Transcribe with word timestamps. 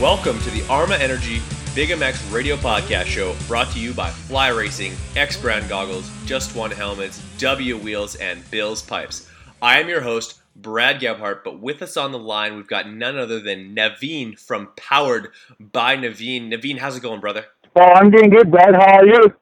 Welcome 0.00 0.40
to 0.40 0.50
the 0.50 0.66
Arma 0.70 0.96
Energy 0.96 1.42
Big 1.74 1.90
MX 1.90 2.32
radio 2.32 2.56
podcast 2.56 3.04
show 3.04 3.36
brought 3.46 3.70
to 3.72 3.78
you 3.78 3.92
by 3.92 4.08
Fly 4.08 4.48
Racing, 4.48 4.94
X 5.14 5.36
Brand 5.36 5.68
Goggles, 5.68 6.10
Just 6.24 6.56
One 6.56 6.70
Helmets, 6.70 7.22
W 7.36 7.76
Wheels, 7.76 8.14
and 8.14 8.50
Bill's 8.50 8.80
Pipes. 8.80 9.28
I 9.60 9.78
am 9.78 9.90
your 9.90 10.00
host, 10.00 10.40
Brad 10.56 11.02
Gebhardt, 11.02 11.44
but 11.44 11.60
with 11.60 11.82
us 11.82 11.98
on 11.98 12.12
the 12.12 12.18
line, 12.18 12.56
we've 12.56 12.66
got 12.66 12.90
none 12.90 13.18
other 13.18 13.40
than 13.40 13.76
Naveen 13.76 14.38
from 14.40 14.70
Powered 14.74 15.32
by 15.60 15.98
Naveen. 15.98 16.50
Naveen, 16.50 16.78
how's 16.78 16.96
it 16.96 17.02
going, 17.02 17.20
brother? 17.20 17.44
Oh, 17.76 17.82
I'm 17.82 18.10
doing 18.10 18.30
good, 18.30 18.50
Brad. 18.50 18.74
How 18.74 19.00
are 19.00 19.06
you? 19.06 19.34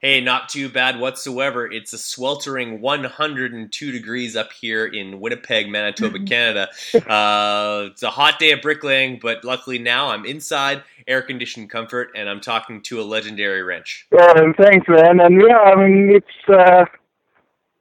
Hey, 0.00 0.22
not 0.22 0.48
too 0.48 0.70
bad 0.70 0.98
whatsoever. 0.98 1.70
It's 1.70 1.92
a 1.92 1.98
sweltering 1.98 2.80
102 2.80 3.92
degrees 3.92 4.34
up 4.34 4.50
here 4.50 4.86
in 4.86 5.20
Winnipeg, 5.20 5.68
Manitoba, 5.68 6.18
Canada. 6.24 6.68
Uh, 6.94 7.88
it's 7.90 8.02
a 8.02 8.08
hot 8.08 8.38
day 8.38 8.52
at 8.52 8.62
bricklaying, 8.62 9.18
but 9.20 9.44
luckily 9.44 9.78
now 9.78 10.08
I'm 10.08 10.24
inside, 10.24 10.82
air 11.06 11.20
conditioned 11.20 11.68
comfort, 11.68 12.12
and 12.16 12.30
I'm 12.30 12.40
talking 12.40 12.80
to 12.84 13.02
a 13.02 13.04
legendary 13.04 13.62
wrench. 13.62 14.06
Oh, 14.12 14.52
thanks, 14.56 14.88
man. 14.88 15.20
And 15.20 15.38
yeah, 15.38 15.58
I 15.58 15.76
mean, 15.76 16.08
it's 16.16 16.48
uh, 16.48 16.86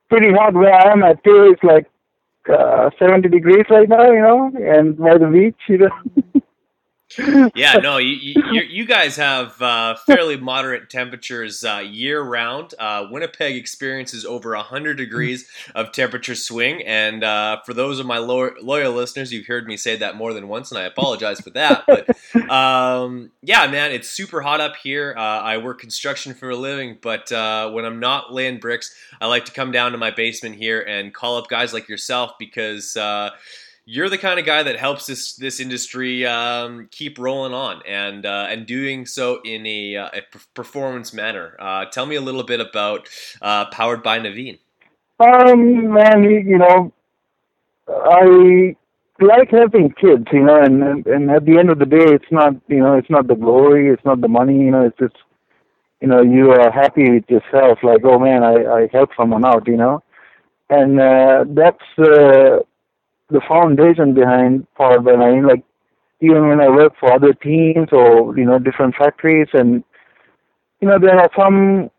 pretty 0.09 0.33
hot 0.33 0.53
where 0.53 0.73
I 0.73 0.91
am 0.91 1.03
at 1.03 1.23
too. 1.23 1.53
It's 1.53 1.63
like 1.63 1.85
uh, 2.53 2.89
70 2.99 3.29
degrees 3.29 3.65
right 3.69 3.87
now, 3.87 4.11
you 4.11 4.19
know, 4.19 4.51
and 4.59 4.97
by 4.97 5.17
the 5.17 5.27
beach, 5.27 5.55
you 5.69 5.77
know. 5.77 6.41
yeah, 7.17 7.73
no, 7.81 7.97
you, 7.97 8.35
you, 8.51 8.61
you 8.61 8.85
guys 8.85 9.15
have 9.15 9.59
uh, 9.61 9.95
fairly 10.05 10.37
moderate 10.37 10.89
temperatures 10.89 11.63
uh, 11.63 11.77
year 11.77 12.21
round. 12.21 12.75
Uh, 12.77 13.07
Winnipeg 13.09 13.55
experiences 13.55 14.25
over 14.25 14.55
100 14.55 14.95
degrees 14.95 15.47
of 15.73 15.91
temperature 15.91 16.35
swing. 16.35 16.83
And 16.85 17.23
uh, 17.23 17.61
for 17.65 17.73
those 17.73 17.99
of 17.99 18.05
my 18.05 18.19
loyal 18.19 18.93
listeners, 18.93 19.33
you've 19.33 19.47
heard 19.47 19.65
me 19.65 19.75
say 19.75 19.95
that 19.97 20.15
more 20.15 20.33
than 20.33 20.47
once, 20.47 20.71
and 20.71 20.79
I 20.79 20.83
apologize 20.83 21.41
for 21.41 21.49
that. 21.51 21.85
But 21.87 22.09
um, 22.51 23.31
yeah, 23.41 23.65
man, 23.67 23.91
it's 23.91 24.09
super 24.09 24.41
hot 24.41 24.61
up 24.61 24.75
here. 24.75 25.15
Uh, 25.17 25.21
I 25.21 25.57
work 25.57 25.79
construction 25.79 26.33
for 26.35 26.51
a 26.51 26.55
living, 26.55 26.97
but 27.01 27.31
uh, 27.31 27.71
when 27.71 27.85
I'm 27.85 27.99
not 27.99 28.31
laying 28.31 28.59
bricks, 28.59 28.93
I 29.19 29.25
like 29.27 29.45
to 29.45 29.51
come 29.51 29.71
down 29.71 29.93
to 29.93 29.97
my 29.97 30.11
basement 30.11 30.55
here 30.55 30.81
and 30.81 31.13
call 31.13 31.37
up 31.37 31.47
guys 31.47 31.73
like 31.73 31.89
yourself 31.89 32.33
because 32.37 32.95
you're 33.91 34.09
the 34.09 34.19
kind 34.19 34.39
of 34.39 34.45
guy 34.45 34.61
that 34.61 34.77
helps 34.77 35.07
this 35.07 35.33
this 35.33 35.59
industry 35.59 36.23
um, 36.23 36.87
keep 36.91 37.17
rolling 37.17 37.55
on 37.55 37.81
and 37.87 38.23
uh, 38.23 38.45
and 38.47 38.67
doing 38.67 39.07
so 39.07 39.41
in 39.43 39.65
a, 39.65 39.95
uh, 39.95 40.09
a 40.13 40.21
performance 40.53 41.11
manner. 41.11 41.57
Uh, 41.59 41.85
tell 41.85 42.05
me 42.05 42.15
a 42.15 42.21
little 42.21 42.43
bit 42.43 42.59
about 42.59 43.09
uh, 43.41 43.65
Powered 43.71 44.03
by 44.03 44.19
Naveen. 44.19 44.59
Um, 45.19 45.91
man, 45.91 46.23
you 46.23 46.59
know, 46.59 46.93
I 47.87 48.75
like 49.19 49.49
helping 49.49 49.91
kids, 49.93 50.27
you 50.31 50.43
know, 50.43 50.61
and 50.61 51.07
and 51.07 51.31
at 51.31 51.45
the 51.45 51.57
end 51.57 51.71
of 51.71 51.79
the 51.79 51.87
day, 51.87 52.05
it's 52.05 52.31
not 52.31 52.53
you 52.67 52.81
know, 52.81 52.93
it's 52.93 53.09
not 53.09 53.27
the 53.27 53.35
glory, 53.35 53.89
it's 53.89 54.05
not 54.05 54.21
the 54.21 54.27
money, 54.27 54.59
you 54.59 54.69
know, 54.69 54.85
it's 54.85 54.99
just 54.99 55.15
you 55.99 56.07
know, 56.07 56.21
you 56.21 56.51
are 56.51 56.71
happy 56.71 57.09
with 57.09 57.27
yourself, 57.27 57.79
like, 57.81 58.01
oh 58.03 58.19
man, 58.19 58.43
I 58.43 58.53
I 58.65 58.89
helped 58.93 59.15
someone 59.17 59.45
out, 59.45 59.67
you 59.67 59.77
know, 59.77 60.03
and 60.69 61.01
uh, 61.01 61.45
that's 61.47 61.97
uh, 61.97 62.59
the 63.29 63.41
foundation 63.47 64.13
behind 64.13 64.67
Powered 64.75 65.05
by 65.05 65.11
Naveen. 65.11 65.47
Like 65.47 65.63
even 66.21 66.47
when 66.47 66.59
I 66.61 66.69
work 66.69 66.93
for 66.99 67.11
other 67.13 67.33
teams 67.33 67.89
or 67.91 68.37
you 68.37 68.45
know 68.45 68.59
different 68.59 68.95
factories, 68.95 69.47
and 69.53 69.83
you 70.81 70.87
know 70.87 70.99
there 70.99 71.19
are 71.19 71.29
some 71.37 71.89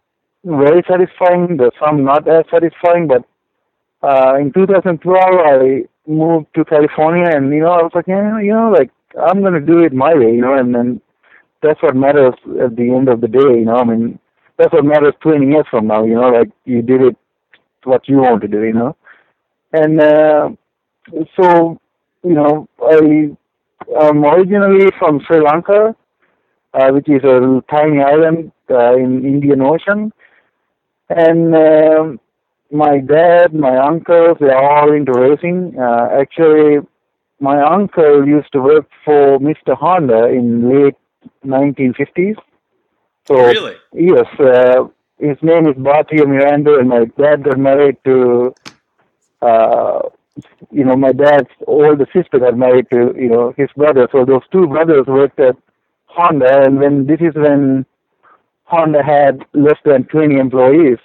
very 0.45 0.83
satisfying, 0.89 1.57
there's 1.57 1.73
some 1.85 2.05
not 2.05 2.27
as 2.29 2.45
satisfying. 2.51 3.09
But 3.09 3.25
uh, 4.03 4.37
in 4.41 4.53
2012, 4.53 5.19
I 5.41 5.83
moved 6.07 6.47
to 6.55 6.65
California, 6.65 7.29
and 7.33 7.53
you 7.53 7.61
know 7.61 7.73
I 7.73 7.83
was 7.83 7.93
like, 7.95 8.07
yeah, 8.09 8.39
you 8.41 8.53
know, 8.53 8.71
like 8.71 8.91
I'm 9.21 9.43
gonna 9.43 9.61
do 9.61 9.81
it 9.81 9.93
my 9.93 10.15
way, 10.15 10.33
you 10.35 10.41
know, 10.41 10.55
and 10.55 10.75
then 10.75 11.01
that's 11.63 11.83
what 11.83 11.97
matters 11.97 12.35
at 12.63 12.77
the 12.77 12.91
end 12.95 13.09
of 13.09 13.21
the 13.21 13.29
day, 13.29 13.39
you 13.61 13.65
know. 13.65 13.77
I 13.77 13.85
mean, 13.85 14.19
that's 14.57 14.73
what 14.73 14.85
matters 14.85 15.15
20 15.21 15.47
years 15.47 15.67
from 15.71 15.87
now, 15.87 16.05
you 16.05 16.15
know, 16.15 16.29
like 16.31 16.49
you 16.65 16.83
did 16.83 17.03
it 17.03 17.17
what 17.85 18.09
you 18.09 18.19
want 18.19 18.43
to 18.43 18.49
do, 18.49 18.63
you 18.63 18.73
know. 18.73 18.97
And 19.73 20.01
uh, 20.01 20.51
so, 21.37 21.81
you 22.23 22.35
know, 22.35 22.69
I 22.83 23.31
am 24.09 24.25
originally 24.25 24.91
from 24.99 25.21
Sri 25.27 25.41
Lanka, 25.41 25.95
uh, 26.75 26.91
which 26.91 27.09
is 27.09 27.25
a 27.25 27.63
tiny 27.71 28.01
island 28.03 28.53
uh, 28.71 28.95
in 28.95 29.25
Indian 29.25 29.63
Ocean, 29.63 30.13
and 31.09 31.55
uh, 31.55 32.05
my 32.71 32.99
dad, 32.99 33.53
my 33.53 33.77
uncles, 33.77 34.37
they 34.41 34.51
are 34.51 34.81
all 34.81 34.93
into 34.93 35.13
racing. 35.13 35.77
Uh, 35.79 36.09
actually, 36.21 36.79
my 37.41 37.61
uncle 37.63 38.27
used 38.27 38.53
to 38.53 38.61
work 38.61 38.87
for 39.05 39.39
Mr. 39.39 39.77
Honda 39.77 40.27
in 40.27 40.69
late 40.71 40.97
1950s. 41.45 42.37
So, 43.27 43.35
really? 43.35 43.75
Yes, 43.93 44.27
uh, 44.39 44.85
his 45.19 45.37
name 45.43 45.67
is 45.67 45.75
Bhartiya 45.75 46.27
Miranda, 46.27 46.79
and 46.79 46.89
my 46.89 47.05
dad 47.19 47.45
got 47.45 47.59
married 47.59 47.97
to 48.05 48.55
uh, 49.43 50.01
you 50.71 50.85
know, 50.85 50.97
my 50.97 51.13
dad's 51.13 51.49
older 51.67 52.07
sister 52.15 52.39
got 52.39 52.57
married 52.57 52.87
to, 52.93 53.15
you 53.17 53.29
know, 53.29 53.55
his 53.57 53.69
brother. 53.77 54.09
So 54.13 54.25
those 54.25 54.43
two 54.53 54.67
brothers 54.67 55.07
worked 55.07 55.41
at 55.41 55.57
Honda, 56.07 56.63
and 56.65 56.79
when 56.79 57.07
this 57.07 57.21
is 57.21 57.35
when 57.35 57.87
Honda 58.65 59.03
had 59.03 59.45
less 59.53 59.79
than 59.85 60.05
20 60.05 60.37
employees. 60.39 60.99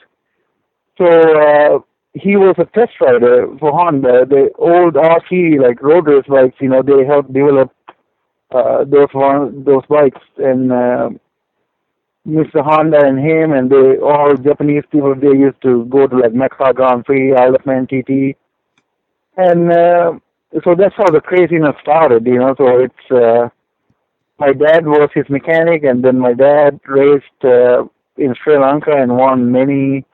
So 0.97 1.05
uh, 1.05 1.79
he 2.13 2.37
was 2.37 2.55
a 2.57 2.65
test 2.65 2.93
rider 3.01 3.47
for 3.59 3.71
Honda. 3.71 4.25
The 4.25 4.49
old 4.57 4.93
RC, 4.93 5.61
like 5.61 5.81
road 5.81 6.07
race 6.07 6.25
bikes, 6.27 6.55
you 6.59 6.69
know, 6.69 6.81
they 6.81 7.05
helped 7.05 7.33
develop 7.33 7.71
uh, 8.51 8.83
those 8.85 9.09
one, 9.13 9.63
those 9.63 9.83
bikes, 9.89 10.21
and 10.37 10.71
uh, 10.71 11.09
Mr. 12.27 12.63
Honda 12.63 13.05
and 13.05 13.19
him, 13.19 13.51
and 13.51 13.69
they 13.69 13.97
all 13.97 14.35
Japanese 14.35 14.83
people. 14.91 15.13
They 15.15 15.27
used 15.27 15.61
to 15.63 15.85
go 15.85 16.07
to 16.07 16.17
like 16.17 16.33
Mexico 16.33 16.71
Grand 16.73 17.05
Prix, 17.05 17.35
Isle 17.35 17.55
of 17.55 17.65
Man 17.65 17.85
TT 17.87 18.37
and 19.37 19.71
uh, 19.71 20.13
so 20.63 20.75
that's 20.75 20.95
how 20.95 21.09
the 21.09 21.21
craziness 21.21 21.75
started, 21.81 22.25
you 22.25 22.39
know. 22.39 22.55
So 22.57 22.79
it's 22.79 23.11
uh, 23.11 23.49
my 24.39 24.53
dad 24.53 24.85
was 24.85 25.09
his 25.13 25.29
mechanic, 25.29 25.83
and 25.83 26.03
then 26.03 26.19
my 26.19 26.33
dad 26.33 26.79
raced 26.87 27.43
uh, 27.43 27.83
in 28.17 28.35
Sri 28.43 28.57
Lanka 28.57 28.91
and 28.91 29.15
won 29.17 29.51
many 29.51 30.05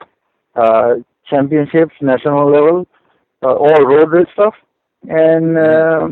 uh, 0.54 0.94
championships, 1.28 1.94
national 2.00 2.50
level, 2.50 2.86
uh, 3.42 3.54
all 3.54 3.84
road 3.84 4.10
race 4.10 4.28
stuff. 4.32 4.54
And 5.08 5.58
uh, 5.58 6.08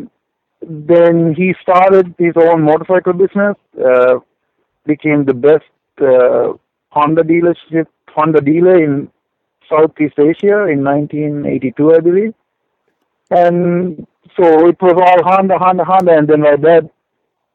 then 0.61 1.33
he 1.35 1.55
started 1.61 2.13
his 2.17 2.33
own 2.35 2.63
motorcycle 2.63 3.13
business, 3.13 3.55
uh, 3.83 4.19
became 4.85 5.25
the 5.25 5.33
best 5.33 5.65
uh, 6.01 6.53
Honda 6.89 7.23
dealership, 7.23 7.87
Honda 8.09 8.41
dealer 8.41 8.83
in 8.83 9.09
Southeast 9.69 10.19
Asia 10.19 10.67
in 10.67 10.83
1982, 10.83 11.93
I 11.95 11.99
believe. 11.99 12.33
And 13.31 14.05
so 14.35 14.67
it 14.67 14.77
was 14.81 14.93
all 14.93 15.23
Honda, 15.23 15.57
Honda, 15.57 15.83
Honda, 15.85 16.17
and 16.17 16.27
then 16.27 16.41
my 16.41 16.57
dad 16.57 16.89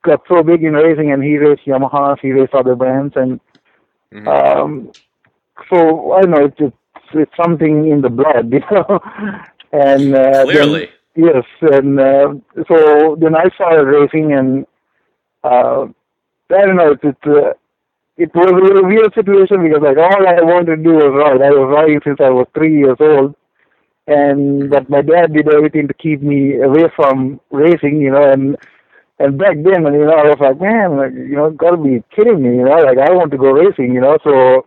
got 0.03 0.23
so 0.29 0.43
big 0.43 0.65
in 0.65 0.73
racing, 0.73 1.13
and 1.13 1.23
he 1.23 1.37
raced 1.37 1.67
Yamaha, 1.67 2.19
he 2.21 2.33
raced 2.33 2.55
other 2.55 2.75
brands, 2.75 3.15
and 3.17 3.41
mm-hmm. 4.13 4.27
um, 4.27 4.91
so 5.71 6.13
I 6.13 6.23
don't 6.23 6.31
know 6.31 6.45
it's, 6.47 6.57
it's 6.59 6.77
it's 7.13 7.37
something 7.37 7.89
in 7.91 8.01
the 8.01 8.09
blood, 8.09 8.53
you 8.53 8.61
know. 8.71 9.01
and 9.73 10.15
uh, 10.15 10.45
clearly, 10.45 10.89
then, 11.15 11.27
yes, 11.35 11.45
and 11.61 12.01
uh, 12.01 12.35
so 12.69 13.17
then 13.21 13.37
I 13.37 13.49
started 13.55 13.85
racing, 13.85 14.33
and 14.33 14.67
uh, 15.45 15.87
I 16.51 16.67
don't 16.67 16.77
know, 16.77 16.93
it's, 16.93 17.05
it's 17.05 17.27
uh, 17.27 17.53
it 18.17 18.35
was 18.35 18.81
a 18.81 18.87
weird 18.87 19.13
situation 19.15 19.63
because 19.63 19.83
like 19.83 19.99
all 19.99 20.27
I 20.27 20.41
wanted 20.41 20.77
to 20.77 20.83
do 20.83 20.95
was 20.95 21.13
ride. 21.15 21.43
I 21.43 21.51
was 21.51 21.71
riding 21.71 22.01
since 22.03 22.19
I 22.19 22.31
was 22.31 22.47
three 22.55 22.79
years 22.79 22.97
old 22.99 23.35
and 24.07 24.71
but 24.71 24.89
my 24.89 25.03
dad 25.03 25.33
did 25.33 25.53
everything 25.53 25.89
to 25.89 25.95
keep 25.95 26.23
me 26.23 26.61
away 26.61 26.85
from 26.95 27.41
racing, 27.51 28.01
you 28.01 28.11
know, 28.11 28.31
and 28.31 28.57
and 29.19 29.39
back 29.39 29.57
then, 29.57 29.83
you 29.85 30.05
know, 30.05 30.13
I 30.13 30.29
was 30.29 30.39
like, 30.41 30.61
man, 30.61 30.97
like, 30.99 31.13
you 31.13 31.37
know, 31.37 31.51
gotta 31.51 31.79
be 31.79 32.03
kidding 32.15 32.43
me, 32.43 32.57
you 32.59 32.65
know, 32.65 32.77
like 32.77 32.99
I 32.99 33.13
want 33.13 33.31
to 33.33 33.39
go 33.39 33.51
racing, 33.51 33.95
you 33.95 34.01
know, 34.01 34.19
so 34.23 34.67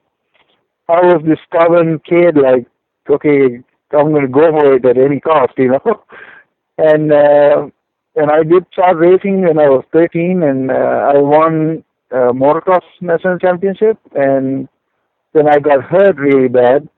I 0.90 1.02
was 1.06 1.22
this 1.26 1.38
stubborn 1.48 2.00
kid, 2.00 2.36
like, 2.36 2.66
okay, 3.10 3.62
I'm 3.92 4.14
to 4.14 4.28
go 4.28 4.52
for 4.52 4.74
it 4.74 4.86
at 4.86 4.98
any 4.98 5.20
cost, 5.20 5.54
you 5.58 5.70
know. 5.70 6.04
and 6.78 7.12
uh, 7.12 7.68
and 8.16 8.32
I 8.32 8.44
did 8.44 8.66
start 8.74 8.98
racing 8.98 9.42
when 9.42 9.60
I 9.60 9.70
was 9.70 9.86
13, 9.94 10.44
and 10.44 10.72
uh, 10.72 10.74
I 10.74 11.18
won 11.18 11.84
uh, 12.12 12.32
motocross 12.34 12.82
national 13.02 13.40
championship, 13.40 13.98
and 14.16 14.68
then 15.34 15.48
I 15.48 15.60
got 15.60 15.84
hurt 15.84 16.18
really 16.18 16.48
bad. 16.48 16.90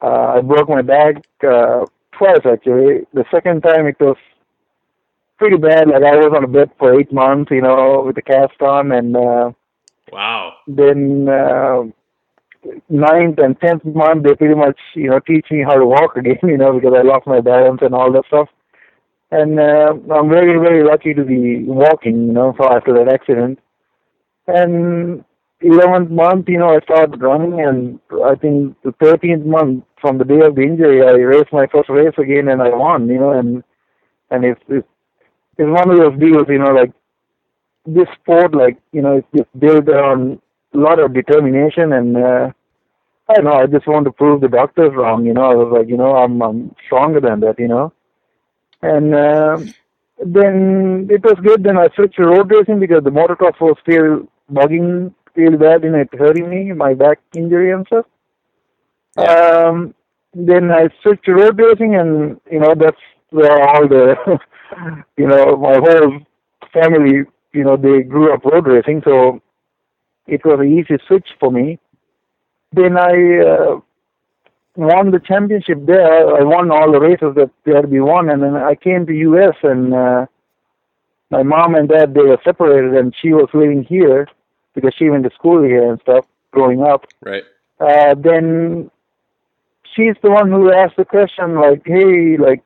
Uh, 0.00 0.34
I 0.36 0.40
broke 0.40 0.68
my 0.68 0.82
back 0.82 1.16
uh, 1.42 1.84
twice 2.12 2.44
actually. 2.44 3.06
The 3.12 3.24
second 3.30 3.62
time 3.62 3.86
it 3.86 3.96
was 4.00 4.16
pretty 5.38 5.56
bad. 5.56 5.88
Like 5.88 6.02
I 6.02 6.16
was 6.16 6.32
on 6.36 6.44
a 6.44 6.48
bed 6.48 6.70
for 6.78 6.98
eight 6.98 7.12
months, 7.12 7.50
you 7.50 7.62
know, 7.62 8.02
with 8.06 8.18
a 8.18 8.22
cast 8.22 8.60
on, 8.60 8.92
and 8.92 9.16
uh, 9.16 9.52
wow. 10.12 10.54
Then 10.66 11.28
uh, 11.28 11.84
ninth 12.88 13.38
and 13.38 13.58
tenth 13.60 13.84
month, 13.84 14.24
they 14.24 14.34
pretty 14.34 14.54
much, 14.54 14.78
you 14.94 15.10
know, 15.10 15.20
teach 15.20 15.46
me 15.50 15.62
how 15.62 15.76
to 15.76 15.86
walk 15.86 16.16
again, 16.16 16.38
you 16.42 16.58
know, 16.58 16.72
because 16.72 16.94
I 16.96 17.02
lost 17.02 17.26
my 17.26 17.40
balance 17.40 17.80
and 17.82 17.94
all 17.94 18.12
that 18.12 18.26
stuff. 18.26 18.48
And 19.30 19.60
uh, 19.60 19.92
I'm 20.14 20.30
very, 20.30 20.58
very 20.58 20.82
lucky 20.82 21.12
to 21.12 21.22
be 21.22 21.62
walking, 21.64 22.28
you 22.28 22.32
know, 22.32 22.54
so 22.56 22.72
after 22.72 22.94
that 22.94 23.12
accident. 23.12 23.58
And 24.46 25.22
11th 25.62 26.10
month, 26.10 26.48
you 26.48 26.58
know, 26.58 26.68
I 26.76 26.80
started 26.80 27.20
running, 27.20 27.60
and 27.60 27.98
I 28.24 28.36
think 28.36 28.76
the 28.82 28.92
13th 28.92 29.44
month 29.44 29.84
from 30.00 30.18
the 30.18 30.24
day 30.24 30.40
of 30.40 30.54
the 30.54 30.62
injury, 30.62 31.02
I 31.02 31.12
raced 31.12 31.52
my 31.52 31.66
first 31.66 31.88
race 31.88 32.14
again, 32.16 32.48
and 32.48 32.62
I 32.62 32.68
won, 32.68 33.08
you 33.08 33.18
know, 33.18 33.32
and 33.32 33.64
and 34.30 34.44
it's 34.44 34.60
it's, 34.68 34.86
it's 35.56 35.68
one 35.70 35.90
of 35.90 35.96
those 35.98 36.18
deals, 36.20 36.46
you 36.48 36.58
know, 36.58 36.72
like 36.72 36.92
this 37.86 38.06
sport, 38.20 38.54
like 38.54 38.78
you 38.92 39.02
know, 39.02 39.16
it's 39.16 39.26
just 39.36 39.58
built 39.58 39.88
on 39.88 40.40
a 40.74 40.78
lot 40.78 41.00
of 41.00 41.12
determination, 41.12 41.92
and 41.92 42.16
uh, 42.16 42.50
I 43.28 43.34
don't 43.34 43.44
know, 43.44 43.54
I 43.54 43.66
just 43.66 43.88
want 43.88 44.04
to 44.04 44.12
prove 44.12 44.40
the 44.40 44.48
doctors 44.48 44.92
wrong, 44.94 45.26
you 45.26 45.34
know. 45.34 45.50
I 45.50 45.54
was 45.54 45.72
like, 45.76 45.88
you 45.88 45.96
know, 45.96 46.14
I'm 46.14 46.40
I'm 46.40 46.74
stronger 46.86 47.20
than 47.20 47.40
that, 47.40 47.58
you 47.58 47.68
know, 47.68 47.92
and. 48.82 49.14
Uh, 49.14 49.58
then 50.24 51.06
it 51.10 51.22
was 51.22 51.38
good. 51.44 51.62
Then 51.62 51.78
I 51.78 51.88
switched 51.94 52.16
to 52.16 52.24
road 52.24 52.50
racing 52.50 52.80
because 52.80 53.04
the 53.04 53.10
motocross 53.10 53.60
was 53.60 53.76
still 53.82 54.26
bugging 54.52 55.14
feel 55.38 55.56
bad, 55.56 55.84
know, 55.84 56.00
it 56.00 56.08
hurting 56.18 56.50
me, 56.50 56.72
my 56.72 56.94
back 56.94 57.20
injury 57.36 57.70
and 57.70 57.86
stuff. 57.86 58.06
Yeah. 59.16 59.68
Um, 59.68 59.94
then 60.34 60.70
I 60.72 60.88
switched 61.02 61.26
to 61.26 61.32
road 61.32 61.58
racing, 61.58 61.94
and 61.94 62.40
you 62.50 62.58
know 62.58 62.74
that's 62.74 63.04
where 63.30 63.62
all 63.68 63.86
the, 63.86 64.16
you 65.16 65.28
know, 65.28 65.56
my 65.56 65.76
whole 65.78 66.18
family, 66.72 67.24
you 67.52 67.64
know, 67.64 67.76
they 67.76 68.02
grew 68.02 68.34
up 68.34 68.44
road 68.44 68.66
racing, 68.66 69.02
so 69.04 69.40
it 70.26 70.44
was 70.44 70.58
an 70.60 70.72
easy 70.76 70.98
switch 71.06 71.28
for 71.38 71.52
me. 71.52 71.78
Then 72.72 72.98
I 72.98 73.12
uh, 73.50 73.80
won 74.76 75.12
the 75.12 75.20
championship 75.20 75.86
there. 75.86 76.36
I 76.36 76.42
won 76.42 76.70
all 76.72 76.90
the 76.90 77.00
races 77.00 77.34
that 77.36 77.50
there 77.64 77.76
had 77.76 77.82
to 77.82 77.88
be 77.88 78.00
won, 78.00 78.28
and 78.28 78.42
then 78.42 78.56
I 78.56 78.74
came 78.74 79.06
to 79.06 79.12
US, 79.12 79.56
and 79.62 79.94
uh, 79.94 80.26
my 81.30 81.44
mom 81.44 81.76
and 81.76 81.88
dad 81.88 82.12
they 82.12 82.22
were 82.22 82.40
separated, 82.44 82.94
and 82.94 83.14
she 83.22 83.32
was 83.32 83.48
living 83.54 83.84
here 83.84 84.26
because 84.80 84.94
she 84.98 85.10
went 85.10 85.24
to 85.24 85.30
school 85.34 85.62
here 85.62 85.90
and 85.90 86.00
stuff 86.00 86.24
growing 86.52 86.82
up. 86.82 87.06
Right. 87.20 87.44
Uh, 87.80 88.14
then 88.14 88.90
she's 89.94 90.14
the 90.22 90.30
one 90.30 90.50
who 90.50 90.72
asked 90.72 90.96
the 90.96 91.04
question, 91.04 91.56
like, 91.56 91.82
"Hey, 91.84 92.36
like, 92.36 92.62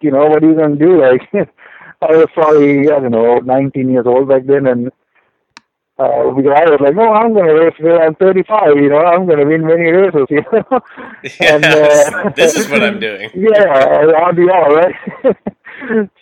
you 0.00 0.10
know, 0.10 0.26
what 0.26 0.42
are 0.42 0.48
you 0.48 0.54
gonna 0.54 0.76
do?" 0.76 1.00
Like, 1.06 1.22
I 2.02 2.16
was 2.16 2.28
probably 2.34 2.90
I 2.90 3.00
don't 3.00 3.10
know, 3.10 3.38
19 3.38 3.88
years 3.90 4.06
old 4.06 4.28
back 4.28 4.44
then, 4.44 4.66
and 4.66 4.88
uh, 5.98 6.30
because 6.30 6.52
I 6.54 6.70
was 6.70 6.80
like, 6.80 6.94
"No, 6.94 7.12
I'm 7.12 7.32
gonna 7.32 7.54
race 7.54 7.74
when 7.80 7.96
I'm 7.96 8.14
35. 8.16 8.76
You 8.76 8.90
know, 8.90 8.98
I'm 8.98 9.26
gonna 9.26 9.46
win 9.46 9.66
many 9.66 9.90
races." 9.90 10.26
You 10.30 10.44
know. 10.52 10.80
and 11.40 11.64
uh, 11.64 12.30
this 12.36 12.56
is 12.56 12.68
what 12.68 12.82
I'm 12.82 13.00
doing. 13.00 13.30
yeah, 13.34 14.12
I'll 14.18 14.34
be 14.34 14.48
all 14.50 14.74
right. 14.74 14.94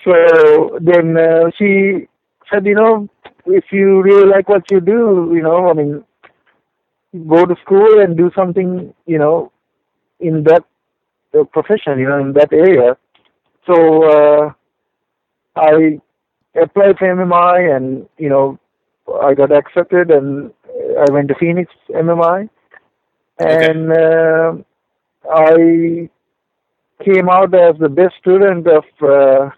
so 0.05 0.79
then 0.81 1.17
uh, 1.17 1.51
she 1.59 2.07
said, 2.51 2.65
"You 2.67 2.77
know, 2.77 3.09
if 3.47 3.65
you 3.71 4.03
really 4.03 4.27
like 4.27 4.49
what 4.49 4.71
you 4.71 4.81
do, 4.81 5.33
you 5.35 5.43
know, 5.43 5.69
I 5.71 5.73
mean, 5.75 6.05
go 7.29 7.45
to 7.45 7.55
school 7.63 8.01
and 8.01 8.17
do 8.17 8.31
something, 8.35 8.93
you 9.07 9.19
know, 9.19 9.53
in 10.21 10.45
that 10.45 10.65
uh, 11.39 11.45
profession, 11.45 11.99
you 11.99 12.09
know, 12.09 12.19
in 12.19 12.33
that 12.35 12.53
area. 12.53 12.97
So 13.67 14.05
uh, 14.05 14.53
I 15.57 16.01
applied 16.55 16.99
for 16.99 17.15
MMI, 17.15 17.77
and 17.77 18.07
you 18.19 18.29
know, 18.29 18.59
I 19.23 19.35
got 19.35 19.53
accepted, 19.53 20.11
and 20.11 20.53
I 20.99 21.11
went 21.11 21.29
to 21.29 21.35
Phoenix 21.39 21.73
MMI, 21.91 22.49
and 23.39 23.93
okay. 23.93 24.63
uh, 25.27 25.31
I 25.31 26.11
came 27.05 27.29
out 27.29 27.55
as 27.55 27.77
the 27.79 27.89
best 27.89 28.15
student 28.21 28.67
of. 28.67 28.85
Uh, 29.03 29.51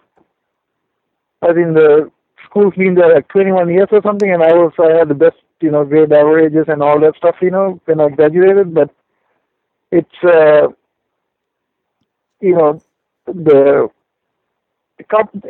I 1.43 1.53
think 1.53 1.75
the 1.75 2.11
school's 2.57 2.75
been 2.75 2.95
there 2.95 3.15
like 3.15 3.29
21 3.29 3.73
years 3.73 3.89
or 3.93 4.01
something, 4.03 4.33
and 4.33 4.43
I 4.43 4.53
was 4.53 4.73
I 4.79 4.99
had 4.99 5.09
the 5.09 5.15
best 5.15 5.37
you 5.61 5.71
know 5.71 5.85
grade 5.85 6.13
averages 6.13 6.67
and 6.69 6.83
all 6.83 7.01
that 7.01 7.17
stuff 7.17 7.37
you 7.41 7.51
know 7.51 7.81
when 7.85 8.01
I 8.01 8.09
graduated. 8.09 8.75
But 8.75 8.91
it's 9.91 10.19
uh, 10.25 10.69
you 12.41 12.55
know 12.55 12.83
the 13.27 13.89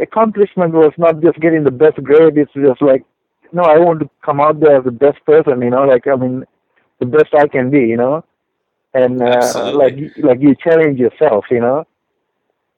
accomplishment 0.00 0.72
was 0.72 0.92
not 0.98 1.20
just 1.20 1.38
getting 1.40 1.64
the 1.64 1.70
best 1.70 2.02
grade. 2.02 2.36
It's 2.36 2.52
just 2.52 2.82
like 2.82 3.04
no, 3.52 3.62
I 3.62 3.78
want 3.78 4.00
to 4.00 4.10
come 4.24 4.40
out 4.40 4.60
there 4.60 4.78
as 4.78 4.84
the 4.84 4.90
best 4.90 5.24
person. 5.24 5.62
You 5.62 5.70
know, 5.70 5.84
like 5.84 6.06
I 6.06 6.16
mean, 6.16 6.44
the 6.98 7.06
best 7.06 7.34
I 7.34 7.46
can 7.46 7.70
be. 7.70 7.80
You 7.80 7.96
know, 7.96 8.24
and 8.94 9.22
uh, 9.22 9.72
like 9.74 9.96
like 10.18 10.40
you 10.40 10.56
challenge 10.56 10.98
yourself. 10.98 11.44
You 11.50 11.60
know 11.60 11.86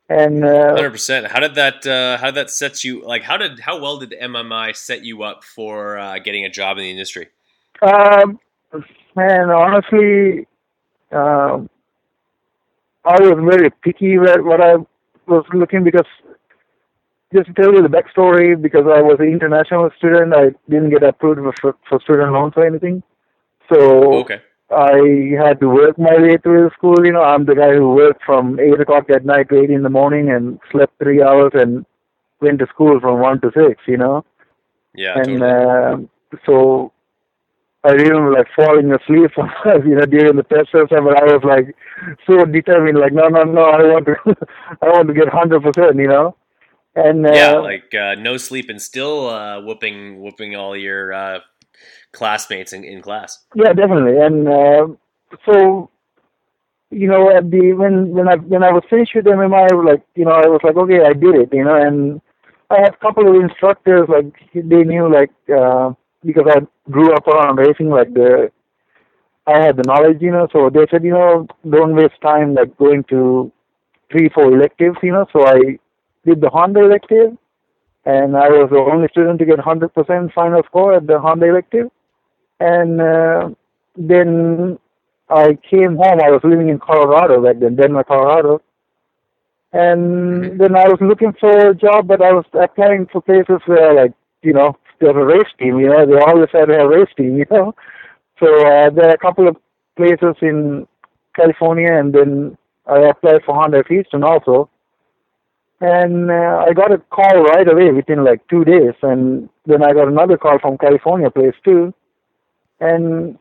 and 0.08 0.44
uh, 0.44 0.74
hundred 0.74 0.86
uh, 0.86 0.90
percent. 0.90 1.26
How 1.26 1.40
did 1.40 1.54
that? 1.56 1.86
Uh, 1.86 2.16
how 2.18 2.26
did 2.26 2.36
that 2.36 2.50
set 2.50 2.84
you? 2.84 3.04
Like, 3.04 3.22
how 3.22 3.36
did 3.36 3.60
how 3.60 3.80
well 3.80 3.98
did 3.98 4.10
MMI 4.10 4.74
set 4.74 5.04
you 5.04 5.22
up 5.22 5.44
for 5.44 5.98
uh, 5.98 6.18
getting 6.18 6.44
a 6.44 6.50
job 6.50 6.78
in 6.78 6.84
the 6.84 6.90
industry? 6.90 7.28
Um, 7.82 8.40
man, 9.14 9.50
honestly, 9.50 10.46
um, 11.12 11.68
I 13.04 13.20
was 13.20 13.36
very 13.48 13.70
picky 13.82 14.18
with 14.18 14.40
what 14.40 14.60
I 14.60 14.76
was 15.26 15.44
looking 15.52 15.84
because 15.84 16.06
just 17.32 17.46
to 17.48 17.52
tell 17.52 17.74
you 17.74 17.82
the 17.82 17.88
backstory, 17.88 18.60
because 18.60 18.86
I 18.86 19.02
was 19.02 19.16
an 19.20 19.28
international 19.28 19.90
student, 19.98 20.34
I 20.34 20.50
didn't 20.70 20.90
get 20.90 21.02
approved 21.02 21.40
for, 21.60 21.76
for 21.88 22.00
student 22.00 22.32
loans 22.32 22.54
or 22.56 22.66
anything. 22.66 23.02
So 23.70 24.14
okay. 24.20 24.40
I 24.70 25.32
had 25.42 25.60
to 25.60 25.68
work 25.68 25.98
my 25.98 26.16
way 26.18 26.36
through 26.36 26.64
the 26.64 26.70
school. 26.76 27.04
You 27.04 27.12
know, 27.12 27.22
I'm 27.22 27.46
the 27.46 27.54
guy 27.54 27.74
who 27.74 27.94
worked 27.94 28.22
from 28.24 28.60
eight 28.60 28.78
o'clock 28.80 29.08
at 29.10 29.24
night 29.24 29.48
to 29.48 29.60
eight 29.60 29.70
in 29.70 29.82
the 29.82 29.90
morning 29.90 30.30
and 30.30 30.60
slept 30.70 30.98
three 30.98 31.22
hours 31.22 31.52
and 31.54 31.86
went 32.40 32.58
to 32.58 32.66
school 32.66 33.00
from 33.00 33.20
one 33.20 33.40
to 33.40 33.50
six. 33.54 33.80
You 33.86 33.96
know. 33.96 34.24
Yeah. 34.94 35.14
And 35.16 35.38
totally. 35.38 36.06
uh, 36.34 36.38
so 36.44 36.92
I 37.84 37.96
didn't 37.96 38.32
like 38.32 38.48
falling 38.56 38.92
asleep, 38.92 39.30
you 39.86 39.94
know, 39.94 40.06
during 40.06 40.36
the 40.36 40.42
test 40.42 40.70
or 40.74 40.86
something. 40.88 41.14
I 41.16 41.24
was 41.24 41.42
like 41.44 41.76
so 42.26 42.44
determined, 42.44 42.98
like, 42.98 43.12
no, 43.12 43.28
no, 43.28 43.44
no, 43.44 43.62
I 43.62 43.82
want 43.82 44.06
to, 44.06 44.16
I 44.82 44.86
want 44.88 45.08
to 45.08 45.14
get 45.14 45.28
hundred 45.28 45.62
percent, 45.62 45.96
you 45.96 46.08
know. 46.08 46.36
And 46.94 47.24
uh, 47.26 47.32
yeah, 47.32 47.52
like 47.58 47.94
uh, 47.94 48.16
no 48.16 48.36
sleep 48.36 48.68
and 48.68 48.82
still 48.82 49.28
uh, 49.28 49.60
whooping, 49.60 50.20
whooping 50.20 50.56
all 50.56 50.76
your 50.76 51.12
uh, 51.12 51.38
classmates 52.12 52.72
in, 52.72 52.84
in 52.84 53.02
class. 53.02 53.44
Yeah, 53.54 53.72
definitely. 53.72 54.18
And 54.18 54.48
uh, 54.48 54.86
so, 55.46 55.90
you 56.90 57.08
know, 57.08 57.30
at 57.36 57.50
the 57.50 57.72
when 57.74 58.10
when 58.10 58.28
I 58.28 58.36
when 58.36 58.62
I 58.62 58.72
was 58.72 58.82
finished 58.88 59.12
with 59.14 59.26
MMI, 59.26 59.84
like, 59.84 60.02
you 60.14 60.24
know, 60.24 60.32
I 60.32 60.46
was 60.46 60.60
like, 60.62 60.76
okay, 60.76 61.04
I 61.04 61.12
did 61.12 61.34
it, 61.34 61.48
you 61.52 61.64
know, 61.64 61.76
and 61.76 62.20
I 62.70 62.80
had 62.80 62.94
a 62.94 62.98
couple 62.98 63.28
of 63.28 63.42
instructors 63.42 64.08
like 64.08 64.32
they 64.54 64.84
knew 64.84 65.12
like 65.12 65.30
uh, 65.48 65.92
because 66.24 66.46
I 66.48 66.60
grew 66.90 67.14
up 67.14 67.26
around 67.26 67.56
racing, 67.56 67.90
like 67.90 68.12
the 68.14 68.50
I 69.46 69.64
had 69.64 69.76
the 69.76 69.84
knowledge, 69.84 70.18
you 70.20 70.30
know, 70.30 70.46
so 70.52 70.68
they 70.68 70.86
said, 70.90 71.04
you 71.04 71.12
know, 71.12 71.46
don't 71.68 71.94
waste 71.94 72.20
time 72.20 72.54
like 72.54 72.76
going 72.76 73.04
to 73.04 73.50
three, 74.10 74.28
four 74.28 74.52
electives, 74.52 74.98
you 75.02 75.12
know. 75.12 75.26
So 75.32 75.46
I 75.46 75.78
did 76.26 76.40
the 76.42 76.50
Honda 76.50 76.80
elective, 76.80 77.36
and 78.04 78.36
I 78.36 78.48
was 78.48 78.68
the 78.70 78.78
only 78.78 79.08
student 79.08 79.38
to 79.38 79.46
get 79.46 79.58
100% 79.58 80.32
final 80.34 80.62
score 80.64 80.94
at 80.94 81.06
the 81.06 81.18
Honda 81.18 81.46
elective 81.46 81.90
and 82.60 83.00
uh, 83.00 83.50
then 83.96 84.78
I 85.28 85.58
came 85.70 85.96
home. 85.96 86.20
I 86.20 86.30
was 86.30 86.40
living 86.44 86.68
in 86.68 86.78
Colorado 86.78 87.42
back 87.42 87.60
then, 87.60 87.76
Denver, 87.76 88.04
Colorado. 88.04 88.62
And 89.72 90.42
mm-hmm. 90.44 90.58
then 90.58 90.76
I 90.76 90.88
was 90.88 90.98
looking 91.00 91.34
for 91.38 91.70
a 91.70 91.74
job, 91.74 92.08
but 92.08 92.22
I 92.22 92.32
was 92.32 92.46
applying 92.54 93.06
for 93.12 93.20
places 93.20 93.60
where, 93.66 93.94
like, 93.94 94.12
you 94.42 94.52
know, 94.52 94.76
there's 95.00 95.14
a 95.14 95.24
race 95.24 95.52
team, 95.58 95.78
you 95.78 95.88
know, 95.88 96.06
they 96.06 96.18
always 96.18 96.48
had 96.52 96.70
a 96.70 96.88
race 96.88 97.10
team, 97.16 97.36
you 97.38 97.46
know. 97.50 97.74
So 98.40 98.46
uh, 98.46 98.90
there 98.90 99.08
are 99.08 99.14
a 99.14 99.18
couple 99.18 99.46
of 99.48 99.56
places 99.96 100.36
in 100.40 100.86
California, 101.34 101.92
and 101.92 102.14
then 102.14 102.56
I 102.86 103.00
applied 103.10 103.42
for 103.44 103.54
Honda 103.54 103.82
Houston 103.88 104.24
also. 104.24 104.70
And 105.80 106.30
uh, 106.30 106.64
I 106.66 106.72
got 106.72 106.92
a 106.92 106.98
call 106.98 107.42
right 107.44 107.68
away 107.68 107.92
within 107.92 108.24
like 108.24 108.40
two 108.48 108.64
days, 108.64 108.94
and 109.02 109.48
then 109.66 109.82
I 109.82 109.92
got 109.92 110.08
another 110.08 110.36
call 110.36 110.58
from 110.58 110.78
California 110.78 111.30
place 111.30 111.54
too. 111.64 111.94
And 112.80 113.38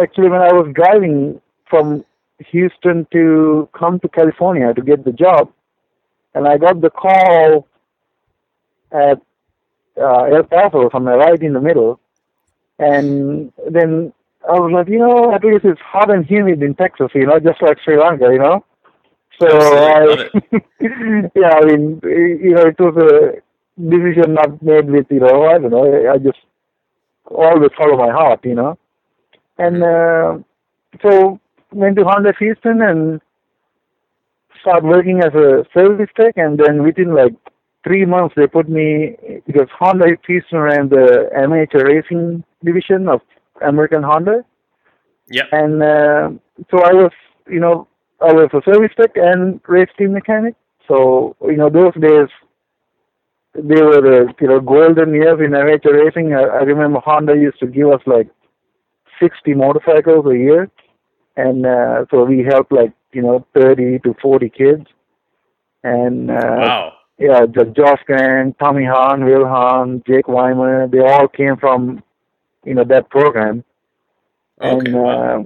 actually, 0.00 0.28
when 0.28 0.40
I 0.40 0.52
was 0.52 0.72
driving 0.74 1.40
from 1.68 2.04
Houston 2.50 3.06
to 3.12 3.68
come 3.78 4.00
to 4.00 4.08
California 4.08 4.72
to 4.74 4.82
get 4.82 5.04
the 5.04 5.12
job, 5.12 5.52
and 6.34 6.48
I 6.48 6.56
got 6.56 6.80
the 6.80 6.90
call 6.90 7.66
at 8.90 9.20
uh, 10.00 10.24
El 10.24 10.44
Paso, 10.44 10.88
somewhere 10.90 11.18
right 11.18 11.40
in 11.40 11.52
the 11.52 11.60
middle, 11.60 12.00
and 12.78 13.52
then 13.70 14.12
I 14.48 14.58
was 14.58 14.72
like, 14.72 14.88
you 14.88 14.98
know, 14.98 15.32
at 15.32 15.44
least 15.44 15.64
it's 15.64 15.80
hot 15.80 16.10
and 16.10 16.26
humid 16.26 16.62
in 16.62 16.74
Texas, 16.74 17.10
you 17.14 17.26
know, 17.26 17.38
just 17.38 17.62
like 17.62 17.78
Sri 17.84 17.96
Lanka, 17.98 18.28
you 18.32 18.38
know. 18.38 18.64
So 19.40 19.46
I, 19.48 20.28
yeah, 21.34 21.54
I 21.54 21.64
mean, 21.64 22.00
you 22.02 22.54
know, 22.54 22.66
it 22.66 22.78
was 22.78 22.96
a 22.96 23.40
decision 23.80 24.34
not 24.34 24.62
made 24.62 24.90
with, 24.90 25.06
you 25.10 25.20
know, 25.20 25.44
I 25.46 25.58
don't 25.58 25.70
know, 25.70 26.12
I 26.12 26.18
just 26.18 26.38
always 27.26 27.70
follow 27.76 27.96
my 27.96 28.10
heart, 28.12 28.40
you 28.44 28.54
know. 28.54 28.78
And 29.58 29.82
uh, 29.82 30.38
so 31.02 31.40
went 31.72 31.96
to 31.96 32.04
Honda 32.04 32.32
Houston 32.38 32.82
and 32.82 33.20
started 34.60 34.86
working 34.86 35.18
as 35.18 35.34
a 35.34 35.64
service 35.74 36.10
tech, 36.18 36.34
and 36.36 36.58
then 36.58 36.82
within 36.82 37.14
like 37.14 37.34
three 37.84 38.04
months 38.04 38.34
they 38.36 38.46
put 38.46 38.68
me 38.68 39.16
because 39.46 39.68
Honda 39.78 40.16
Houston 40.26 40.58
ran 40.58 40.88
the 40.88 41.30
amateur 41.36 41.84
racing 41.84 42.44
division 42.64 43.08
of 43.08 43.20
American 43.60 44.02
Honda. 44.02 44.44
Yeah. 45.28 45.44
And 45.52 45.82
uh, 45.82 46.30
so 46.70 46.82
I 46.82 46.92
was, 46.92 47.12
you 47.48 47.60
know, 47.60 47.88
I 48.20 48.32
was 48.32 48.50
a 48.52 48.62
service 48.70 48.92
tech 48.96 49.12
and 49.16 49.60
race 49.66 49.90
team 49.98 50.12
mechanic. 50.12 50.54
So 50.88 51.36
you 51.42 51.56
know, 51.56 51.70
those 51.70 51.94
days 51.94 52.28
they 53.54 53.82
were 53.82 54.00
the 54.00 54.34
you 54.40 54.48
know 54.48 54.60
golden 54.60 55.12
years 55.14 55.38
in 55.40 55.54
amateur 55.54 56.04
racing. 56.04 56.34
I, 56.34 56.42
I 56.42 56.62
remember 56.62 57.00
Honda 57.00 57.36
used 57.36 57.58
to 57.60 57.66
give 57.66 57.88
us 57.88 58.00
like 58.06 58.28
60 59.20 59.54
motorcycles 59.54 60.26
a 60.26 60.36
year, 60.36 60.70
and 61.36 61.66
uh, 61.66 62.06
so 62.10 62.24
we 62.24 62.44
helped 62.44 62.72
like 62.72 62.92
you 63.12 63.22
know 63.22 63.46
30 63.54 64.00
to 64.00 64.14
40 64.20 64.48
kids. 64.50 64.86
And 65.84 66.30
uh, 66.30 66.34
wow. 66.34 66.92
Yeah, 67.18 67.46
the 67.46 67.66
Josh 67.76 68.00
Grant, 68.06 68.58
Tommy 68.58 68.84
Hahn, 68.84 69.24
Will 69.24 69.46
Hahn, 69.46 70.02
Jake 70.06 70.26
Weimer, 70.26 70.88
they 70.88 70.98
all 70.98 71.28
came 71.28 71.56
from 71.56 72.02
you 72.64 72.74
know 72.74 72.84
that 72.84 73.10
program. 73.10 73.64
Okay, 74.60 74.70
and 74.70 74.94
wow. 74.94 75.40
uh, 75.40 75.42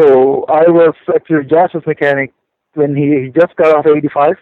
so 0.00 0.44
I 0.44 0.70
was 0.70 0.94
actually 1.14 1.44
Josh's 1.44 1.82
mechanic 1.86 2.32
when 2.74 2.96
he, 2.96 3.24
he 3.24 3.28
just 3.28 3.54
got 3.56 3.76
off 3.76 3.86
85, 3.86 4.36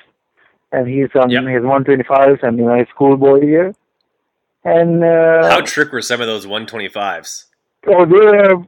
and 0.73 0.89
he's 0.89 1.09
on 1.15 1.31
Yep. 1.31 1.45
his 1.45 1.63
125s 1.63 2.43
and 2.43 2.59
you 2.59 2.65
know 2.65 2.79
his 2.79 2.89
schoolboy 2.95 3.43
year. 3.43 3.75
And 4.65 5.03
uh, 5.03 5.49
How 5.49 5.61
trick 5.63 5.91
were 5.93 6.03
some 6.03 6.21
of 6.21 6.27
those 6.27 6.47
125s? 6.47 7.45
oh, 7.89 8.05
they 8.05 8.13
were 8.27 8.65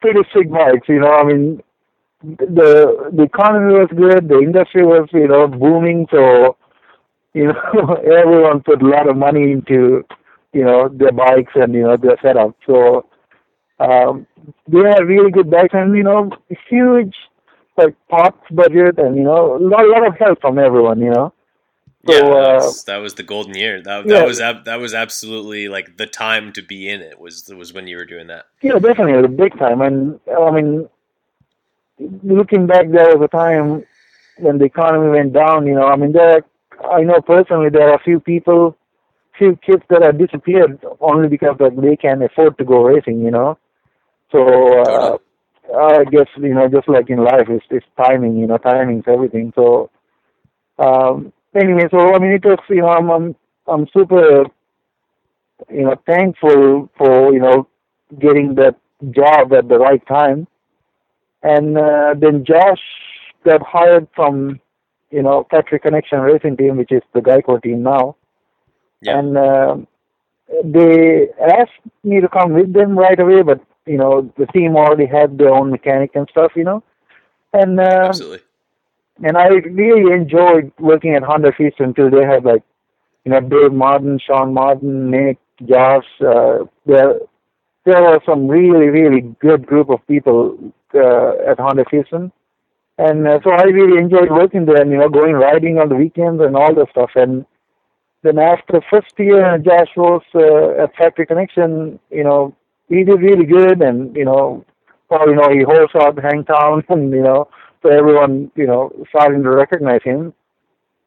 pretty 0.00 0.20
sick 0.34 0.50
bikes, 0.50 0.88
you 0.88 1.00
know. 1.00 1.10
I 1.12 1.24
mean, 1.24 1.62
the 2.22 3.10
the 3.12 3.22
economy 3.22 3.74
was 3.74 3.88
good, 3.96 4.28
the 4.28 4.38
industry 4.38 4.84
was 4.84 5.08
you 5.12 5.26
know 5.28 5.48
booming, 5.48 6.06
so 6.10 6.56
you 7.34 7.46
know 7.46 7.94
everyone 8.20 8.60
put 8.60 8.82
a 8.82 8.86
lot 8.86 9.08
of 9.08 9.16
money 9.16 9.52
into 9.52 10.04
you 10.52 10.64
know 10.64 10.88
their 10.88 11.12
bikes 11.12 11.52
and 11.54 11.72
you 11.74 11.82
know 11.82 11.96
their 11.96 12.18
setup. 12.22 12.54
So 12.66 13.06
um, 13.80 14.26
they 14.68 14.78
had 14.80 15.06
really 15.06 15.30
good 15.30 15.50
bikes 15.50 15.72
and 15.72 15.96
you 15.96 16.02
know 16.04 16.30
huge 16.68 17.14
like 17.76 17.94
parts 18.08 18.44
budget 18.50 18.98
and 18.98 19.16
you 19.16 19.22
know 19.22 19.56
a 19.56 19.58
lot, 19.58 19.86
lot 19.88 20.06
of 20.06 20.16
help 20.18 20.40
from 20.40 20.58
everyone, 20.58 21.00
you 21.00 21.10
know. 21.10 21.32
So, 22.04 22.12
yeah, 22.12 22.20
that 22.20 22.30
uh, 22.30 22.54
was, 22.54 22.84
that 22.84 22.96
was 22.96 23.14
the 23.14 23.22
golden 23.22 23.54
year. 23.54 23.80
That, 23.80 24.06
yeah. 24.06 24.18
that 24.18 24.26
was 24.26 24.40
ab- 24.40 24.64
that 24.64 24.80
was 24.80 24.92
absolutely 24.92 25.68
like 25.68 25.96
the 25.96 26.06
time 26.06 26.52
to 26.54 26.62
be 26.62 26.88
in 26.88 27.00
it. 27.00 27.20
Was 27.20 27.48
was 27.54 27.72
when 27.72 27.86
you 27.86 27.96
were 27.96 28.04
doing 28.04 28.26
that. 28.26 28.46
Yeah, 28.60 28.78
definitely, 28.78 29.28
big 29.28 29.56
time. 29.56 29.80
And 29.80 30.18
I 30.36 30.50
mean, 30.50 30.88
looking 32.24 32.66
back, 32.66 32.90
there 32.90 33.16
was 33.16 33.24
a 33.24 33.28
time 33.28 33.84
when 34.38 34.58
the 34.58 34.64
economy 34.64 35.10
went 35.10 35.32
down. 35.32 35.66
You 35.66 35.74
know, 35.74 35.86
I 35.86 35.96
mean, 35.96 36.12
there. 36.12 36.44
I 36.90 37.02
know 37.02 37.20
personally 37.20 37.68
there 37.70 37.90
are 37.90 37.94
a 37.94 38.02
few 38.02 38.18
people, 38.18 38.76
few 39.38 39.56
kids 39.64 39.84
that 39.88 40.02
have 40.02 40.18
disappeared 40.18 40.84
only 41.00 41.28
because 41.28 41.56
like 41.60 41.76
they 41.76 41.96
can 41.96 42.22
afford 42.22 42.58
to 42.58 42.64
go 42.64 42.82
racing. 42.82 43.22
You 43.22 43.30
know, 43.30 43.58
so 44.32 44.82
uh, 44.82 45.18
I 45.74 46.04
guess 46.04 46.28
you 46.36 46.54
know, 46.54 46.68
just 46.68 46.88
like 46.88 47.08
in 47.10 47.18
life, 47.24 47.48
it's, 47.48 47.64
it's 47.70 47.86
timing. 47.96 48.36
You 48.36 48.46
know, 48.46 48.58
timing's 48.58 49.04
everything. 49.06 49.52
So 49.54 49.90
um, 50.78 51.32
anyway, 51.54 51.88
so 51.90 52.14
I 52.14 52.18
mean, 52.18 52.32
it 52.32 52.44
was 52.44 52.58
you 52.68 52.82
know, 52.82 52.88
I'm 52.88 53.10
I'm, 53.10 53.36
I'm 53.66 53.86
super 53.96 54.44
you 55.70 55.82
know 55.82 55.96
thankful 56.06 56.90
for 56.96 57.32
you 57.32 57.40
know 57.40 57.68
getting 58.18 58.54
that 58.56 58.76
job 59.10 59.52
at 59.52 59.68
the 59.68 59.78
right 59.78 60.06
time. 60.06 60.46
And 61.42 61.76
uh, 61.76 62.14
then 62.16 62.44
Josh 62.44 62.80
got 63.44 63.62
hired 63.62 64.06
from, 64.14 64.60
you 65.10 65.22
know, 65.22 65.46
Factory 65.50 65.80
Connection 65.80 66.20
Racing 66.20 66.56
Team, 66.56 66.76
which 66.76 66.92
is 66.92 67.02
the 67.14 67.20
Geico 67.20 67.60
team 67.60 67.82
now. 67.82 68.16
Yeah. 69.00 69.18
And 69.18 69.36
uh, 69.36 69.76
they 70.64 71.28
asked 71.40 71.72
me 72.04 72.20
to 72.20 72.28
come 72.28 72.52
with 72.52 72.72
them 72.72 72.96
right 72.96 73.18
away, 73.18 73.42
but, 73.42 73.60
you 73.86 73.96
know, 73.96 74.32
the 74.38 74.46
team 74.46 74.76
already 74.76 75.06
had 75.06 75.38
their 75.38 75.52
own 75.52 75.70
mechanic 75.70 76.12
and 76.14 76.28
stuff, 76.30 76.52
you 76.54 76.64
know. 76.64 76.82
And 77.52 77.78
uh, 77.78 78.06
Absolutely. 78.08 78.40
and 79.22 79.36
I 79.36 79.48
really 79.48 80.12
enjoyed 80.12 80.72
working 80.78 81.14
at 81.14 81.22
Honda 81.22 81.52
Feast 81.52 81.76
until 81.80 82.10
they 82.10 82.24
had 82.24 82.44
like, 82.44 82.62
you 83.24 83.32
know, 83.32 83.40
Dave 83.40 83.72
Martin, 83.72 84.18
Sean 84.24 84.54
Martin, 84.54 85.10
Nick, 85.10 85.38
Josh. 85.66 86.06
Uh, 86.20 86.64
there, 86.86 87.18
there 87.84 88.02
were 88.02 88.20
some 88.24 88.48
really, 88.48 88.86
really 88.86 89.20
good 89.40 89.66
group 89.66 89.90
of 89.90 90.06
people 90.06 90.56
uh, 90.94 91.50
at 91.50 91.58
Honda 91.58 91.84
Houston. 91.90 92.32
And 92.98 93.26
uh, 93.26 93.40
so 93.42 93.50
I 93.50 93.62
really 93.64 93.98
enjoyed 93.98 94.30
working 94.30 94.66
there 94.66 94.80
and, 94.80 94.90
you 94.90 94.98
know, 94.98 95.08
going 95.08 95.32
riding 95.32 95.78
on 95.78 95.88
the 95.88 95.96
weekends 95.96 96.42
and 96.42 96.56
all 96.56 96.74
that 96.74 96.90
stuff. 96.90 97.10
And 97.14 97.44
then 98.22 98.38
after 98.38 98.80
first 98.90 99.12
year, 99.18 99.58
Josh 99.58 99.88
was 99.96 100.22
uh, 100.34 100.82
at 100.82 100.94
Factory 100.96 101.26
Connection, 101.26 101.98
you 102.10 102.24
know, 102.24 102.54
he 102.92 103.04
did 103.04 103.20
really 103.20 103.46
good 103.46 103.80
and, 103.82 104.14
you 104.14 104.24
know, 104.24 104.64
probably, 105.08 105.34
you 105.34 105.40
know, 105.40 105.50
he 105.58 105.62
holds 105.62 105.92
out 105.94 106.16
Hangtown 106.16 106.84
and, 106.94 107.10
you 107.12 107.22
know, 107.22 107.48
so 107.82 107.90
everyone, 107.90 108.50
you 108.54 108.66
know, 108.66 108.82
starting 109.10 109.42
to 109.42 109.50
recognize 109.50 110.02
him. 110.04 110.32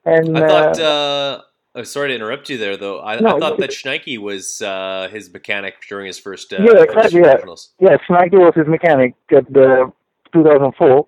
And 0.05 0.37
I 0.37 0.47
thought. 0.47 0.79
uh, 0.79 0.83
Uh, 0.83 1.41
oh, 1.79 1.83
sorry 1.83 2.09
to 2.09 2.15
interrupt 2.15 2.49
you 2.49 2.57
there, 2.57 2.77
though. 2.77 2.99
I, 3.01 3.19
No, 3.19 3.35
I 3.37 3.39
thought 3.39 3.57
that 3.59 3.71
Schneike 3.71 4.17
was 4.19 4.61
uh, 4.61 5.07
his 5.11 5.31
mechanic 5.31 5.75
during 5.89 6.07
his 6.07 6.19
first. 6.19 6.53
Uh, 6.53 6.63
Yeah, 6.67 6.83
exactly, 6.83 7.21
yeah. 7.21 7.37
Yeah, 7.79 7.97
Snikey 8.07 8.37
was 8.45 8.53
his 8.55 8.67
mechanic 8.67 9.13
at 9.31 9.45
the 9.51 9.91
2004. 10.33 11.07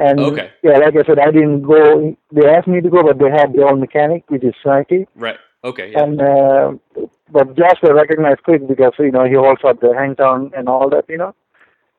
And 0.00 0.20
Okay. 0.20 0.50
yeah, 0.62 0.78
like 0.78 0.94
I 0.96 1.02
said, 1.04 1.18
I 1.18 1.30
didn't 1.32 1.62
go. 1.62 2.16
They 2.32 2.46
asked 2.48 2.68
me 2.68 2.80
to 2.80 2.88
go, 2.88 3.02
but 3.02 3.18
they 3.18 3.30
had 3.30 3.52
their 3.52 3.66
own 3.68 3.80
mechanic, 3.80 4.22
which 4.28 4.44
is 4.44 4.54
Schneike. 4.64 5.06
Right. 5.16 5.38
Okay. 5.64 5.92
Yeah. 5.92 6.02
And 6.02 6.20
uh, 6.20 6.72
but 7.30 7.56
Josh 7.56 7.78
was 7.82 7.92
recognized 7.94 8.42
quick 8.44 8.66
because 8.66 8.92
you 8.98 9.10
know 9.10 9.24
he 9.24 9.36
also 9.36 9.68
had 9.68 9.80
the 9.80 9.94
hangtown 9.94 10.52
and 10.56 10.68
all 10.68 10.88
that, 10.90 11.04
you 11.08 11.18
know. 11.18 11.34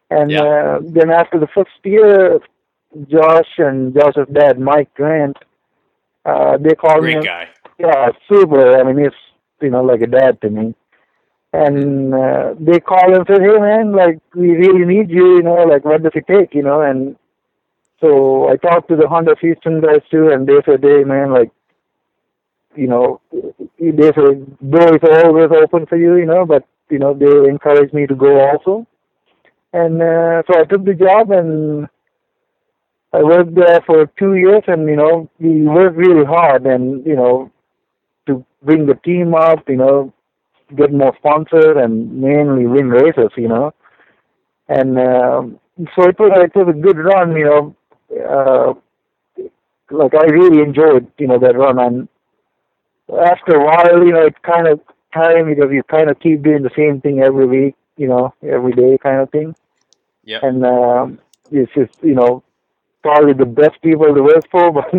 And 0.10 0.32
Yeah. 0.32 0.44
uh, 0.44 0.80
then 0.82 1.12
after 1.12 1.40
the 1.40 1.48
first 1.48 1.70
year, 1.84 2.40
Josh 3.08 3.52
and 3.58 3.94
Josh's 3.94 4.28
dad, 4.32 4.60
Mike 4.60 4.94
Grant, 4.96 5.38
uh, 6.26 6.58
they 6.58 6.74
called 6.76 7.04
me. 7.04 7.14
Great 7.14 7.26
guy. 7.26 7.50
Yeah, 7.78 8.10
super. 8.28 8.78
I 8.80 8.84
mean, 8.84 8.98
he's 9.04 9.20
you 9.62 9.70
know 9.70 9.84
like 9.84 10.02
a 10.02 10.08
dad 10.08 10.42
to 10.42 10.50
me. 10.50 10.74
And 11.52 12.14
uh, 12.14 12.54
they 12.60 12.80
called 12.80 13.10
him 13.12 13.22
and 13.22 13.28
said, 13.28 13.42
"Hey 13.42 13.58
man, 13.60 13.92
like 13.92 14.20
we 14.36 14.52
really 14.52 14.86
need 14.86 15.10
you. 15.10 15.38
You 15.38 15.42
know, 15.42 15.64
like 15.64 15.84
what 15.84 16.04
does 16.04 16.12
it 16.16 16.28
take? 16.28 16.54
You 16.54 16.62
know?" 16.64 16.82
And 16.82 17.16
so 18.00 18.50
I 18.50 18.56
talked 18.58 18.88
to 18.90 18.96
the 18.96 19.08
Honda 19.08 19.36
Houston 19.42 19.82
guys 19.82 20.02
too, 20.12 20.30
and 20.30 20.48
they 20.48 20.62
said, 20.66 20.82
"Hey 20.84 21.04
man, 21.04 21.32
like 21.32 21.52
you 22.80 22.88
know, 22.88 23.22
they 23.80 24.12
said 24.18 24.38
door 24.72 24.96
is 24.96 25.04
always 25.26 25.52
open 25.64 25.86
for 25.88 25.98
you. 25.98 26.16
You 26.16 26.26
know, 26.26 26.46
but 26.46 26.64
you 26.90 27.00
know 27.00 27.14
they 27.14 27.50
encouraged 27.50 27.94
me 27.94 28.08
to 28.08 28.16
go 28.16 28.40
also." 28.50 28.88
And 29.74 30.02
uh, 30.02 30.44
so 30.48 30.60
I 30.60 30.66
took 30.66 30.86
the 30.86 30.94
job 30.96 31.32
and 31.32 31.88
I 33.14 33.24
worked 33.24 33.56
there 33.56 33.82
for 33.86 34.06
two 34.20 34.36
years, 34.36 34.64
and 34.68 34.88
you 34.88 34.96
know 34.96 35.30
we 35.40 35.64
worked 35.64 35.98
really 35.98 36.26
hard, 36.26 36.66
and 36.66 37.06
you 37.06 37.16
know 37.16 37.52
to 38.28 38.46
bring 38.64 38.86
the 38.86 38.96
team 39.06 39.34
up, 39.36 39.68
you 39.70 39.78
know, 39.78 40.14
get 40.76 40.94
more 40.94 41.14
sponsors, 41.18 41.76
and 41.78 42.22
mainly 42.22 42.68
win 42.68 42.90
races, 42.90 43.32
you 43.38 43.48
know. 43.50 43.74
And 44.70 45.00
um 45.00 45.60
so 45.96 46.04
it 46.10 46.20
was 46.20 46.32
it 46.44 46.56
was 46.56 46.70
a 46.70 46.80
good 46.80 46.98
run, 46.98 47.36
you 47.36 47.46
know. 47.46 47.76
Uh, 48.30 48.74
like 49.92 50.14
I 50.16 50.26
really 50.28 50.62
enjoyed, 50.62 51.12
you 51.18 51.28
know, 51.28 51.40
that 51.40 51.58
run, 51.58 51.80
and 51.80 52.08
after 53.18 53.56
a 53.56 53.66
while, 53.66 54.04
you 54.06 54.12
know, 54.14 54.26
it 54.26 54.42
kind 54.44 54.68
of 54.68 54.80
tiring 55.14 55.48
because 55.54 55.72
you 55.72 55.84
kind 55.84 56.10
of 56.10 56.20
keep 56.20 56.44
doing 56.44 56.64
the 56.64 56.70
same 56.76 57.02
thing 57.02 57.22
every 57.22 57.46
week, 57.48 57.76
you 57.98 58.08
know, 58.08 58.34
every 58.44 58.74
day 58.74 58.98
kind 59.02 59.22
of 59.22 59.30
thing 59.32 59.56
Yeah. 60.24 60.40
and 60.44 60.66
um, 60.66 61.20
it's 61.52 61.72
just 61.74 61.94
you 62.04 62.14
know 62.16 62.44
probably 63.02 63.34
the 63.34 63.46
best 63.46 63.82
people 63.82 64.14
to 64.14 64.24
work 64.24 64.44
for, 64.52 64.72
but 64.78 64.90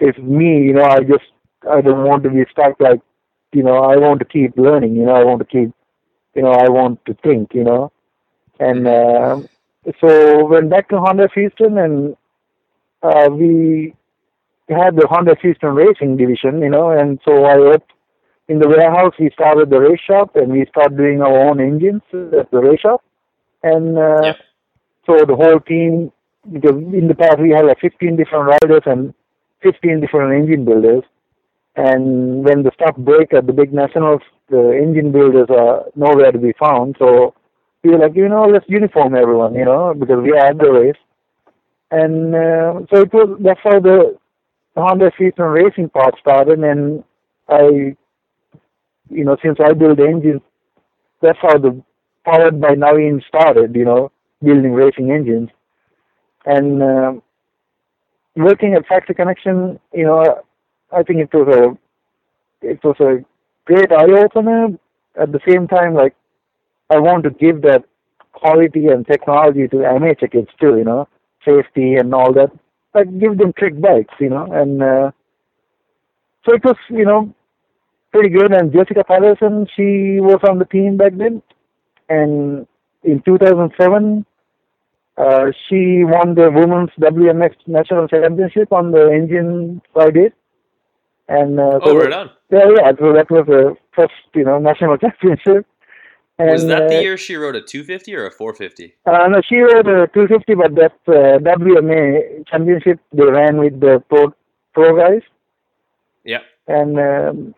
it's 0.00 0.18
me. 0.18 0.62
You 0.64 0.74
know, 0.74 0.84
I 0.84 1.00
just 1.00 1.24
I 1.70 1.80
don't 1.80 2.04
want 2.04 2.22
to 2.24 2.30
be 2.30 2.44
stuck. 2.50 2.78
Like 2.80 3.00
you 3.52 3.62
know, 3.62 3.78
I 3.84 3.96
want 3.96 4.18
to 4.20 4.24
keep 4.24 4.56
learning. 4.56 4.96
You 4.96 5.04
know, 5.06 5.14
I 5.14 5.24
want 5.24 5.40
to 5.40 5.44
keep 5.46 5.72
you 6.34 6.42
know 6.42 6.52
I 6.52 6.68
want 6.68 7.04
to 7.06 7.14
think. 7.14 7.54
You 7.54 7.64
know, 7.64 7.92
and 8.58 8.86
uh, 8.86 9.40
so 10.00 10.46
went 10.46 10.70
back 10.70 10.88
to 10.90 10.98
Honda 10.98 11.28
Houston 11.34 11.78
and 11.78 12.16
uh, 13.02 13.28
we 13.30 13.94
had 14.74 14.96
the 14.96 15.06
Honda 15.08 15.36
Houston 15.42 15.74
Racing 15.74 16.16
division, 16.16 16.60
you 16.62 16.70
know, 16.70 16.90
and 16.90 17.20
so 17.24 17.44
I 17.44 17.56
worked 17.58 17.92
in 18.48 18.58
the 18.58 18.68
warehouse. 18.68 19.14
We 19.18 19.30
started 19.32 19.70
the 19.70 19.80
race 19.80 20.00
shop 20.00 20.36
and 20.36 20.52
we 20.52 20.66
started 20.70 20.96
doing 20.96 21.22
our 21.22 21.48
own 21.48 21.60
engines 21.60 22.02
at 22.12 22.50
the 22.50 22.58
race 22.58 22.80
shop. 22.80 23.02
And 23.62 23.98
uh, 23.98 24.20
Yeah. 24.24 24.32
so 25.06 25.24
the 25.24 25.36
whole 25.36 25.60
team, 25.60 26.12
because 26.52 26.76
in 27.00 27.08
the 27.08 27.14
past 27.14 27.38
we 27.38 27.50
had 27.50 27.64
like 27.66 27.78
15 27.80 28.16
different 28.16 28.46
riders 28.54 28.82
and 28.86 29.14
15 29.62 30.00
different 30.00 30.32
engine 30.42 30.64
builders. 30.64 31.04
And 31.76 32.44
when 32.44 32.62
the 32.62 32.72
stuff 32.74 32.96
break 32.96 33.32
at 33.32 33.46
the 33.46 33.52
big 33.52 33.72
nationals, 33.72 34.22
the 34.48 34.72
engine 34.72 35.12
builders 35.12 35.48
are 35.50 35.84
nowhere 35.94 36.32
to 36.32 36.38
be 36.38 36.52
found. 36.58 36.96
So 36.98 37.34
we 37.82 37.90
were 37.90 37.98
like, 37.98 38.16
you 38.16 38.28
know, 38.28 38.44
let's 38.44 38.68
uniform 38.68 39.14
everyone, 39.14 39.54
you 39.54 39.64
know, 39.64 39.94
because 39.94 40.20
we 40.22 40.32
are 40.32 40.46
at 40.46 40.58
the 40.58 40.70
race. 40.70 41.00
And 41.90 42.34
uh, 42.34 42.72
so 42.90 43.00
it 43.02 43.12
was 43.12 43.38
that's 43.40 43.60
how 43.62 43.78
the 43.80 44.16
Honda 44.76 45.10
Houston 45.18 45.44
racing 45.44 45.88
part 45.90 46.14
started. 46.20 46.58
And 46.60 47.04
I, 47.48 47.96
you 49.10 49.24
know, 49.24 49.36
since 49.42 49.58
I 49.64 49.72
build 49.72 50.00
engines, 50.00 50.42
that's 51.20 51.38
how 51.42 51.58
the 51.58 51.82
powered 52.24 52.60
by 52.60 52.74
Naveen 52.74 53.22
started, 53.26 53.74
you 53.74 53.84
know, 53.84 54.10
building 54.42 54.72
racing 54.72 55.10
engines. 55.10 55.50
And 56.46 56.82
uh, 56.82 57.12
working 58.36 58.74
at 58.74 58.86
Factory 58.86 59.14
Connection, 59.14 59.78
you 59.92 60.04
know, 60.04 60.42
I 60.92 61.02
think 61.02 61.20
it 61.20 61.30
was 61.32 61.48
a 61.54 62.66
it 62.66 62.82
was 62.84 62.96
a 63.00 63.24
great 63.64 63.92
eye 63.92 64.24
opener. 64.24 64.68
At 65.20 65.32
the 65.32 65.40
same 65.46 65.66
time, 65.66 65.94
like 65.94 66.14
I 66.88 66.98
want 66.98 67.24
to 67.24 67.30
give 67.30 67.62
that 67.62 67.84
quality 68.32 68.86
and 68.86 69.06
technology 69.06 69.68
to 69.68 69.84
amateur 69.84 70.28
kids 70.28 70.48
too, 70.60 70.76
you 70.78 70.84
know, 70.84 71.08
safety 71.44 71.94
and 71.94 72.14
all 72.14 72.32
that. 72.34 72.50
Like 72.94 73.06
give 73.20 73.38
them 73.38 73.52
trick 73.56 73.80
bikes, 73.80 74.14
you 74.18 74.30
know, 74.30 74.46
and 74.50 74.82
uh, 74.82 75.10
so 76.44 76.54
it 76.54 76.64
was, 76.64 76.76
you 76.88 77.04
know, 77.04 77.32
pretty 78.12 78.28
good. 78.30 78.52
And 78.52 78.72
Jessica 78.72 79.04
Patterson, 79.04 79.66
she 79.76 80.18
was 80.20 80.40
on 80.48 80.58
the 80.58 80.64
team 80.64 80.96
back 80.96 81.12
then, 81.16 81.42
and 82.08 82.66
in 83.04 83.22
2007, 83.24 84.26
uh, 85.16 85.44
she 85.68 86.02
won 86.04 86.34
the 86.34 86.50
women's 86.50 86.90
WMX 87.00 87.54
national 87.66 88.08
championship 88.08 88.72
on 88.72 88.90
the 88.90 89.10
engine 89.12 89.80
Friday. 89.92 90.32
And 91.28 91.60
uh, 91.60 91.78
Oh, 91.82 91.96
right 91.96 92.12
on. 92.12 92.30
yeah, 92.50 92.64
yeah, 92.76 92.90
so 92.98 93.12
that 93.12 93.30
was 93.30 93.44
the 93.46 93.76
first, 93.94 94.12
you 94.34 94.44
know, 94.44 94.58
national 94.58 94.96
championship. 95.04 95.64
And, 96.40 96.50
Was 96.50 96.66
that 96.68 96.88
the 96.88 96.96
uh, 96.98 97.00
year 97.00 97.16
she 97.18 97.36
rode 97.36 97.54
a 97.56 97.60
250 97.60 98.14
or 98.14 98.26
a 98.26 98.30
450? 98.30 98.94
Uh, 99.04 99.28
no, 99.28 99.42
she 99.46 99.56
rode 99.56 99.86
a 99.86 100.06
250, 100.08 100.54
but 100.54 100.74
that 100.74 100.92
uh, 101.06 101.38
WMA 101.38 102.46
championship 102.48 102.98
they 103.12 103.24
ran 103.24 103.58
with 103.58 103.78
the 103.78 104.02
pro 104.08 104.32
pro 104.72 104.96
guys, 104.96 105.22
Yeah. 106.24 106.38
and 106.66 106.98
um, 106.98 107.54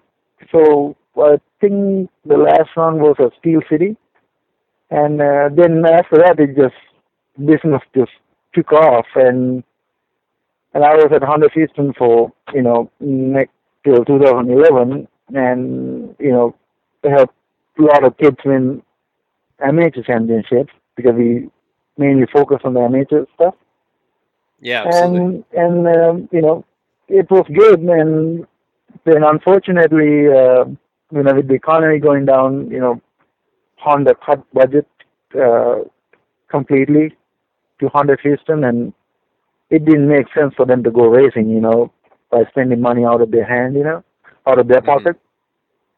so 0.51 0.97
I 1.17 1.39
think 1.61 2.11
the 2.25 2.37
last 2.37 2.71
one 2.75 2.99
was 2.99 3.17
a 3.21 3.31
Steel 3.39 3.61
City, 3.71 3.97
and 4.91 5.21
uh, 5.21 5.49
then 5.55 5.85
after 5.87 6.17
that 6.17 6.41
it 6.41 6.57
just 6.57 6.75
business 7.39 7.83
just 7.95 8.11
took 8.55 8.73
off, 8.73 9.07
and 9.15 9.63
and 10.75 10.85
I 10.85 10.95
was 10.95 11.11
at 11.15 11.23
Honda 11.23 11.49
Houston 11.55 11.93
for 11.93 12.33
you 12.53 12.63
know 12.63 12.91
next 12.99 13.53
till 13.85 14.05
2011, 14.05 15.07
and 15.35 16.17
you 16.19 16.33
know 16.33 16.55
helped 17.05 17.35
a 17.79 17.83
lot 17.83 18.05
of 18.05 18.17
kids 18.19 18.37
win 18.45 18.83
amateur 19.61 20.03
championships 20.03 20.73
because 20.97 21.15
we 21.15 21.49
mainly 21.97 22.27
focus 22.33 22.59
on 22.65 22.75
the 22.75 22.81
amateur 22.81 23.25
stuff. 23.35 23.55
Yeah, 24.61 24.85
absolutely. 24.87 25.45
And 25.57 25.87
and 25.87 25.89
um, 25.89 26.29
you 26.33 26.43
know 26.43 26.65
it 27.09 27.31
was 27.31 27.47
good, 27.53 27.81
and 27.81 28.47
then 29.05 29.23
unfortunately, 29.25 30.29
uh, 30.29 30.65
you 31.13 31.23
know, 31.23 31.35
with 31.35 31.49
the 31.49 31.55
economy 31.55 31.99
going 31.99 32.25
down, 32.27 32.71
you 32.71 32.79
know, 32.81 33.01
Honda 33.77 34.15
cut 34.25 34.43
budget 34.53 34.87
uh, 35.41 35.81
completely 36.49 37.15
to 37.81 37.89
Honda 37.89 38.17
Houston, 38.23 38.65
and 38.65 38.93
it 39.71 39.85
didn't 39.85 40.09
make 40.09 40.27
sense 40.35 40.55
for 40.55 40.67
them 40.67 40.83
to 40.85 40.91
go 40.91 41.07
racing, 41.09 41.49
you 41.49 41.61
know, 41.61 41.93
by 42.31 42.45
spending 42.51 42.81
money 42.81 43.05
out 43.05 43.21
of 43.21 43.31
their 43.31 43.45
hand, 43.45 43.75
you 43.75 43.83
know, 43.83 44.03
out 44.47 44.59
of 44.59 44.69
their 44.69 44.81
Mhm. 44.81 44.87
pocket. 44.87 45.17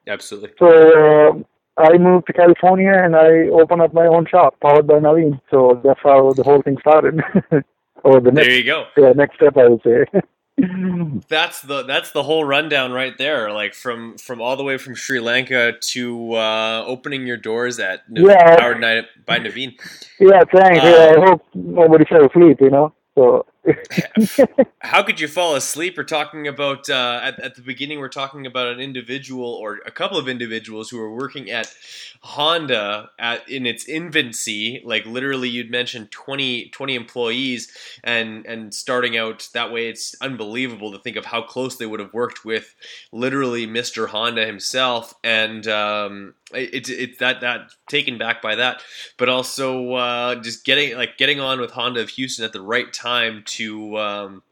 absolutely. 0.07 0.51
So 0.59 0.68
uh, 0.68 1.33
I 1.77 1.99
moved 1.99 2.27
to 2.29 2.33
California 2.33 2.93
and 2.93 3.17
I 3.17 3.49
opened 3.49 3.83
up 3.83 3.93
my 3.93 4.07
own 4.07 4.27
shop, 4.27 4.55
powered 4.61 4.87
by 4.87 4.95
Naveen. 4.95 5.41
So 5.51 5.81
that's 5.85 6.01
how 6.03 6.33
the 6.33 6.43
whole 6.45 6.63
thing 6.63 6.77
started. 6.81 7.21
or 8.05 8.21
the 8.21 8.31
next, 8.31 8.47
There 8.49 8.57
you 8.57 8.65
go. 8.65 8.87
yeah, 8.97 9.13
next 9.13 9.37
step, 9.37 9.57
I 9.57 9.69
would 9.69 9.83
say. 9.83 10.05
That's 11.29 11.63
the 11.63 11.83
that's 11.83 12.13
the 12.13 12.23
whole 12.23 12.45
rundown 12.45 12.93
right 12.93 13.19
there. 13.19 13.51
Like 13.51 13.75
from 13.75 14.17
from 14.19 14.41
all 14.41 14.57
the 14.57 14.63
way 14.63 14.79
from 14.79 14.95
Sri 14.95 15.19
Lanka 15.19 15.73
to 15.81 16.35
uh, 16.35 16.85
opening 16.87 17.27
your 17.27 17.37
doors 17.37 17.81
at 17.81 18.09
Nav- 18.09 18.25
Yeah. 18.31 18.57
Powered 18.57 18.81
Night 18.81 19.07
by 19.27 19.41
Naveen. 19.41 19.73
yeah, 20.21 20.45
thanks. 20.53 20.81
Uh, 20.85 20.87
yeah, 20.87 21.15
I 21.21 21.27
hope 21.27 21.43
nobody 21.55 22.05
fell 22.05 22.25
asleep, 22.25 22.59
you 22.61 22.71
know. 22.71 22.93
So 23.17 23.47
How 24.81 25.03
could 25.03 25.20
you 25.20 25.29
fall 25.29 25.55
asleep? 25.55 25.96
We're 25.96 26.05
talking 26.05 26.46
about 26.46 26.90
uh, 26.90 27.20
at, 27.22 27.40
at 27.40 27.55
the 27.55 27.62
beginning. 27.62 27.98
We're 27.98 28.09
talking 28.09 28.46
about 28.46 28.68
an 28.68 28.81
individual 28.81 29.48
or 29.48 29.81
a 29.87 29.90
couple 29.90 30.18
of 30.18 30.29
individuals 30.29 30.90
who 30.90 30.98
were 30.98 31.14
working 31.14 31.50
at 31.50 31.72
Honda 32.20 33.11
at 33.18 33.48
in 33.48 33.66
its 33.66 33.87
infancy. 33.88 34.83
Like 34.85 35.07
literally, 35.07 35.48
you'd 35.48 35.70
mentioned 35.70 36.11
20, 36.11 36.68
20 36.70 36.94
employees, 36.94 37.72
and 38.03 38.44
and 38.46 38.74
starting 38.74 39.16
out 39.16 39.48
that 39.55 39.72
way. 39.72 39.88
It's 39.88 40.14
unbelievable 40.20 40.92
to 40.92 40.98
think 40.98 41.16
of 41.16 41.24
how 41.24 41.42
close 41.42 41.77
they 41.77 41.87
would 41.87 42.00
have 42.00 42.12
worked 42.12 42.44
with 42.44 42.74
literally 43.12 43.66
Mr. 43.66 44.09
Honda 44.09 44.44
himself, 44.44 45.14
and 45.24 45.66
um, 45.66 46.35
it's 46.53 46.90
it, 46.90 47.00
it's 47.00 47.18
that 47.18 47.40
that 47.40 47.70
taken 47.88 48.18
back 48.18 48.42
by 48.42 48.57
that, 48.57 48.83
but 49.16 49.29
also 49.29 49.94
uh, 49.94 50.35
just 50.37 50.64
getting 50.64 50.96
like 50.96 51.16
getting 51.16 51.40
on 51.40 51.61
with 51.61 51.70
Honda 51.70 52.00
of 52.00 52.11
Houston 52.11 52.44
at 52.44 52.53
the 52.53 52.61
right 52.61 52.92
time 52.92 53.42
to 53.46 53.54
um, 53.97 54.43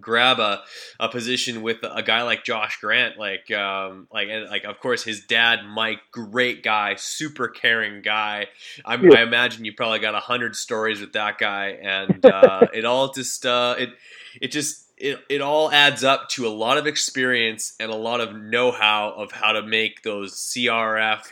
grab 0.00 0.38
a, 0.38 0.62
a 0.98 1.08
position 1.08 1.62
with 1.62 1.78
a 1.82 2.02
guy 2.02 2.22
like 2.22 2.44
Josh 2.44 2.80
Grant, 2.80 3.18
like 3.18 3.50
um, 3.50 4.08
like 4.12 4.28
and 4.28 4.48
like 4.48 4.64
of 4.64 4.78
course 4.80 5.04
his 5.04 5.24
dad 5.24 5.64
Mike, 5.66 6.00
great 6.10 6.62
guy, 6.62 6.94
super 6.96 7.48
caring 7.48 8.02
guy. 8.02 8.48
I, 8.84 8.96
Yeah. 8.96 9.18
I 9.18 9.22
imagine 9.22 9.64
you 9.64 9.72
probably 9.72 10.00
got 10.00 10.14
a 10.14 10.20
hundred 10.20 10.56
stories 10.56 11.00
with 11.00 11.12
that 11.12 11.38
guy, 11.38 11.78
and 11.82 12.24
uh, 12.24 12.66
it 12.74 12.84
all 12.84 13.12
just 13.12 13.46
uh, 13.46 13.76
it 13.78 13.90
it 14.40 14.48
just 14.48 14.84
it, 14.96 15.20
it 15.28 15.40
all 15.40 15.70
adds 15.70 16.04
up 16.04 16.28
to 16.30 16.46
a 16.46 16.50
lot 16.50 16.78
of 16.78 16.86
experience 16.86 17.74
and 17.80 17.90
a 17.90 17.96
lot 17.96 18.20
of 18.20 18.34
know-how 18.34 19.12
of 19.16 19.32
how 19.32 19.52
to 19.52 19.62
make 19.62 20.02
those 20.02 20.34
CRF 20.34 21.24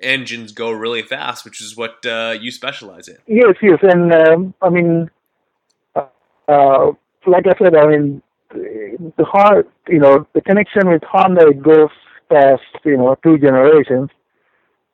engines 0.00 0.52
go 0.52 0.70
really 0.70 1.02
fast, 1.02 1.44
which 1.44 1.60
is 1.60 1.76
what 1.76 2.04
uh, 2.06 2.34
you 2.40 2.50
specialize 2.50 3.08
in. 3.08 3.18
yes, 3.26 3.54
yes, 3.62 3.78
and 3.82 4.12
um, 4.12 4.54
I 4.62 4.70
mean, 4.70 5.10
uh, 6.50 6.54
uh, 6.54 6.92
like 7.26 7.46
I 7.46 7.54
said, 7.58 7.74
I 7.76 7.86
mean, 7.86 8.22
the 8.52 9.24
heart, 9.24 9.68
you 9.88 9.98
know, 10.00 10.26
the 10.34 10.40
connection 10.40 10.88
with 10.88 11.02
Honda 11.04 11.48
it 11.48 11.62
goes 11.62 11.90
past, 12.30 12.62
you 12.84 12.96
know, 12.96 13.16
two 13.22 13.38
generations, 13.38 14.10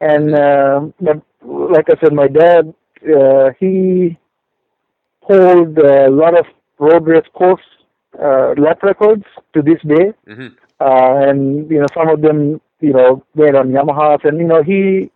and 0.01 0.35
um 0.35 0.95
but 1.01 1.19
like 1.45 1.87
I 1.91 1.95
said, 2.03 2.13
my 2.13 2.29
dad, 2.29 2.75
uh, 3.17 3.51
he 3.61 4.19
hold 5.23 5.79
a 5.79 6.11
lot 6.11 6.39
of 6.39 6.47
road 6.79 7.07
race 7.07 7.27
course 7.35 7.63
uh, 8.23 8.55
lap 8.57 8.83
records 8.83 9.25
to 9.55 9.63
this 9.63 9.81
day. 9.87 10.13
hmm 10.27 10.49
uh, 10.81 11.15
and 11.29 11.71
you 11.71 11.79
know 11.81 11.87
some 11.97 12.09
of 12.09 12.21
them 12.21 12.61
you 12.81 12.93
know 12.93 13.25
made 13.35 13.55
on 13.55 13.69
Yamahas, 13.71 14.25
and 14.25 14.39
you 14.39 14.47
know 14.47 14.63
he 14.63 15.11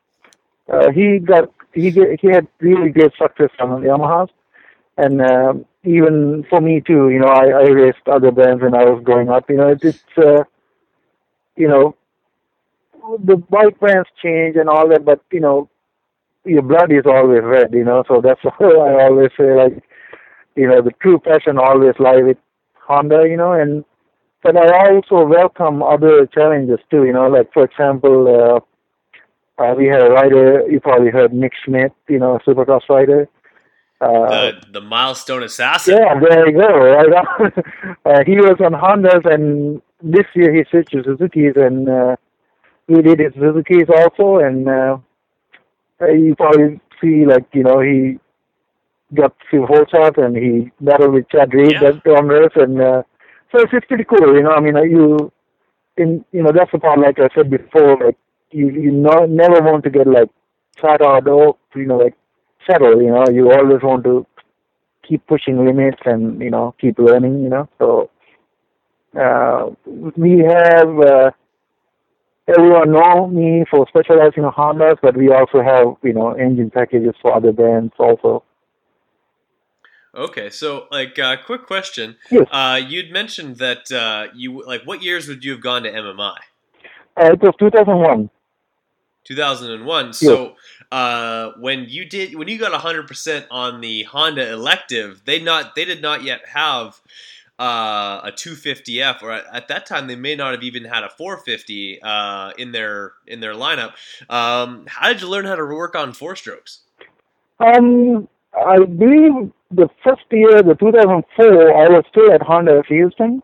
uh, 0.72 0.90
he 0.90 1.18
got 1.18 1.50
he 1.74 1.90
he 1.90 2.28
had 2.28 2.46
really 2.60 2.90
great 2.90 3.12
success 3.20 3.50
on 3.60 3.82
Yamahas, 3.82 4.28
and 4.96 5.20
uh, 5.20 5.54
even 5.84 6.44
for 6.50 6.60
me 6.60 6.80
too, 6.80 7.10
you 7.10 7.18
know 7.20 7.28
I, 7.28 7.46
I 7.46 7.68
raced 7.70 8.06
other 8.06 8.30
brands 8.30 8.62
when 8.62 8.74
I 8.74 8.84
was 8.84 9.02
growing 9.04 9.28
up. 9.28 9.48
You 9.48 9.56
know 9.56 9.68
it's, 9.68 9.84
it's 9.84 10.02
uh, 10.18 10.44
you 11.56 11.68
know 11.68 11.96
the 13.24 13.36
bike 13.36 13.78
brands 13.80 14.08
change 14.22 14.56
and 14.56 14.68
all 14.68 14.88
that, 14.88 15.04
but 15.04 15.20
you 15.32 15.40
know 15.40 15.68
your 16.44 16.62
blood 16.62 16.92
is 16.92 17.04
always 17.06 17.42
red. 17.42 17.72
You 17.72 17.84
know, 17.84 18.04
so 18.08 18.20
that's 18.22 18.40
why 18.44 18.54
I 18.60 19.04
always 19.06 19.30
say 19.38 19.54
like 19.54 19.82
you 20.56 20.68
know 20.68 20.82
the 20.82 20.92
true 21.02 21.18
passion 21.18 21.58
always 21.58 21.94
lie 21.98 22.22
with 22.22 22.38
Honda. 22.86 23.24
You 23.28 23.36
know, 23.36 23.52
and 23.52 23.84
but 24.42 24.56
I 24.56 24.94
also 24.94 25.26
welcome 25.26 25.82
other 25.82 26.26
challenges 26.26 26.80
too. 26.90 27.04
You 27.04 27.12
know, 27.12 27.28
like 27.28 27.52
for 27.52 27.64
example, 27.64 28.26
uh, 29.58 29.62
uh, 29.62 29.74
we 29.76 29.86
had 29.86 30.02
a 30.02 30.10
rider. 30.10 30.62
You 30.70 30.80
probably 30.80 31.10
heard 31.10 31.32
Nick 31.32 31.52
Schmidt. 31.64 31.92
You 32.08 32.18
know, 32.18 32.36
a 32.36 32.40
Supercross 32.40 32.88
rider. 32.88 33.28
Uh, 34.00 34.08
The 34.30 34.52
the 34.72 34.80
milestone 34.80 35.42
assassin. 35.42 35.96
yeah, 35.98 36.18
there 36.20 36.48
you 36.48 36.54
go. 36.58 36.68
Right 36.68 37.12
uh, 38.06 38.24
he 38.24 38.36
was 38.36 38.56
on 38.64 38.72
Hondas, 38.72 39.24
and 39.30 39.82
this 40.02 40.26
year 40.34 40.54
he 40.54 40.64
switched 40.70 40.92
to 40.92 41.02
Suzuki's, 41.04 41.56
and 41.56 41.88
uh, 41.88 42.16
he 42.88 43.02
did 43.02 43.18
his 43.20 43.34
Suzuki's 43.34 43.88
also. 43.94 44.38
And 44.38 44.68
uh, 44.68 44.96
uh, 46.00 46.06
you 46.06 46.34
probably 46.34 46.80
see, 47.00 47.26
like 47.26 47.46
you 47.52 47.62
know, 47.62 47.80
he 47.80 48.18
got 49.14 49.34
few 49.50 49.66
holes 49.66 49.92
up, 49.94 50.16
and 50.18 50.36
he 50.36 50.70
battled 50.80 51.12
with 51.14 51.28
Chad 51.28 51.52
Reed 51.52 51.72
Yeah. 51.72 51.90
that 51.92 52.04
Ramirez, 52.06 52.52
and 52.56 52.80
uh, 52.80 53.02
so 53.52 53.60
it's, 53.62 53.72
it's 53.74 53.86
pretty 53.86 54.04
cool. 54.04 54.34
You 54.34 54.42
know, 54.42 54.52
I 54.52 54.60
mean, 54.60 54.76
you 54.90 55.30
in 55.96 56.24
you 56.32 56.42
know 56.42 56.52
that's 56.56 56.72
the 56.72 56.78
part 56.78 56.98
like 57.00 57.18
I 57.18 57.28
said 57.34 57.50
before, 57.50 57.98
like 58.06 58.16
you 58.50 58.70
you 58.70 58.92
no, 58.92 59.26
never 59.26 59.60
want 59.60 59.84
to 59.84 59.90
get 59.90 60.06
like 60.06 60.30
flat 60.80 61.02
out 61.02 61.28
or 61.28 61.56
you 61.74 61.84
know 61.86 61.98
like 61.98 62.14
settle. 62.66 63.00
You 63.02 63.10
know, 63.10 63.26
you 63.28 63.52
always 63.52 63.82
want 63.82 64.04
to 64.04 64.26
keep 65.06 65.26
pushing 65.26 65.64
limits 65.64 65.98
and 66.04 66.40
you 66.40 66.50
know 66.50 66.74
keep 66.80 66.98
learning. 66.98 67.42
You 67.42 67.48
know, 67.50 67.68
so 67.78 68.10
uh, 69.18 69.70
we 70.16 70.38
have. 70.38 70.98
Uh, 70.98 71.30
everyone 72.48 72.92
know 72.92 73.28
me 73.28 73.64
for 73.70 73.86
specializing 73.88 74.42
in 74.42 74.50
Hondas, 74.50 74.96
but 75.02 75.16
we 75.16 75.30
also 75.30 75.62
have 75.62 75.96
you 76.02 76.12
know 76.12 76.32
engine 76.32 76.70
packages 76.70 77.14
for 77.20 77.34
other 77.34 77.52
brands 77.52 77.92
also. 77.98 78.44
Okay, 80.14 80.50
so 80.50 80.88
like, 80.90 81.16
uh, 81.20 81.36
quick 81.36 81.66
question. 81.66 82.16
Yes. 82.32 82.48
Uh, 82.50 82.80
you'd 82.84 83.12
mentioned 83.12 83.56
that 83.58 83.92
uh, 83.92 84.26
you 84.34 84.64
like 84.66 84.82
what 84.82 85.02
years 85.02 85.28
would 85.28 85.44
you 85.44 85.52
have 85.52 85.60
gone 85.60 85.84
to 85.84 85.90
MMI? 85.90 86.34
Uh, 87.16 87.32
it 87.32 87.40
was 87.40 87.54
2001. 87.58 88.28
2001. 89.24 90.12
So 90.14 90.56
uh, 90.92 91.52
when 91.58 91.86
you 91.88 92.04
did 92.04 92.34
when 92.34 92.48
you 92.48 92.58
got 92.58 92.72
100% 92.72 93.46
on 93.50 93.80
the 93.80 94.04
Honda 94.04 94.50
elective, 94.52 95.22
they 95.24 95.40
not 95.40 95.74
they 95.74 95.84
did 95.84 96.02
not 96.02 96.22
yet 96.22 96.40
have 96.52 97.00
uh, 97.60 98.22
a 98.24 98.32
250F 98.32 99.22
or 99.22 99.32
at, 99.32 99.44
at 99.52 99.68
that 99.68 99.86
time 99.86 100.06
they 100.06 100.16
may 100.16 100.34
not 100.34 100.52
have 100.52 100.62
even 100.62 100.84
had 100.84 101.04
a 101.04 101.10
450 101.10 102.00
uh, 102.02 102.52
in 102.58 102.72
their 102.72 103.12
in 103.26 103.40
their 103.40 103.54
lineup. 103.54 103.92
Um, 104.28 104.86
how 104.88 105.08
did 105.08 105.20
you 105.20 105.28
learn 105.28 105.44
how 105.44 105.56
to 105.56 105.64
work 105.64 105.94
on 105.94 106.12
four 106.12 106.34
strokes? 106.36 106.80
Um, 107.60 108.28
I 108.54 108.78
believe 108.78 109.52
the 109.70 109.88
first 110.02 110.22
year, 110.30 110.62
the 110.62 110.74
2004, 110.74 111.76
I 111.76 111.88
was 111.88 112.04
still 112.10 112.32
at 112.32 112.42
Honda 112.42 112.72
of 112.78 112.86
Houston, 112.86 113.42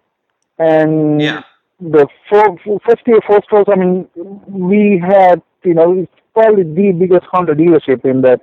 and 0.58 1.20
Yeah. 1.20 1.42
the 1.78 2.08
four, 2.28 2.56
first 2.84 3.06
year 3.06 3.20
four 3.26 3.42
strokes. 3.44 3.70
I 3.72 3.76
mean, 3.76 4.08
we 4.48 4.98
had 4.98 5.42
you 5.62 5.74
know 5.74 6.06
probably 6.36 6.64
the 6.64 6.92
biggest 6.92 7.24
Honda 7.32 7.54
dealership 7.54 8.04
in 8.04 8.20
that 8.22 8.40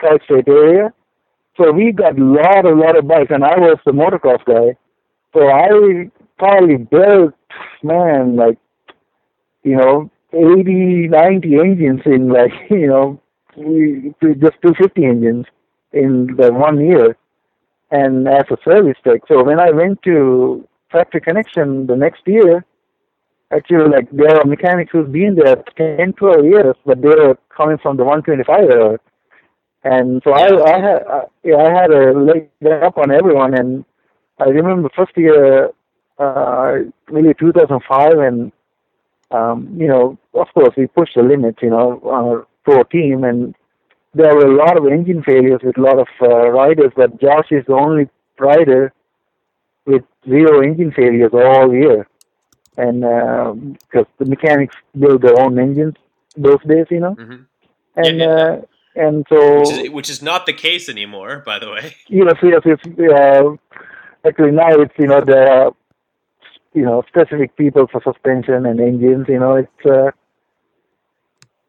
tri-state 0.00 0.48
area. 0.48 0.92
So 1.56 1.70
we 1.70 1.92
got 1.92 2.18
a 2.18 2.24
lot, 2.24 2.64
a 2.64 2.74
lot 2.74 2.96
of 2.96 3.06
bikes, 3.06 3.30
and 3.30 3.44
I 3.44 3.56
was 3.58 3.78
the 3.84 3.92
motocross 3.92 4.44
guy. 4.44 4.76
So 5.32 5.48
I 5.48 6.10
probably 6.38 6.76
built, 6.76 7.34
man, 7.82 8.34
like, 8.36 8.58
you 9.62 9.76
know, 9.76 10.10
80, 10.32 11.08
90 11.08 11.54
engines 11.54 12.00
in 12.04 12.28
like, 12.28 12.52
you 12.70 12.86
know, 12.88 13.20
just 13.56 14.56
250 14.62 15.04
engines 15.04 15.46
in 15.92 16.34
the 16.36 16.52
one 16.52 16.80
year 16.80 17.16
and 17.90 18.26
as 18.28 18.44
a 18.50 18.56
service 18.64 18.96
tech. 19.04 19.20
So 19.28 19.44
when 19.44 19.60
I 19.60 19.70
went 19.70 20.02
to 20.02 20.66
Factory 20.90 21.20
Connection 21.20 21.86
the 21.86 21.96
next 21.96 22.22
year, 22.26 22.64
actually 23.52 23.88
like 23.88 24.10
there 24.10 24.36
are 24.36 24.44
mechanics 24.44 24.90
who've 24.92 25.10
been 25.10 25.34
there 25.34 25.62
10, 25.76 26.14
12 26.14 26.44
years, 26.44 26.76
but 26.84 27.00
they're 27.02 27.36
coming 27.54 27.78
from 27.78 27.96
the 27.96 28.04
125 28.04 28.70
era. 28.70 28.98
And 29.82 30.20
so 30.24 30.32
I, 30.32 30.44
I 30.44 30.80
had, 30.80 31.02
I, 31.08 31.20
yeah, 31.42 31.56
I 31.56 31.70
had 31.70 31.90
a 31.90 32.12
leg 32.12 32.50
up 32.82 32.98
on 32.98 33.10
everyone. 33.10 33.54
And 33.58 33.84
I 34.38 34.44
remember 34.44 34.90
first 34.94 35.12
year, 35.16 35.70
uh, 36.18 36.74
really 37.08 37.34
2005, 37.34 38.12
and 38.18 38.52
um, 39.30 39.74
you 39.78 39.86
know, 39.86 40.18
of 40.34 40.48
course, 40.52 40.74
we 40.76 40.86
pushed 40.86 41.14
the 41.14 41.22
limits, 41.22 41.58
you 41.62 41.70
know, 41.70 42.00
our 42.04 42.46
pro 42.64 42.82
team, 42.82 43.24
and 43.24 43.54
there 44.12 44.34
were 44.34 44.46
a 44.46 44.56
lot 44.56 44.76
of 44.76 44.86
engine 44.86 45.22
failures 45.22 45.60
with 45.62 45.78
a 45.78 45.80
lot 45.80 45.98
of 45.98 46.08
uh, 46.20 46.50
riders, 46.50 46.92
but 46.96 47.20
Josh 47.20 47.46
is 47.50 47.64
the 47.66 47.74
only 47.74 48.08
rider 48.38 48.92
with 49.86 50.02
zero 50.28 50.62
engine 50.62 50.92
failures 50.92 51.30
all 51.32 51.72
year. 51.72 52.06
And 52.76 53.00
because 53.80 54.06
the 54.18 54.24
mechanics 54.24 54.74
build 54.98 55.22
their 55.22 55.38
own 55.40 55.58
engines 55.58 55.94
those 56.36 56.62
days, 56.66 56.86
you 56.90 57.00
know, 57.00 57.14
Mhm. 57.16 57.46
and 57.96 58.18
Yeah, 58.18 58.24
yeah. 58.26 58.34
uh, 58.34 58.60
and 58.96 59.26
so 59.28 59.58
Which 59.60 59.70
is, 59.70 59.90
which 59.90 60.10
is 60.10 60.22
not 60.22 60.46
the 60.46 60.52
case 60.52 60.88
anymore, 60.88 61.42
by 61.44 61.58
the 61.58 61.70
way. 61.70 61.94
yes, 62.08 62.34
yes, 62.42 62.62
it's 62.64 62.86
uh, 63.12 63.56
actually 64.26 64.52
now 64.52 64.70
it's 64.80 64.94
you 64.98 65.06
know 65.06 65.20
are 65.20 65.72
you 66.74 66.84
know 66.84 67.02
specific 67.08 67.56
people 67.56 67.86
for 67.88 68.00
suspension 68.02 68.66
and 68.66 68.80
engines. 68.80 69.26
You 69.28 69.40
know, 69.40 69.54
it's 69.56 69.86
uh, 69.86 70.10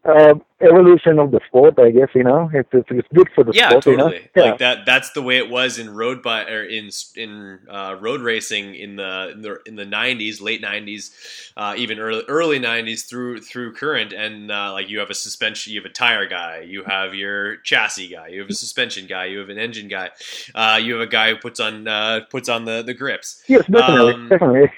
uh, 0.06 0.36
evolution 0.64 1.20
of 1.20 1.32
the 1.32 1.40
sport. 1.48 1.80
I 1.80 1.92
guess 1.92 2.10
you 2.16 2.24
know 2.24 2.50
it's 2.54 2.70
it's, 2.74 2.88
it's 2.92 3.08
good 3.14 3.30
for 3.36 3.44
the 3.44 3.54
Yeah, 3.54 3.66
sport. 3.66 3.86
totally. 3.86 3.88
You 3.88 3.98
know? 3.98 4.12
Yeah. 4.36 4.54
Like 4.54 4.60
that. 4.60 4.86
That's 4.86 5.12
the 5.12 5.22
way 5.22 5.38
it 5.38 5.50
was 5.50 5.78
in 5.80 5.90
road 5.94 6.22
bi- 6.24 6.46
or 6.46 6.64
in 6.64 6.90
in 7.16 7.60
uh, 7.70 7.98
road 8.00 8.22
racing 8.22 8.76
in 8.76 8.96
the 8.98 9.32
in 9.34 9.42
the 9.42 9.60
in 9.66 9.76
the 9.76 9.86
nineties, 9.86 10.42
late 10.42 10.62
nineties, 10.62 11.52
uh, 11.58 11.76
even 11.78 12.00
early 12.00 12.24
early 12.28 12.60
nineties 12.60 13.04
through 13.04 13.42
through 13.42 13.74
current. 13.74 14.14
And 14.14 14.52
uh, 14.52 14.72
like 14.74 14.90
you 14.90 15.00
have 15.00 15.10
a 15.10 15.14
suspension, 15.16 15.74
you 15.74 15.82
have 15.82 15.90
a 15.90 15.94
tire 15.94 16.28
guy, 16.28 16.62
you 16.62 16.84
have 16.84 17.14
your 17.14 17.58
chassis 17.58 18.08
guy, 18.10 18.28
you 18.30 18.42
have 18.42 18.50
a 18.50 18.54
suspension 18.54 19.08
guy, 19.08 19.26
you 19.26 19.40
have 19.40 19.50
an 19.50 19.60
engine 19.60 19.88
guy, 19.90 20.12
uh, 20.56 20.80
you 20.82 20.94
have 20.94 21.02
a 21.02 21.12
guy 21.12 21.30
who 21.32 21.38
puts 21.38 21.60
on 21.60 21.88
uh, 21.88 22.22
puts 22.30 22.50
on 22.50 22.66
the 22.66 22.84
the 22.84 22.94
grips. 22.94 23.44
Yes, 23.48 23.64
definitely, 23.72 24.14
Um, 24.14 24.30
definitely. 24.30 24.72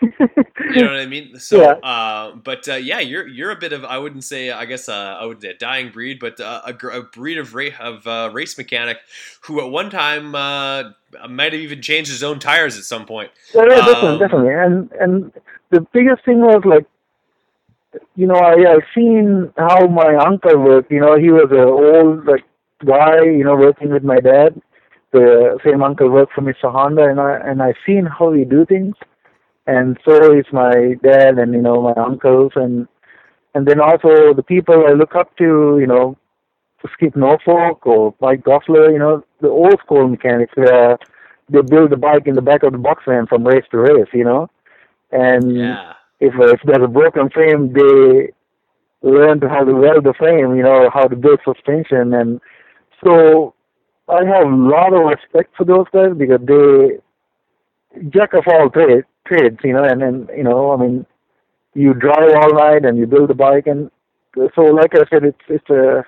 You 0.74 0.84
know 0.84 0.92
what 0.92 1.00
I 1.00 1.06
mean? 1.06 1.38
So, 1.40 1.62
Yeah. 1.62 1.76
uh, 1.84 2.36
but 2.36 2.68
uh, 2.70 2.76
yeah, 2.76 3.00
you're 3.00 3.28
you're 3.28 3.52
a 3.52 3.56
bit 3.56 3.74
of 3.74 3.84
I 3.86 3.98
wouldn't 3.98 4.24
say 4.24 4.52
I 4.52 4.66
guess 4.66 4.88
uh, 4.90 5.18
I 5.20 5.26
would 5.26 5.42
say 5.42 5.50
a 5.50 5.58
dying 5.74 5.92
breed, 5.92 6.20
but 6.20 6.40
uh, 6.40 6.62
a, 6.66 6.88
a 6.88 7.02
breed 7.04 7.38
of 7.38 7.54
ra- 7.56 7.80
of 7.80 8.06
uh, 8.06 8.30
race 8.34 8.58
mechanic 8.58 8.98
who 9.42 9.60
at 9.62 9.70
one 9.70 9.90
time 9.90 10.36
uh, 10.36 10.92
might 11.30 11.54
have 11.54 11.62
even 11.62 11.82
changed 11.82 12.12
his 12.12 12.24
own 12.24 12.40
tires 12.40 12.78
at 12.78 12.84
some 12.84 13.06
point. 13.06 13.32
Yeah, 13.54 13.66
yeah, 13.70 13.80
Um, 13.80 13.86
definitely, 13.86 14.20
definitely. 14.20 14.54
And 14.54 14.92
and 15.00 15.34
the 15.72 15.82
biggest 15.94 16.24
thing 16.26 16.40
was 16.40 16.64
like, 16.66 16.86
you 18.16 18.28
know, 18.28 18.36
I 18.36 18.76
I 18.76 18.78
seen 18.96 19.52
how 19.58 19.88
my 19.88 20.16
uncle 20.16 20.58
worked. 20.60 20.92
You 20.92 21.02
know, 21.02 21.18
he 21.18 21.30
was 21.32 21.50
a 21.52 21.64
old 21.64 22.26
like 22.26 22.44
guy. 22.86 23.24
You 23.24 23.44
know, 23.44 23.56
working 23.56 23.92
with 23.92 24.04
my 24.04 24.20
dad. 24.20 24.62
The 25.12 25.60
same 25.64 25.84
uncle 25.84 26.10
worked 26.10 26.34
for 26.34 26.42
Mr. 26.42 26.72
Honda, 26.72 27.04
and 27.04 27.20
I 27.20 27.38
and 27.50 27.62
I 27.62 27.74
seen 27.86 28.06
how 28.06 28.32
he 28.34 28.46
do 28.46 28.66
things. 28.66 28.96
And 29.66 29.98
so 30.06 30.34
is 30.38 30.46
my 30.52 30.96
dad, 31.04 31.38
and 31.38 31.54
you 31.54 31.62
know 31.62 31.82
my 31.82 31.94
uncles, 31.94 32.52
and 32.56 32.88
and 33.54 33.68
then 33.68 33.80
also 33.80 34.34
the 34.34 34.44
people 34.44 34.86
I 34.88 34.94
look 34.94 35.16
up 35.16 35.36
to. 35.38 35.78
You 35.80 35.88
know, 35.88 36.18
Skip 36.94 37.16
Norfolk 37.16 37.86
or 37.86 38.14
Mike 38.22 38.44
Gosselaar. 38.44 38.92
You 38.92 39.00
know, 39.00 39.24
the 39.42 39.50
old 39.50 39.80
school 39.84 40.08
mechanics 40.08 40.54
where 40.56 40.98
they 41.50 41.62
build 41.62 41.92
the 41.92 41.98
bike 41.98 42.28
in 42.28 42.36
the 42.36 42.42
back 42.42 42.64
of 42.64 42.72
the 42.72 42.78
box 42.78 43.04
van 43.08 43.28
from 43.28 43.46
race 43.46 43.66
to 43.72 43.78
race, 43.78 44.08
you 44.14 44.24
know. 44.24 44.50
And 45.12 45.56
Yeah, 45.58 45.94
if 46.20 46.34
if 46.38 46.62
there's 46.66 46.84
a 46.84 46.88
broken 46.88 47.30
frame, 47.30 47.74
they 47.74 48.32
learn 49.02 49.42
how 49.42 49.64
to 49.64 49.74
weld 49.74 50.06
the 50.06 50.14
frame, 50.14 50.56
you 50.56 50.64
know, 50.64 50.90
how 50.94 51.08
to 51.08 51.16
build 51.16 51.40
suspension, 51.46 52.14
and 52.14 52.40
so 53.04 53.54
I 54.10 54.26
have 54.26 54.48
a 54.48 54.56
lot 54.56 54.94
of 54.94 55.06
respect 55.06 55.56
for 55.58 55.66
those 55.66 55.86
guys 55.94 56.14
because 56.18 56.40
they 56.46 57.00
jack 58.10 58.34
of 58.34 58.46
all 58.48 58.70
trade, 58.70 59.04
trades, 59.28 59.60
you 59.64 59.74
know, 59.74 59.84
and 59.84 60.02
then 60.02 60.30
you 60.36 60.44
know, 60.44 60.72
I 60.72 60.78
mean, 60.78 61.06
you 61.74 61.94
drive 61.94 62.32
all 62.36 62.54
night 62.54 62.86
and 62.86 62.98
you 62.98 63.08
build 63.08 63.32
a 63.32 63.34
bike, 63.36 63.68
and 63.68 63.90
so 64.56 64.62
like 64.64 64.94
I 64.96 65.04
said, 65.10 65.24
it's 65.24 65.46
it's 65.50 65.70
a 65.70 66.06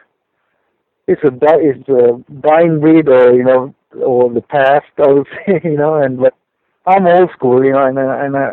it's 1.07 1.21
a 1.23 1.31
it's 1.59 1.89
a 1.89 2.23
dying 2.41 2.79
breed, 2.79 3.07
or 3.07 3.33
you 3.33 3.43
know, 3.43 3.73
or 4.03 4.31
the 4.33 4.41
past, 4.41 4.85
I 4.97 5.11
would 5.11 5.27
say, 5.47 5.61
you 5.63 5.77
know, 5.77 5.95
and 5.95 6.19
but 6.19 6.33
I'm 6.85 7.05
old 7.07 7.31
school, 7.31 7.63
you 7.63 7.71
know, 7.73 7.85
and 7.85 7.99
I- 7.99 8.25
and 8.25 8.37
I, 8.37 8.51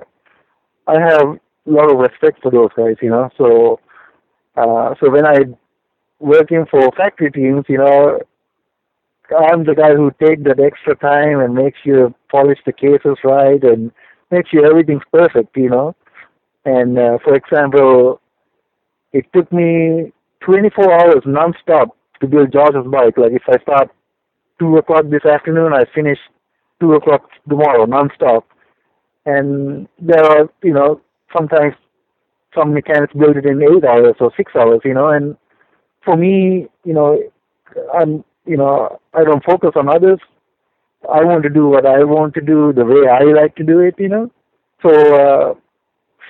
I 0.87 1.01
have 1.01 1.23
a 1.23 1.71
lot 1.71 1.91
of 1.93 1.99
respect 1.99 2.43
for 2.43 2.51
those 2.51 2.71
guys, 2.77 2.97
you 3.03 3.11
know. 3.11 3.31
So, 3.39 3.81
uh, 4.57 4.95
so 5.01 5.11
when 5.11 5.27
I 5.27 5.39
working 6.21 6.67
for 6.71 6.91
factory 6.97 7.31
teams, 7.31 7.65
you 7.69 7.79
know, 7.79 8.21
I'm 9.37 9.65
the 9.65 9.75
guy 9.75 9.95
who 9.95 10.11
take 10.23 10.45
that 10.45 10.61
extra 10.61 10.95
time 10.97 11.41
and 11.41 11.55
make 11.55 11.75
sure 11.85 12.15
polish 12.31 12.59
the 12.67 12.73
cases 12.73 13.17
right 13.25 13.63
and 13.63 13.91
make 14.31 14.47
sure 14.49 14.67
everything's 14.67 15.03
perfect, 15.13 15.57
you 15.57 15.71
know. 15.71 15.95
And 16.65 16.99
uh, 16.99 17.19
for 17.25 17.35
example, 17.35 18.21
it 19.13 19.27
took 19.35 19.51
me 19.53 20.13
24 20.41 20.93
hours 20.93 21.23
non-stop 21.27 21.97
to 22.21 22.27
build 22.27 22.53
George's 22.53 22.87
bike. 22.91 23.17
Like 23.17 23.33
if 23.33 23.43
I 23.49 23.61
start 23.63 23.91
two 24.59 24.77
o'clock 24.77 25.05
this 25.11 25.25
afternoon, 25.25 25.73
I 25.73 25.85
finish 25.95 26.19
two 26.81 26.95
o'clock 26.95 27.29
tomorrow 27.49 27.85
non-stop. 27.85 28.47
And 29.27 29.89
there 30.01 30.25
are, 30.25 30.49
you 30.63 30.73
know, 30.73 31.01
sometimes 31.37 31.75
some 32.55 32.75
mechanics 32.75 33.13
build 33.15 33.37
it 33.37 33.47
in 33.47 33.63
eight 33.63 33.85
hours 33.85 34.17
or 34.21 34.33
six 34.37 34.53
hours, 34.55 34.81
you 34.85 34.95
know. 34.95 35.09
And 35.09 35.37
for 36.05 36.17
me, 36.17 36.69
you 36.85 36.93
know, 36.93 37.21
I'm, 37.95 38.25
you 38.45 38.57
know, 38.57 39.01
I 39.15 39.25
don't 39.25 39.45
focus 39.45 39.71
on 39.77 39.89
others. 39.89 40.19
I 41.11 41.25
want 41.25 41.43
to 41.45 41.49
do 41.49 41.67
what 41.69 41.87
I 41.87 42.05
want 42.05 42.35
to 42.35 42.41
do 42.41 42.73
the 42.73 42.85
way 42.85 43.09
I 43.09 43.25
like 43.25 43.57
to 43.57 43.65
do 43.65 43.81
it, 43.81 43.95
you 43.99 44.09
know. 44.09 44.31
So 44.83 44.91
uh, 44.91 45.55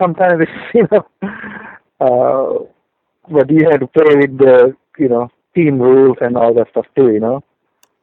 sometimes 0.03 0.43
it's, 0.47 0.75
you 0.75 0.89
know, 0.91 1.07
uh, 2.01 2.65
but 3.31 3.51
you 3.51 3.69
have 3.71 3.81
to 3.81 3.87
play 3.87 4.17
with 4.17 4.39
the, 4.39 4.77
you 4.99 5.09
know, 5.09 5.31
team 5.55 5.79
rules 5.79 6.19
and 6.21 6.37
all 6.37 6.55
that 6.55 6.71
stuff 6.71 6.87
too, 6.97 7.13
you 7.13 7.21
know. 7.21 7.43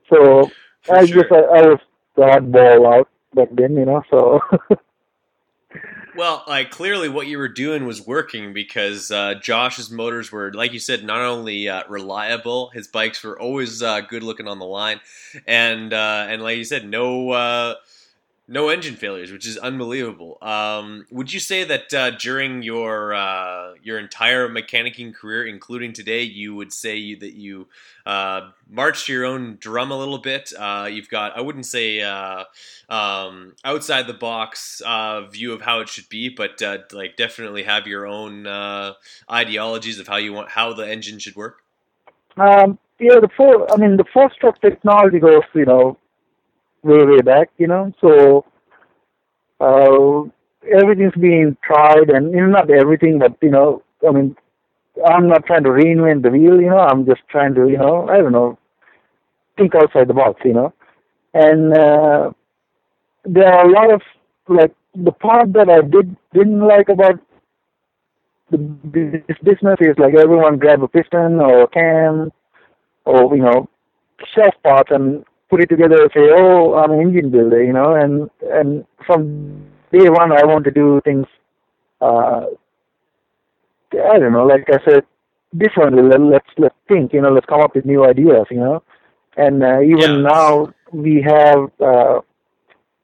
So 0.09 0.53
For 0.81 0.97
I 0.97 1.05
sure. 1.05 1.21
just 1.21 1.31
I, 1.31 1.39
I 1.39 1.61
was 1.67 1.79
the 2.15 2.23
oddball 2.23 2.99
out 2.99 3.09
back 3.35 3.49
then, 3.51 3.75
you 3.75 3.85
know. 3.85 4.03
So 4.09 4.41
Well, 6.15 6.43
like 6.47 6.71
clearly, 6.71 7.07
what 7.07 7.27
you 7.27 7.37
were 7.37 7.47
doing 7.47 7.85
was 7.85 8.05
working 8.05 8.53
because 8.53 9.11
uh, 9.11 9.35
Josh's 9.35 9.91
motors 9.91 10.31
were, 10.31 10.51
like 10.53 10.73
you 10.73 10.79
said, 10.79 11.03
not 11.03 11.21
only 11.21 11.69
uh, 11.69 11.83
reliable. 11.87 12.71
His 12.71 12.87
bikes 12.87 13.23
were 13.23 13.39
always 13.39 13.83
uh, 13.83 14.01
good 14.01 14.23
looking 14.23 14.47
on 14.47 14.59
the 14.59 14.65
line, 14.65 14.99
and 15.47 15.93
uh, 15.93 16.25
and 16.27 16.41
like 16.41 16.57
you 16.57 16.63
said, 16.65 16.89
no 16.89 17.31
uh, 17.31 17.75
no 18.49 18.69
engine 18.69 18.95
failures, 18.95 19.31
which 19.31 19.47
is 19.47 19.57
unbelievable. 19.57 20.39
Um, 20.41 21.05
would 21.11 21.31
you 21.31 21.39
say 21.39 21.63
that 21.65 21.93
uh, 21.93 22.09
during 22.11 22.63
your 22.63 23.13
uh, 23.13 23.75
your 23.83 23.99
entire 23.99 24.49
mechanicking 24.49 25.13
career, 25.13 25.45
including 25.45 25.93
today, 25.93 26.23
you 26.23 26.55
would 26.55 26.73
say 26.73 26.95
you, 26.95 27.15
that 27.17 27.35
you 27.35 27.67
uh, 28.07 28.49
marched 28.67 29.07
your 29.07 29.23
own 29.23 29.57
drum 29.59 29.91
a 29.91 29.97
little 29.97 30.17
bit? 30.17 30.51
Uh, 30.57 30.89
you've 30.91 31.09
got, 31.09 31.37
I 31.37 31.41
wouldn't 31.41 31.67
say 31.67 32.01
uh, 32.01 32.45
um, 32.89 33.53
outside 33.63 34.07
the 34.07 34.13
box 34.13 34.81
uh, 34.83 35.21
view 35.27 35.53
of 35.53 35.61
how 35.61 35.81
it 35.81 35.87
should 35.87 36.09
be, 36.09 36.29
but 36.29 36.59
like 36.91 37.17
definitely 37.17 37.63
have 37.63 37.85
your 37.85 38.07
own 38.07 38.47
ideologies 39.31 39.99
of 39.99 40.07
how 40.07 40.17
you 40.17 40.33
want 40.33 40.49
how 40.49 40.73
the 40.73 40.89
engine 40.89 41.19
should 41.19 41.35
work. 41.35 41.61
um, 42.37 42.79
yeah, 42.99 43.19
the 43.19 43.29
four. 43.37 43.71
I 43.71 43.77
mean, 43.77 43.97
the 43.97 44.05
four 44.11 44.31
stroke 44.33 44.59
technology 44.59 45.19
goes, 45.19 45.43
you 45.53 45.65
know, 45.65 45.97
way 46.83 47.05
way 47.05 47.19
back, 47.21 47.49
you 47.57 47.67
know. 47.67 47.91
So 48.01 48.45
uh, 49.59 50.23
everything's 50.71 51.15
being 51.19 51.57
tried, 51.63 52.09
and 52.09 52.31
you 52.31 52.41
know, 52.41 52.47
not 52.47 52.69
everything, 52.69 53.19
but 53.19 53.35
you 53.41 53.51
know, 53.51 53.83
I 54.07 54.11
mean, 54.11 54.35
I'm 55.05 55.27
not 55.27 55.45
trying 55.45 55.63
to 55.63 55.69
reinvent 55.69 56.23
the 56.23 56.29
wheel, 56.29 56.59
you 56.61 56.69
know. 56.69 56.79
I'm 56.79 57.05
just 57.05 57.21
trying 57.29 57.55
to, 57.55 57.67
you 57.69 57.77
know, 57.77 58.07
I 58.09 58.17
don't 58.17 58.31
know, 58.31 58.57
think 59.57 59.75
outside 59.75 60.07
the 60.07 60.13
box, 60.13 60.41
you 60.43 60.53
know. 60.53 60.73
And 61.33 61.73
uh, 61.73 62.31
there 63.25 63.51
are 63.53 63.67
a 63.67 63.71
lot 63.71 63.93
of 63.93 64.01
like 64.47 64.73
the 64.95 65.11
part 65.11 65.53
that 65.53 65.69
I 65.69 65.81
did 65.81 66.15
didn't 66.33 66.61
like 66.61 66.89
about 66.89 67.19
the 68.51 68.57
this 69.27 69.37
business 69.43 69.77
is 69.79 69.95
like 69.97 70.15
everyone 70.15 70.57
grab 70.57 70.81
a 70.83 70.87
piston 70.87 71.39
or 71.39 71.63
a 71.63 71.67
cam 71.67 72.31
or 73.05 73.35
you 73.35 73.43
know 73.43 73.69
shelf 74.33 74.55
parts 74.63 74.89
and 74.91 75.23
put 75.49 75.61
it 75.61 75.69
together 75.69 76.01
and 76.01 76.11
say, 76.13 76.29
oh, 76.37 76.75
I'm 76.75 76.91
an 76.91 77.01
engine 77.01 77.31
builder, 77.31 77.63
you 77.63 77.73
know, 77.73 77.95
and 77.95 78.29
and 78.51 78.85
from 79.05 79.65
day 79.91 80.09
one 80.09 80.31
I 80.31 80.45
want 80.45 80.65
to 80.65 80.71
do 80.71 81.01
things. 81.03 81.25
Uh, 82.01 82.45
I 83.93 84.19
don't 84.19 84.33
know, 84.33 84.45
like 84.45 84.65
I 84.69 84.77
said, 84.89 85.03
differently. 85.57 86.03
Let, 86.03 86.21
let's 86.21 86.49
let's 86.57 86.75
think, 86.87 87.13
you 87.13 87.21
know, 87.21 87.31
let's 87.31 87.45
come 87.47 87.61
up 87.61 87.75
with 87.75 87.85
new 87.85 88.05
ideas, 88.05 88.45
you 88.51 88.59
know, 88.59 88.83
and 89.37 89.63
uh, 89.63 89.81
even 89.81 90.21
Yeah. 90.21 90.23
now 90.23 90.73
we 90.91 91.21
have. 91.27 91.71
Uh, 91.79 92.21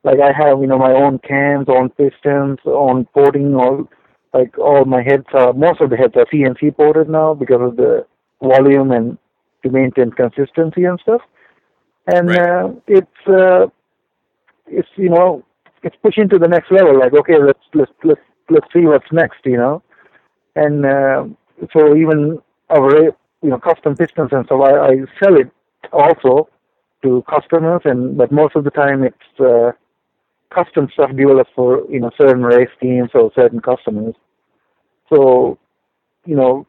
like 0.03 0.19
I 0.19 0.31
have, 0.31 0.59
you 0.61 0.67
know, 0.67 0.77
my 0.77 0.93
own 0.93 1.17
cams, 1.19 1.65
own 1.67 1.89
pistons, 1.89 2.59
own 2.65 3.05
porting, 3.05 3.55
all 3.55 3.89
like 4.33 4.57
all 4.59 4.85
my 4.85 5.01
heads 5.01 5.25
are 5.33 5.53
most 5.53 5.81
of 5.81 5.89
the 5.89 5.97
heads 5.97 6.13
are 6.15 6.25
CNC 6.27 6.75
ported 6.75 7.09
now 7.09 7.33
because 7.33 7.61
of 7.61 7.75
the 7.75 8.05
volume 8.41 8.91
and 8.91 9.17
to 9.63 9.69
maintain 9.71 10.11
consistency 10.11 10.83
and 10.85 10.99
stuff. 11.01 11.21
And 12.07 12.29
Right. 12.29 12.39
uh, 12.39 12.69
it's 12.87 13.27
uh, 13.27 13.67
it's 14.67 14.89
you 14.95 15.09
know 15.09 15.43
it's 15.83 15.95
pushing 16.03 16.29
to 16.29 16.37
the 16.39 16.47
next 16.47 16.71
level. 16.71 16.99
Like 16.99 17.13
okay, 17.13 17.37
let's 17.41 17.59
let's 17.73 17.91
let's 18.03 18.21
let's 18.49 18.67
see 18.73 18.81
what's 18.85 19.11
next, 19.11 19.39
you 19.45 19.57
know. 19.57 19.81
And 20.55 20.85
uh, 20.85 21.25
so 21.73 21.95
even 21.95 22.39
our 22.69 22.91
you 23.05 23.49
know 23.49 23.59
custom 23.59 23.95
pistons 23.95 24.29
and 24.31 24.45
so 24.49 24.61
I, 24.63 24.87
I 24.87 24.95
sell 25.21 25.35
it 25.35 25.51
also 25.91 26.49
to 27.03 27.23
customers, 27.29 27.81
and 27.85 28.17
but 28.17 28.31
most 28.31 28.55
of 28.55 28.63
the 28.63 28.71
time 28.71 29.03
it's 29.03 29.39
uh, 29.39 29.71
custom 30.53 30.87
stuff 30.93 31.11
developed 31.15 31.51
for 31.55 31.83
you 31.89 31.99
know 31.99 32.11
certain 32.17 32.43
race 32.43 32.69
teams 32.81 33.09
or 33.13 33.31
certain 33.35 33.59
customers. 33.59 34.15
So, 35.11 35.57
you 36.25 36.35
know, 36.35 36.65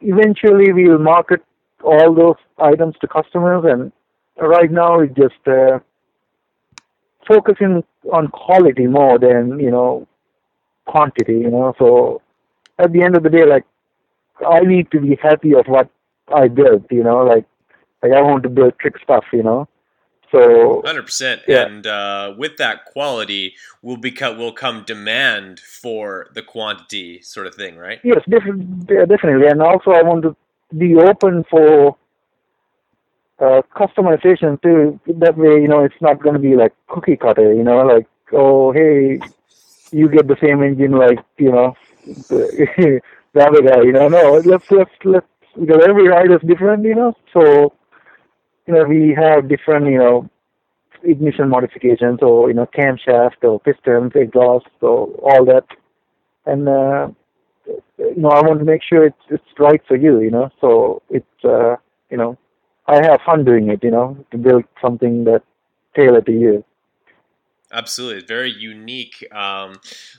eventually 0.00 0.72
we 0.72 0.88
will 0.88 0.98
market 0.98 1.40
all 1.82 2.14
those 2.14 2.36
items 2.58 2.94
to 3.00 3.08
customers, 3.08 3.64
and 3.66 3.92
right 4.40 4.70
now 4.70 5.00
it's 5.00 5.14
just 5.14 5.46
uh, 5.46 5.78
focusing 7.26 7.84
on 8.12 8.28
quality 8.28 8.86
more 8.86 9.18
than 9.18 9.58
you 9.60 9.70
know 9.70 10.06
quantity. 10.86 11.34
You 11.34 11.50
know, 11.50 11.74
so 11.78 12.22
at 12.78 12.92
the 12.92 13.02
end 13.02 13.16
of 13.16 13.22
the 13.22 13.30
day, 13.30 13.44
like 13.44 13.64
I 14.46 14.60
need 14.60 14.90
to 14.92 15.00
be 15.00 15.16
happy 15.22 15.54
of 15.54 15.66
what 15.66 15.88
I 16.34 16.48
built. 16.48 16.84
You 16.90 17.04
know, 17.04 17.24
like 17.24 17.46
like 18.02 18.12
I 18.12 18.22
want 18.22 18.42
to 18.44 18.48
build 18.48 18.78
trick 18.78 18.94
stuff. 19.02 19.24
You 19.32 19.42
know, 19.42 19.68
so 20.32 20.82
Hundred 20.84 21.04
percent, 21.04 21.42
Yeah. 21.46 21.66
and 21.66 21.86
uh, 21.86 22.34
with 22.36 22.56
that 22.58 22.84
quality 22.86 23.54
will 23.82 23.96
become 23.96 24.38
will 24.38 24.52
come 24.52 24.84
demand 24.86 25.60
for 25.60 26.28
the 26.34 26.42
quantity, 26.42 27.20
sort 27.20 27.46
of 27.46 27.54
thing, 27.54 27.76
right? 27.76 28.00
Yes, 28.04 28.20
def- 28.28 28.44
definitely. 28.86 29.48
And 29.48 29.60
also, 29.62 29.90
I 29.90 30.02
want 30.02 30.22
to 30.22 30.36
be 30.76 30.94
open 30.96 31.44
for 31.50 31.96
uh, 33.40 33.62
customization 33.76 34.60
too. 34.62 35.00
That 35.06 35.36
way, 35.36 35.60
you 35.62 35.68
know, 35.68 35.84
it's 35.84 36.00
not 36.00 36.22
going 36.22 36.34
to 36.34 36.40
be 36.40 36.56
like 36.56 36.72
cookie 36.88 37.16
cutter. 37.16 37.52
You 37.54 37.64
know, 37.64 37.78
like 37.86 38.06
oh, 38.32 38.72
hey, 38.72 39.20
you 39.92 40.08
get 40.08 40.28
the 40.28 40.36
same 40.42 40.62
engine 40.62 40.92
like 40.92 41.18
you 41.38 41.52
know 41.52 41.74
the, 42.28 43.00
the 43.34 43.46
other 43.46 43.62
guy. 43.62 43.82
You 43.82 43.92
know, 43.92 44.08
no, 44.08 44.40
let's 44.44 44.70
let's 44.70 44.90
let's 45.04 45.26
because 45.58 45.82
every 45.88 46.08
ride 46.08 46.30
is 46.30 46.40
different. 46.46 46.84
You 46.84 46.94
know, 46.94 47.14
so 47.32 47.72
you 48.66 48.74
know 48.74 48.84
we 48.84 49.14
have 49.18 49.48
different 49.48 49.86
you 49.86 49.98
know 49.98 50.30
ignition 51.02 51.48
modifications 51.48 52.20
or 52.22 52.48
you 52.48 52.54
know 52.54 52.66
camshaft 52.66 53.42
or 53.42 53.60
pistons, 53.60 54.12
exhaust, 54.14 54.66
so 54.80 55.18
all 55.22 55.44
that, 55.46 55.64
and. 56.46 56.68
uh 56.68 57.08
you 57.98 58.14
know, 58.16 58.30
I 58.30 58.40
want 58.40 58.58
to 58.60 58.64
make 58.64 58.82
sure 58.82 59.06
it's 59.06 59.24
it's 59.28 59.44
right 59.58 59.80
for 59.86 59.96
you, 59.96 60.20
you 60.20 60.30
know. 60.30 60.50
So 60.60 61.02
it's 61.10 61.44
uh, 61.44 61.76
you 62.10 62.16
know, 62.16 62.36
I 62.90 63.02
have 63.06 63.20
fun 63.24 63.44
doing 63.44 63.68
it, 63.70 63.84
you 63.84 63.90
know, 63.92 64.16
to 64.32 64.36
build 64.36 64.64
something 64.82 65.22
that 65.24 65.42
tailored 65.94 66.26
to 66.26 66.32
you. 66.32 66.64
Absolutely, 67.72 68.18
it's 68.18 68.26
very 68.26 68.50
unique. 68.50 69.24
Um, 69.30 69.78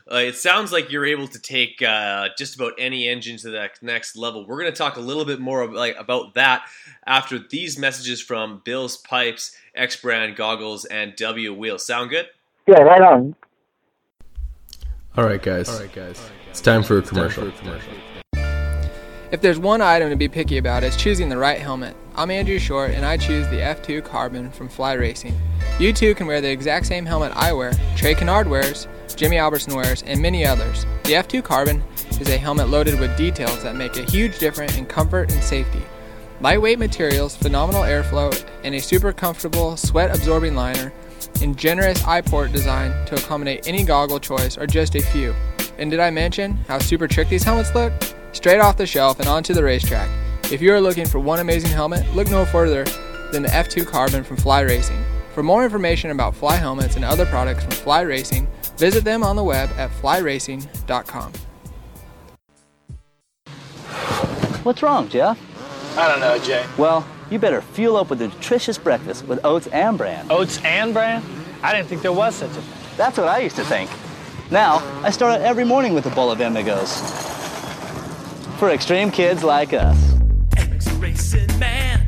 uh, 0.09 0.15
it 0.15 0.35
sounds 0.37 0.71
like 0.71 0.89
you're 0.89 1.05
able 1.05 1.27
to 1.27 1.37
take 1.37 1.81
uh, 1.81 2.29
just 2.37 2.55
about 2.55 2.71
any 2.77 3.09
engine 3.09 3.35
to 3.39 3.49
the 3.49 3.69
next 3.81 4.15
level. 4.15 4.47
We're 4.47 4.61
going 4.61 4.71
to 4.71 4.77
talk 4.77 4.95
a 4.95 5.01
little 5.01 5.25
bit 5.25 5.41
more 5.41 5.61
of, 5.61 5.73
like, 5.73 5.97
about 5.99 6.33
that 6.35 6.63
after 7.05 7.37
these 7.37 7.77
messages 7.77 8.21
from 8.21 8.61
Bill's 8.63 8.95
Pipes, 8.95 9.53
X 9.75 10.01
Brand 10.01 10.37
Goggles, 10.37 10.85
and 10.85 11.13
W 11.17 11.53
Wheels. 11.53 11.85
Sound 11.85 12.09
good? 12.09 12.27
Yeah, 12.67 12.79
right 12.83 13.01
on. 13.01 13.35
All 15.17 15.25
right, 15.25 15.41
guys. 15.41 15.67
All 15.67 15.81
right, 15.81 15.91
guys. 15.91 16.21
It's 16.49 16.61
time 16.61 16.83
for 16.83 16.99
a 16.99 17.01
commercial. 17.01 17.51
If 19.33 19.41
there's 19.41 19.59
one 19.59 19.81
item 19.81 20.09
to 20.09 20.15
be 20.15 20.29
picky 20.29 20.57
about, 20.57 20.85
it's 20.85 20.95
choosing 20.95 21.27
the 21.27 21.37
right 21.37 21.59
helmet. 21.59 21.97
I'm 22.13 22.29
Andrew 22.29 22.59
Short, 22.59 22.91
and 22.91 23.05
I 23.05 23.15
choose 23.15 23.47
the 23.47 23.57
F2 23.57 24.03
Carbon 24.03 24.51
from 24.51 24.67
Fly 24.67 24.93
Racing. 24.93 25.33
You 25.79 25.93
too 25.93 26.13
can 26.13 26.27
wear 26.27 26.41
the 26.41 26.51
exact 26.51 26.85
same 26.85 27.05
helmet 27.05 27.31
I 27.37 27.53
wear, 27.53 27.71
Trey 27.95 28.15
Canard 28.15 28.49
wears, 28.49 28.85
Jimmy 29.15 29.37
Albertson 29.37 29.75
wears, 29.75 30.03
and 30.03 30.21
many 30.21 30.45
others. 30.45 30.85
The 31.05 31.13
F2 31.13 31.41
Carbon 31.41 31.81
is 32.19 32.27
a 32.27 32.37
helmet 32.37 32.67
loaded 32.67 32.99
with 32.99 33.15
details 33.15 33.63
that 33.63 33.77
make 33.77 33.95
a 33.95 34.03
huge 34.03 34.39
difference 34.39 34.75
in 34.75 34.87
comfort 34.87 35.31
and 35.31 35.41
safety. 35.41 35.81
Lightweight 36.41 36.79
materials, 36.79 37.37
phenomenal 37.37 37.83
airflow, 37.83 38.45
and 38.65 38.75
a 38.75 38.81
super 38.81 39.13
comfortable 39.13 39.77
sweat 39.77 40.13
absorbing 40.13 40.53
liner 40.53 40.91
and 41.41 41.55
generous 41.57 42.03
eye 42.03 42.21
port 42.21 42.51
design 42.51 42.91
to 43.05 43.15
accommodate 43.15 43.65
any 43.69 43.85
goggle 43.85 44.19
choice 44.19 44.57
are 44.57 44.67
just 44.67 44.95
a 44.95 45.01
few. 45.01 45.33
And 45.77 45.89
did 45.89 46.01
I 46.01 46.11
mention 46.11 46.57
how 46.67 46.79
super 46.79 47.07
trick 47.07 47.29
these 47.29 47.43
helmets 47.43 47.73
look? 47.73 47.93
Straight 48.33 48.59
off 48.59 48.75
the 48.75 48.85
shelf 48.85 49.19
and 49.21 49.29
onto 49.29 49.53
the 49.53 49.63
racetrack. 49.63 50.09
If 50.51 50.61
you 50.61 50.73
are 50.73 50.81
looking 50.81 51.07
for 51.07 51.17
one 51.17 51.39
amazing 51.39 51.71
helmet, 51.71 52.05
look 52.13 52.29
no 52.29 52.43
further 52.43 52.83
than 53.31 53.41
the 53.41 53.47
F2 53.47 53.87
Carbon 53.87 54.21
from 54.21 54.35
Fly 54.35 54.59
Racing. 54.59 55.01
For 55.33 55.41
more 55.41 55.63
information 55.63 56.11
about 56.11 56.35
Fly 56.35 56.57
helmets 56.57 56.97
and 56.97 57.05
other 57.05 57.25
products 57.25 57.63
from 57.63 57.71
Fly 57.71 58.01
Racing, 58.01 58.49
visit 58.75 59.05
them 59.05 59.23
on 59.23 59.37
the 59.37 59.45
web 59.45 59.69
at 59.77 59.89
flyracing.com. 59.91 61.31
What's 64.63 64.83
wrong, 64.83 65.07
Jeff? 65.07 65.39
I 65.97 66.09
don't 66.09 66.19
know, 66.19 66.37
Jay. 66.39 66.65
Well, 66.77 67.07
you 67.29 67.39
better 67.39 67.61
fuel 67.61 67.95
up 67.95 68.09
with 68.09 68.21
a 68.21 68.27
nutritious 68.27 68.77
breakfast 68.77 69.25
with 69.27 69.39
oats 69.45 69.67
and 69.67 69.97
bran. 69.97 70.29
Oats 70.29 70.61
and 70.65 70.93
bran? 70.93 71.23
I 71.63 71.73
didn't 71.73 71.87
think 71.87 72.01
there 72.01 72.11
was 72.11 72.35
such 72.35 72.49
a 72.49 72.53
thing. 72.55 72.97
That's 72.97 73.17
what 73.17 73.29
I 73.29 73.39
used 73.39 73.55
to 73.55 73.63
think. 73.63 73.89
Now, 74.51 74.79
I 75.01 75.11
start 75.11 75.39
out 75.39 75.47
every 75.47 75.63
morning 75.63 75.93
with 75.93 76.07
a 76.07 76.09
bowl 76.09 76.29
of 76.29 76.41
Amigos. 76.41 76.99
For 78.59 78.69
extreme 78.69 79.11
kids 79.11 79.45
like 79.45 79.71
us 79.71 80.10
racing 81.01 81.47
man. 81.59 82.05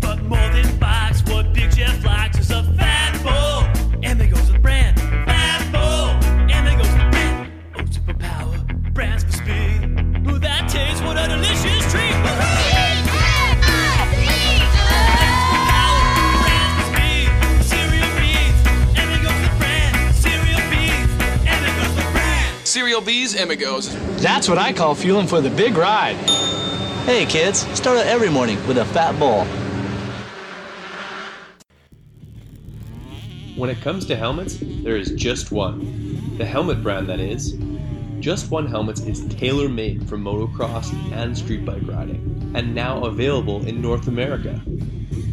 But 0.00 0.22
more 0.22 0.48
than 0.48 0.64
Fox, 0.78 1.22
what 1.24 1.52
Big 1.52 1.70
Jeff 1.70 2.02
likes 2.02 2.38
is 2.38 2.50
a 2.50 2.62
fat 2.78 3.22
bull. 3.22 4.00
And 4.02 4.18
there 4.18 4.28
goes 4.28 4.50
the 4.50 4.58
brand, 4.58 4.98
fat 4.98 5.70
bull. 5.70 6.08
And 6.50 6.66
there 6.66 6.76
goes 6.78 6.88
the 6.88 7.08
brand, 7.10 7.52
oh 7.76 7.82
superpower, 7.82 8.94
brands 8.94 9.24
for 9.24 9.32
speed. 9.32 10.26
Ooh, 10.26 10.38
that 10.38 10.68
tastes 10.70 11.02
what 11.02 11.18
a 11.18 11.28
delicious 11.28 11.92
treat. 11.92 12.14
Woo-hoo! 12.24 12.60
Cereal 22.64 23.02
B's 23.02 23.34
Emigos. 23.34 23.92
That's 24.22 24.48
what 24.48 24.56
I 24.56 24.72
call 24.72 24.94
fueling 24.94 25.26
for 25.26 25.42
the 25.42 25.50
big 25.50 25.76
ride. 25.76 26.16
Hey 27.04 27.26
kids, 27.26 27.66
start 27.76 27.98
out 27.98 28.06
every 28.06 28.30
morning 28.30 28.64
with 28.68 28.78
a 28.78 28.84
fat 28.84 29.18
ball. 29.18 29.44
When 33.56 33.68
it 33.68 33.80
comes 33.80 34.06
to 34.06 34.14
helmets, 34.14 34.58
there 34.60 34.96
is 34.96 35.10
just 35.10 35.50
one. 35.50 36.36
The 36.38 36.44
helmet 36.46 36.80
brand, 36.80 37.08
that 37.08 37.18
is. 37.18 37.58
Just 38.20 38.52
One 38.52 38.68
Helmets 38.68 39.00
is 39.00 39.26
tailor 39.26 39.68
made 39.68 40.08
for 40.08 40.16
motocross 40.16 40.92
and 41.12 41.36
street 41.36 41.64
bike 41.64 41.82
riding, 41.86 42.52
and 42.54 42.72
now 42.72 43.02
available 43.02 43.66
in 43.66 43.82
North 43.82 44.06
America. 44.06 44.52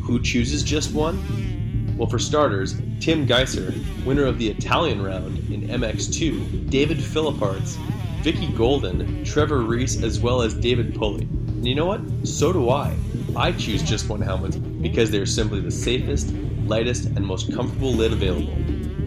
Who 0.02 0.20
chooses 0.24 0.64
Just 0.64 0.92
One? 0.92 1.96
Well, 2.00 2.10
for 2.10 2.18
starters, 2.18 2.82
Tim 3.00 3.28
Gajser, 3.28 3.76
winner 4.06 4.26
of 4.26 4.40
the 4.40 4.50
Italian 4.50 5.04
round 5.04 5.38
in 5.54 5.68
MX2, 5.68 6.72
David 6.72 6.98
Philippaerts, 6.98 7.78
Vicki 8.24 8.48
Golden, 8.54 9.24
Trevor 9.24 9.60
Reese, 9.60 10.02
as 10.02 10.20
well 10.20 10.42
as 10.42 10.56
David 10.56 10.96
Pulley. 10.96 11.28
And 11.60 11.68
you 11.68 11.76
know 11.76 11.86
what? 11.88 12.00
So 12.26 12.54
do 12.54 12.70
I. 12.70 12.96
I 13.36 13.52
choose 13.52 13.84
Just 13.84 14.08
One 14.08 14.22
helmets 14.22 14.56
because 14.56 15.12
they're 15.12 15.26
simply 15.26 15.60
the 15.60 15.70
safest, 15.70 16.34
lightest, 16.66 17.08
and 17.08 17.20
most 17.20 17.54
comfortable 17.54 17.92
lid 17.92 18.14
available. 18.14 18.54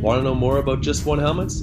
Want 0.02 0.18
to 0.18 0.22
know 0.22 0.34
more 0.34 0.58
about 0.58 0.82
Just 0.82 1.06
One 1.06 1.18
helmets? 1.18 1.62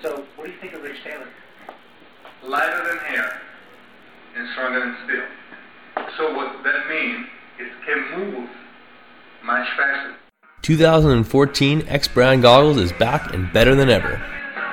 So, 0.00 0.24
what 0.36 0.46
do 0.46 0.50
you 0.50 0.58
think 0.60 0.72
of 0.74 0.82
Rich 0.82 1.02
Taylor? 1.04 1.28
Lighter 2.42 2.84
than 2.88 2.98
air 3.14 3.40
and 4.36 4.48
stronger 4.52 4.80
than 4.80 4.96
steel. 5.04 5.24
So 6.16 6.34
what 6.36 6.62
that 6.64 6.88
means 6.88 7.26
is 7.58 7.68
can 7.86 8.18
move 8.18 8.50
much 9.44 9.68
faster. 9.76 10.14
2014 10.62 11.82
EKS 11.82 12.14
Brand 12.14 12.42
Goggles 12.42 12.76
is 12.76 12.92
back 12.92 13.34
and 13.34 13.52
better 13.52 13.74
than 13.74 13.90
ever. 13.90 14.22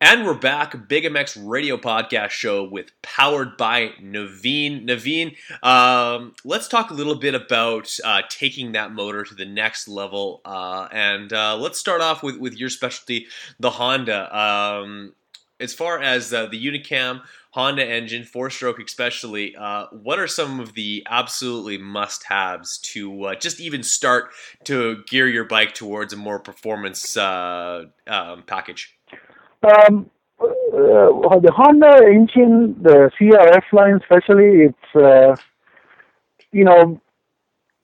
And 0.00 0.24
we're 0.24 0.34
back, 0.34 0.86
Big 0.86 1.02
MX 1.02 1.42
Radio 1.44 1.76
Podcast 1.76 2.30
Show 2.30 2.62
with 2.62 2.92
powered 3.02 3.56
by 3.56 3.88
Naveen. 4.00 4.86
Naveen, 4.86 5.34
um, 5.60 6.36
let's 6.44 6.68
talk 6.68 6.92
a 6.92 6.94
little 6.94 7.16
bit 7.16 7.34
about 7.34 7.92
uh, 8.04 8.22
taking 8.28 8.72
that 8.72 8.92
motor 8.92 9.24
to 9.24 9.34
the 9.34 9.44
next 9.44 9.88
level. 9.88 10.40
Uh, 10.44 10.86
and 10.92 11.32
uh, 11.32 11.56
let's 11.56 11.80
start 11.80 12.00
off 12.00 12.22
with, 12.22 12.36
with 12.36 12.56
your 12.56 12.68
specialty, 12.68 13.26
the 13.58 13.70
Honda. 13.70 14.38
Um, 14.38 15.14
as 15.58 15.74
far 15.74 16.00
as 16.00 16.32
uh, 16.32 16.46
the 16.46 16.64
Unicam 16.64 17.22
Honda 17.50 17.84
engine, 17.84 18.22
four 18.22 18.50
stroke 18.50 18.78
especially, 18.78 19.56
uh, 19.56 19.86
what 19.90 20.20
are 20.20 20.28
some 20.28 20.60
of 20.60 20.74
the 20.74 21.04
absolutely 21.10 21.76
must 21.76 22.22
haves 22.22 22.78
to 22.78 23.24
uh, 23.24 23.34
just 23.34 23.58
even 23.58 23.82
start 23.82 24.30
to 24.62 25.02
gear 25.08 25.26
your 25.26 25.44
bike 25.44 25.74
towards 25.74 26.12
a 26.12 26.16
more 26.16 26.38
performance 26.38 27.16
um, 27.16 27.90
package? 28.46 28.97
Um, 29.62 30.10
uh, 30.40 31.38
the 31.40 31.52
Honda 31.54 32.04
engine, 32.06 32.76
the 32.80 33.10
CRF 33.20 33.64
line 33.72 33.96
especially, 34.00 34.66
it's, 34.70 34.94
uh, 34.94 35.34
you 36.52 36.64
know, 36.64 37.00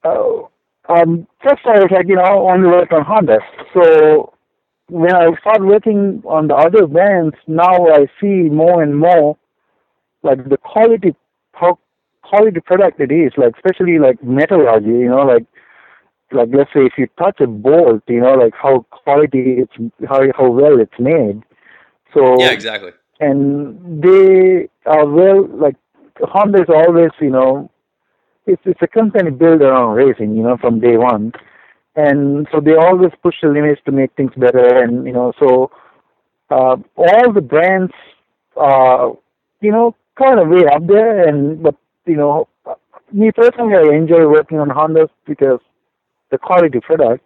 uh, 0.05 0.93
um, 0.93 1.27
first 1.43 1.63
I 1.67 1.81
was 1.81 1.89
like, 1.91 2.07
you 2.07 2.17
know, 2.17 2.49
only 2.49 2.69
work 2.69 2.93
on 2.93 3.05
Honda. 3.05 3.39
So 3.73 4.33
when 4.89 5.15
I 5.15 5.31
start 5.41 5.63
working 5.63 6.23
on 6.27 6.49
the 6.49 6.55
other 6.55 6.87
brands, 6.87 7.35
now 7.47 7.89
I 7.89 8.07
see 8.21 8.49
more 8.51 8.83
and 8.83 8.97
more 8.99 9.37
like 10.23 10.49
the 10.49 10.59
quality, 10.59 11.15
how 11.53 11.79
quality 12.23 12.61
product 12.61 13.01
it 13.01 13.11
is, 13.11 13.33
like 13.37 13.55
especially 13.57 13.99
like 13.99 14.23
metallurgy, 14.23 14.87
you 14.87 15.09
know, 15.09 15.23
like 15.23 15.47
like 16.33 16.49
let's 16.53 16.71
say 16.73 16.81
if 16.87 16.93
you 16.99 17.07
touch 17.19 17.41
a 17.41 17.47
bolt, 17.47 18.03
you 18.09 18.21
know, 18.21 18.35
like 18.35 18.55
how 18.61 18.85
quality 18.91 19.59
it's 19.63 19.73
how 20.09 20.21
how 20.37 20.51
well 20.51 20.79
it's 20.81 20.99
made. 20.99 21.43
So 22.15 22.41
Yeah, 22.41 22.51
exactly. 22.51 22.93
and 23.21 24.03
they 24.03 24.69
are 24.87 25.07
well 25.07 25.47
like 25.49 25.77
Honda 26.21 26.63
is 26.63 26.69
always 26.69 27.11
you 27.21 27.31
know 27.31 27.71
it's 28.47 28.63
it's 28.65 28.81
a 28.83 28.87
company 28.87 29.31
built 29.31 29.63
around 29.63 29.95
racing 29.97 30.35
you 30.37 30.43
know 30.43 30.57
from 30.57 30.81
day 30.81 30.97
one, 30.97 31.33
and 31.97 32.47
so 32.53 32.61
they 32.61 32.75
always 32.75 33.13
push 33.23 33.37
the 33.43 33.49
limits 33.49 33.81
to 33.87 33.93
make 33.93 34.13
things 34.17 34.33
better 34.37 34.83
and 34.83 35.07
you 35.07 35.13
know 35.13 35.33
so 35.39 35.71
uh, 36.51 36.77
all 36.97 37.33
the 37.33 37.41
brands 37.41 37.93
are 38.57 39.13
you 39.61 39.73
know 39.73 39.95
kind 40.17 40.39
of 40.39 40.49
way 40.49 40.65
up 40.73 40.87
there 40.87 41.29
and 41.29 41.63
but 41.63 41.75
you 42.07 42.17
know 42.17 42.47
me 43.13 43.31
personally 43.33 43.75
I 43.75 43.95
enjoy 43.95 44.29
working 44.29 44.59
on 44.59 44.69
Hondas 44.69 45.11
because 45.27 45.61
the 46.31 46.39
quality 46.39 46.79
of 46.79 46.85
product 46.85 47.25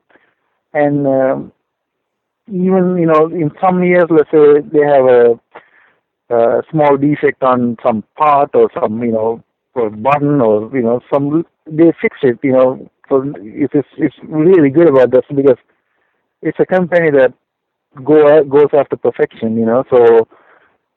and 0.73 1.07
um, 1.07 1.53
even 2.51 2.97
you 2.99 3.07
know 3.07 3.27
in 3.29 3.51
some 3.61 3.83
years 3.83 4.05
let's 4.11 4.31
say 4.31 4.61
they 4.73 4.85
have 4.87 5.05
a, 5.07 5.41
a 6.35 6.63
small 6.71 6.97
defect 6.97 7.43
on 7.43 7.77
some 7.87 8.05
part 8.17 8.51
or 8.55 8.71
some 8.81 9.03
you 9.03 9.13
know 9.13 9.43
or 9.75 9.91
button 9.91 10.41
or 10.41 10.71
you 10.77 10.83
know 10.83 11.01
some 11.13 11.45
they 11.67 11.93
fix 12.01 12.19
it 12.23 12.39
you 12.43 12.53
know. 12.53 12.89
So 13.09 13.23
it's 13.37 13.75
it's, 13.75 13.89
it's 13.97 14.17
really 14.25 14.71
good 14.71 14.89
about 14.89 15.11
this 15.11 15.25
because 15.35 15.59
it's 16.43 16.59
a 16.61 16.67
company 16.67 17.11
that 17.11 17.33
go 18.05 18.45
goes 18.45 18.69
after 18.77 18.97
perfection 18.97 19.57
you 19.57 19.67
know. 19.67 19.85
So 19.91 20.29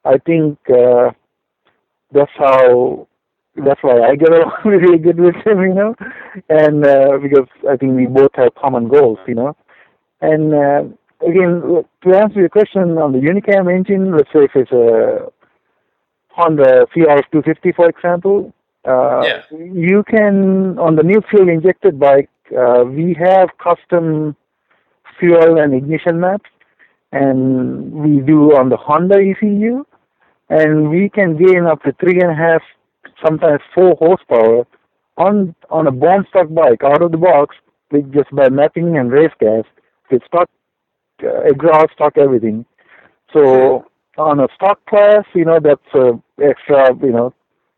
I 0.05 0.17
think 0.17 0.57
uh, 0.69 1.11
that's 2.11 2.31
how 2.37 3.07
that's 3.55 3.81
why 3.83 4.01
I 4.01 4.15
get 4.15 4.33
along 4.33 4.53
really 4.65 4.97
good 4.97 5.19
with 5.19 5.35
him, 5.45 5.61
you 5.61 5.73
know, 5.73 5.95
and 6.49 6.85
uh, 6.85 7.17
because 7.21 7.47
I 7.69 7.75
think 7.77 7.95
we 7.95 8.05
both 8.07 8.31
have 8.35 8.55
common 8.55 8.87
goals, 8.87 9.19
you 9.27 9.35
know, 9.35 9.55
and 10.21 10.53
uh, 10.53 10.83
again 11.27 11.83
to 12.03 12.15
answer 12.15 12.39
your 12.39 12.49
question 12.49 12.97
on 12.97 13.11
the 13.11 13.19
Unicam 13.19 13.73
engine, 13.73 14.15
let's 14.15 14.31
say 14.33 14.45
if 14.45 14.51
it's 14.55 14.71
a 14.71 15.31
Honda 16.29 16.87
CRF 16.95 17.25
250, 17.31 17.71
for 17.73 17.89
example, 17.89 18.53
uh, 18.85 19.23
Yeah. 19.25 19.41
you 19.51 20.03
can 20.03 20.77
on 20.79 20.95
the 20.95 21.03
new 21.03 21.21
fuel 21.29 21.49
injected 21.49 21.99
bike, 21.99 22.29
uh, 22.57 22.83
we 22.87 23.13
have 23.13 23.49
custom 23.57 24.35
fuel 25.19 25.59
and 25.59 25.73
ignition 25.73 26.19
maps, 26.19 26.49
and 27.11 27.91
we 27.91 28.21
do 28.21 28.55
on 28.55 28.69
the 28.69 28.77
Honda 28.77 29.19
ECU, 29.19 29.85
and 30.49 30.89
we 30.89 31.09
can 31.09 31.35
gain 31.37 31.65
up 31.65 31.83
to 31.83 31.91
three 31.93 32.19
and 32.21 32.31
a 32.31 32.35
half, 32.35 32.63
sometimes 33.25 33.61
four 33.73 33.95
horsepower 33.99 34.65
on 35.17 35.53
on 35.69 35.87
a 35.87 35.91
born 35.91 36.25
stock 36.29 36.47
bike 36.53 36.83
out 36.83 37.01
of 37.01 37.11
the 37.11 37.17
box 37.17 37.55
with 37.91 38.11
just 38.13 38.33
by 38.33 38.49
mapping 38.49 38.97
and 38.97 39.11
race 39.11 39.33
gas 39.39 39.65
with 40.09 40.23
stock 40.25 40.49
uh, 41.23 41.41
exhaust, 41.41 41.93
stock 41.93 42.17
everything. 42.17 42.65
So 43.33 43.85
on 44.17 44.39
a 44.39 44.47
stock 44.55 44.85
class, 44.85 45.25
you 45.33 45.45
know 45.45 45.59
that's 45.61 45.81
uh, 45.93 46.13
extra, 46.41 46.95
you 47.01 47.11
know, 47.11 47.33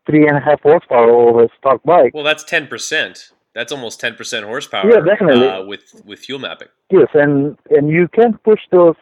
three 0.06 0.26
and 0.26 0.36
a 0.36 0.40
half 0.40 0.60
horsepower 0.62 1.10
over 1.10 1.44
a 1.44 1.48
stock 1.58 1.82
bike. 1.84 2.12
Well, 2.14 2.24
that's 2.24 2.44
ten 2.44 2.66
percent. 2.66 3.32
That's 3.54 3.72
almost 3.72 4.00
ten 4.00 4.14
percent 4.14 4.44
horsepower. 4.44 4.90
Yeah, 4.90 5.00
definitely. 5.00 5.48
Uh, 5.48 5.64
with 5.64 6.02
with 6.04 6.18
fuel 6.20 6.40
mapping. 6.40 6.68
Yes, 6.90 7.08
and 7.14 7.56
and 7.70 7.88
you 7.88 8.08
can 8.08 8.36
push 8.38 8.60
those 8.70 8.96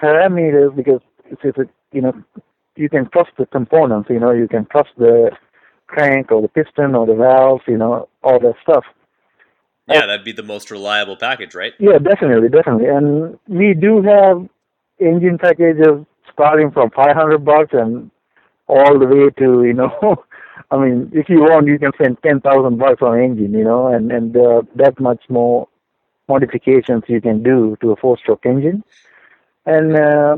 parameters 0.00 0.74
because 0.74 1.00
it's, 1.26 1.40
it's 1.44 1.58
a, 1.58 1.66
you 1.92 2.02
know 2.02 2.12
you 2.76 2.88
can 2.88 3.08
trust 3.10 3.30
the 3.36 3.46
components. 3.46 4.08
You 4.08 4.20
know 4.20 4.30
you 4.30 4.48
can 4.48 4.66
trust 4.66 4.90
the 4.96 5.30
crank 5.88 6.30
or 6.30 6.40
the 6.40 6.48
piston 6.48 6.94
or 6.94 7.04
the 7.06 7.16
valves. 7.16 7.64
You 7.66 7.78
know 7.78 8.08
all 8.22 8.38
that 8.38 8.54
stuff. 8.62 8.84
Yeah, 9.94 10.06
that'd 10.06 10.24
be 10.24 10.32
the 10.32 10.42
most 10.42 10.70
reliable 10.70 11.16
package, 11.16 11.54
right? 11.54 11.74
Yeah, 11.78 11.98
definitely, 11.98 12.48
definitely. 12.48 12.86
And 12.86 13.38
we 13.48 13.74
do 13.74 14.02
have 14.02 14.48
engine 14.98 15.38
packages 15.38 16.06
starting 16.32 16.70
from 16.70 16.90
500 16.90 17.44
bucks 17.44 17.70
and 17.72 18.10
all 18.68 18.98
the 18.98 19.06
way 19.06 19.30
to, 19.38 19.64
you 19.64 19.72
know, 19.72 20.24
I 20.70 20.76
mean, 20.78 21.10
if 21.12 21.28
you 21.28 21.40
want, 21.40 21.66
you 21.66 21.78
can 21.78 21.92
spend 21.94 22.18
10,000 22.22 22.78
bucks 22.78 23.02
on 23.02 23.18
engine, 23.18 23.52
you 23.52 23.64
know, 23.64 23.88
and, 23.88 24.12
and 24.12 24.36
are 24.36 24.62
that 24.76 25.00
much 25.00 25.22
more 25.28 25.66
modifications 26.28 27.02
you 27.08 27.20
can 27.20 27.42
do 27.42 27.76
to 27.80 27.90
a 27.90 27.96
four-stroke 27.96 28.46
engine. 28.46 28.84
And, 29.66 29.96
uh, 29.96 30.36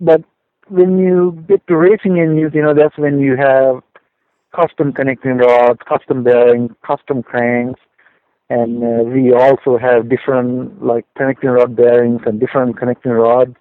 but 0.00 0.24
when 0.68 0.98
you 0.98 1.44
get 1.46 1.66
to 1.66 1.76
racing 1.76 2.18
engines, 2.18 2.52
you 2.54 2.62
know, 2.62 2.72
that's 2.72 2.96
when 2.96 3.20
you 3.20 3.36
have 3.36 3.82
custom 4.54 4.92
connecting 4.92 5.36
rods, 5.36 5.80
custom 5.86 6.22
bearings, 6.24 6.70
custom 6.86 7.22
cranks, 7.22 7.80
and 8.50 8.82
uh, 8.82 9.04
we 9.04 9.32
also 9.32 9.78
have 9.78 10.08
different 10.08 10.84
like 10.84 11.06
connecting 11.16 11.50
rod 11.50 11.74
bearings 11.76 12.20
and 12.26 12.40
different 12.40 12.78
connecting 12.78 13.12
rods. 13.12 13.54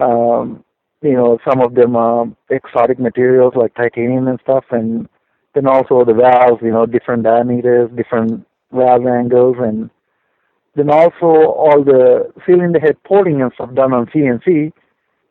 Um, 0.00 0.64
you 1.02 1.14
know, 1.14 1.38
some 1.48 1.60
of 1.60 1.74
them 1.74 1.96
are 1.96 2.26
exotic 2.50 2.98
materials 2.98 3.54
like 3.56 3.74
titanium 3.74 4.28
and 4.28 4.40
stuff, 4.42 4.64
and 4.70 5.08
then 5.54 5.66
also 5.66 6.04
the 6.04 6.14
valves, 6.14 6.60
you 6.62 6.72
know, 6.72 6.86
different 6.86 7.22
diameters, 7.22 7.90
different 7.96 8.46
valve 8.72 9.06
angles, 9.06 9.56
and 9.60 9.90
then 10.74 10.90
also 10.90 11.26
all 11.26 11.82
the 11.84 12.30
cylinder 12.46 12.80
head 12.80 12.96
porting 13.04 13.40
and 13.42 13.52
stuff 13.54 13.74
done 13.74 13.92
on 13.92 14.06
CNC, 14.06 14.72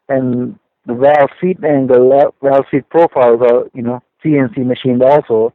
and 0.09 0.57
the 0.85 0.93
valve 0.93 1.29
seat 1.39 1.63
angle, 1.63 2.33
valve 2.41 2.65
seat 2.71 2.89
profiles 2.89 3.41
are, 3.41 3.65
you 3.73 3.83
know, 3.83 4.01
CNC 4.23 4.65
machined 4.65 5.03
also. 5.03 5.53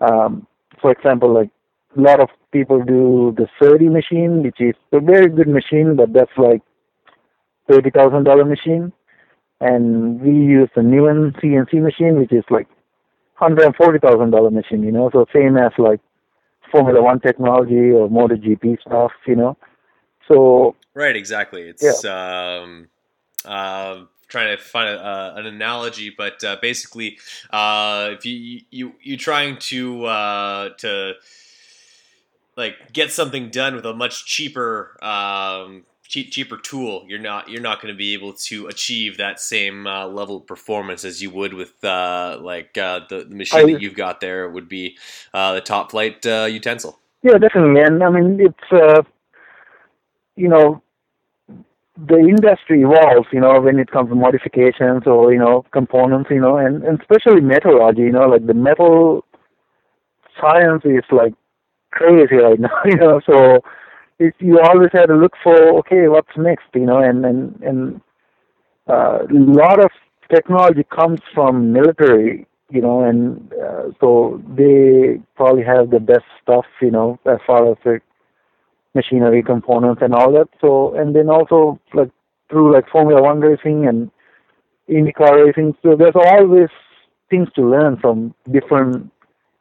Um, 0.00 0.46
for 0.80 0.90
example, 0.92 1.32
like 1.32 1.50
a 1.96 2.00
lot 2.00 2.20
of 2.20 2.28
people 2.52 2.82
do 2.82 3.34
the 3.36 3.46
Serdi 3.60 3.90
machine, 3.90 4.42
which 4.42 4.60
is 4.60 4.74
a 4.92 5.00
very 5.00 5.28
good 5.28 5.48
machine, 5.48 5.96
but 5.96 6.12
that's 6.12 6.36
like 6.36 6.62
thirty 7.70 7.90
thousand 7.90 8.24
dollar 8.24 8.44
machine. 8.44 8.92
And 9.60 10.20
we 10.20 10.32
use 10.32 10.68
the 10.74 10.80
Newen 10.80 11.38
CNC 11.40 11.82
machine, 11.82 12.18
which 12.18 12.32
is 12.32 12.44
like 12.50 12.68
hundred 13.34 13.66
and 13.66 13.76
forty 13.76 13.98
thousand 13.98 14.30
dollar 14.30 14.50
machine. 14.50 14.82
You 14.82 14.92
know, 14.92 15.10
so 15.12 15.26
same 15.32 15.56
as 15.56 15.72
like 15.78 16.00
Formula 16.70 17.00
One 17.02 17.20
technology 17.20 17.90
or 17.90 18.08
MotoGP 18.08 18.80
stuff. 18.80 19.12
You 19.26 19.36
know, 19.36 19.56
so 20.28 20.74
Right, 20.94 21.16
exactly. 21.16 21.62
It's 21.62 22.04
um, 22.04 22.88
uh, 23.44 24.02
trying 24.28 24.56
to 24.56 24.62
find 24.62 24.90
a, 24.90 25.02
uh, 25.02 25.34
an 25.36 25.46
analogy, 25.46 26.12
but 26.16 26.42
uh, 26.44 26.56
basically, 26.60 27.18
uh, 27.50 28.10
if 28.12 28.26
you 28.26 28.60
you 28.70 28.92
you 29.02 29.16
trying 29.16 29.56
to 29.56 30.04
uh, 30.04 30.68
to 30.78 31.14
like 32.56 32.92
get 32.92 33.12
something 33.12 33.50
done 33.50 33.74
with 33.74 33.86
a 33.86 33.94
much 33.94 34.26
cheaper 34.26 34.96
um, 35.04 35.84
cheap, 36.12 36.30
cheaper 36.30 36.58
tool, 36.58 37.04
you're 37.08 37.18
not 37.18 37.48
you're 37.48 37.62
not 37.62 37.80
going 37.80 37.92
to 37.92 37.96
be 37.96 38.12
able 38.12 38.34
to 38.34 38.66
achieve 38.66 39.16
that 39.16 39.40
same 39.40 39.86
uh, 39.86 40.06
level 40.06 40.36
of 40.36 40.46
performance 40.46 41.04
as 41.04 41.22
you 41.22 41.30
would 41.30 41.54
with 41.54 41.82
uh, 41.84 42.38
like 42.40 42.76
uh, 42.76 43.00
the, 43.08 43.24
the 43.24 43.34
machine 43.34 43.68
I- 43.68 43.72
that 43.72 43.82
you've 43.82 43.96
got 43.96 44.20
there 44.20 44.48
would 44.50 44.68
be 44.68 44.98
uh, 45.32 45.54
the 45.54 45.60
top 45.60 45.90
flight 45.90 46.24
uh, 46.26 46.46
utensil. 46.50 46.98
Yeah, 47.22 47.38
definitely, 47.38 47.80
and 47.80 48.02
I 48.02 48.10
mean 48.10 48.38
it's 48.40 48.72
uh, 48.72 49.02
you 50.36 50.48
know 50.48 50.82
the 51.96 52.16
industry 52.16 52.82
evolves, 52.82 53.28
you 53.32 53.40
know, 53.40 53.60
when 53.60 53.78
it 53.78 53.90
comes 53.90 54.08
to 54.08 54.14
modifications 54.14 55.06
or 55.06 55.32
you 55.32 55.38
know 55.38 55.64
components, 55.72 56.30
you 56.30 56.40
know, 56.40 56.56
and, 56.56 56.82
and 56.82 57.00
especially 57.00 57.40
metallurgy, 57.40 58.02
you 58.02 58.12
know, 58.12 58.28
like 58.28 58.46
the 58.46 58.54
metal 58.54 59.24
science 60.40 60.82
is 60.84 61.04
like 61.10 61.34
crazy 61.92 62.36
right 62.36 62.58
now, 62.58 62.76
you 62.84 62.96
know, 62.96 63.20
so 63.24 63.60
it, 64.18 64.34
you 64.38 64.60
always 64.60 64.90
have 64.92 65.08
to 65.08 65.14
look 65.14 65.34
for 65.42 65.78
okay, 65.80 66.08
what's 66.08 66.36
next, 66.36 66.66
you 66.74 66.86
know, 66.86 66.98
and 66.98 67.24
and 67.24 67.60
and 67.62 68.00
uh, 68.88 69.18
a 69.22 69.32
lot 69.32 69.78
of 69.82 69.90
technology 70.34 70.84
comes 70.84 71.20
from 71.34 71.72
military, 71.72 72.46
you 72.70 72.80
know, 72.80 73.04
and 73.04 73.52
uh, 73.52 73.84
so 74.00 74.42
they 74.56 75.20
probably 75.36 75.62
have 75.64 75.90
the 75.90 76.00
best 76.00 76.24
stuff, 76.42 76.64
you 76.80 76.90
know, 76.90 77.18
as 77.26 77.38
far 77.46 77.70
as 77.70 77.76
the 77.84 78.00
machinery 78.94 79.42
components 79.42 80.02
and 80.02 80.14
all 80.14 80.32
that. 80.32 80.48
So, 80.60 80.94
and 80.96 81.14
then 81.14 81.28
also 81.28 81.78
like 81.94 82.10
through 82.50 82.72
like 82.72 82.88
Formula 82.90 83.22
One 83.22 83.40
racing 83.40 83.86
and 83.86 84.10
IndyCar 84.88 85.46
racing. 85.46 85.74
So 85.82 85.96
there's 85.96 86.14
always 86.14 86.68
things 87.30 87.48
to 87.56 87.62
learn 87.62 87.96
from 87.98 88.34
different 88.50 89.10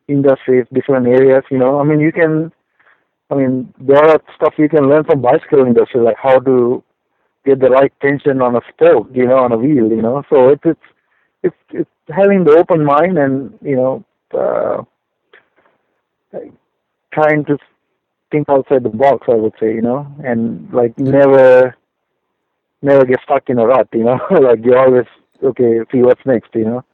industries, 0.08 0.66
different 0.74 1.08
areas. 1.08 1.43
You 1.52 1.58
know, 1.58 1.80
I 1.80 1.84
mean, 1.84 1.99
you 1.99 2.12
can, 2.12 2.52
I 3.30 3.36
mean, 3.36 3.74
there 3.80 3.97
are 4.04 4.22
stuff 4.36 4.54
you 4.58 4.70
can 4.70 4.89
learn 4.89 5.04
from 5.04 5.22
bicycle 5.22 5.66
industry, 5.66 6.02
like 6.02 6.18
how 6.22 6.39
to 6.39 6.84
get 7.45 7.60
the 7.60 7.70
right 7.70 7.93
tension 8.02 8.41
on 8.41 8.56
a 8.56 8.62
spoke, 8.74 9.10
you 9.14 9.26
know, 9.28 9.38
on 9.38 9.52
a 9.52 9.58
wheel. 9.58 9.89
You 9.89 10.02
know, 10.02 10.24
so 10.30 10.49
it's 10.49 10.64
it's 10.66 10.88
it's 11.43 11.56
it's 11.72 11.89
having 12.10 12.43
the 12.43 12.52
open 12.58 12.86
mind 12.86 13.18
and 13.18 13.58
you 13.62 13.76
know. 13.76 14.06
Uh, 14.34 14.84
trying 17.14 17.45
to 17.45 17.58
think 18.32 18.47
outside 18.49 18.84
the 18.84 18.89
box, 18.89 19.28
I 19.30 19.36
would 19.36 19.54
say, 19.60 19.74
you 19.74 19.82
know, 19.82 20.08
and 20.24 20.72
like 20.74 20.97
never, 20.97 21.76
never 22.82 23.06
get 23.06 23.20
stuck 23.24 23.49
in 23.49 23.60
a 23.60 23.66
rut, 23.66 23.89
you 23.93 24.04
know, 24.04 24.20
like 24.41 24.64
you 24.64 24.76
always, 24.76 25.06
okay, 25.43 25.80
see 25.91 26.02
what's 26.02 26.26
next, 26.26 26.49
you 26.54 26.66
know, 26.66 26.86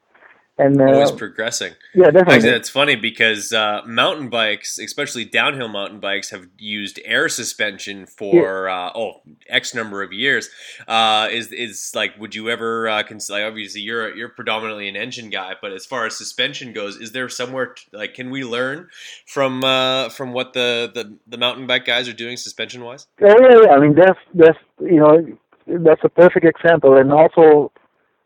And 0.59 0.81
Always 0.81 1.11
uh, 1.11 1.15
progressing. 1.15 1.73
yeah, 1.93 2.05
definitely. 2.05 2.33
Actually, 2.33 2.51
that's 2.51 2.69
funny 2.69 2.95
because 2.95 3.53
uh, 3.53 3.81
mountain 3.85 4.29
bikes, 4.29 4.79
especially 4.79 5.23
downhill 5.23 5.67
mountain 5.67 5.99
bikes, 5.99 6.31
have 6.31 6.47
used 6.57 6.99
air 7.05 7.29
suspension 7.29 8.07
for 8.07 8.67
uh, 8.67 8.91
oh 8.95 9.21
x 9.47 9.75
number 9.75 10.01
of 10.01 10.11
years. 10.11 10.49
Uh, 10.87 11.27
is 11.31 11.51
is 11.51 11.91
like, 11.93 12.17
would 12.17 12.33
you 12.33 12.49
ever 12.49 12.89
uh, 12.89 13.03
cons- 13.03 13.29
like 13.29 13.43
obviously 13.43 13.81
you're 13.81 14.15
you're 14.15 14.29
predominantly 14.29 14.87
an 14.87 14.95
engine 14.95 15.29
guy, 15.29 15.53
but 15.61 15.71
as 15.71 15.85
far 15.85 16.07
as 16.07 16.17
suspension 16.17 16.73
goes, 16.73 16.97
is 16.97 17.11
there 17.11 17.29
somewhere 17.29 17.75
t- 17.75 17.83
like 17.93 18.15
can 18.15 18.31
we 18.31 18.43
learn 18.43 18.89
from 19.27 19.63
uh, 19.63 20.09
from 20.09 20.33
what 20.33 20.53
the, 20.53 20.89
the 20.91 21.17
the 21.27 21.37
mountain 21.37 21.67
bike 21.67 21.85
guys 21.85 22.09
are 22.09 22.13
doing 22.13 22.35
suspension 22.35 22.83
wise? 22.83 23.05
Oh 23.21 23.27
yeah, 23.27 23.59
yeah. 23.63 23.71
I 23.73 23.79
mean, 23.79 23.93
that's 23.93 24.19
that's 24.33 24.57
you 24.79 24.99
know 24.99 25.37
that's 25.67 26.01
a 26.03 26.09
perfect 26.09 26.45
example, 26.45 26.97
and 26.97 27.11
also 27.13 27.71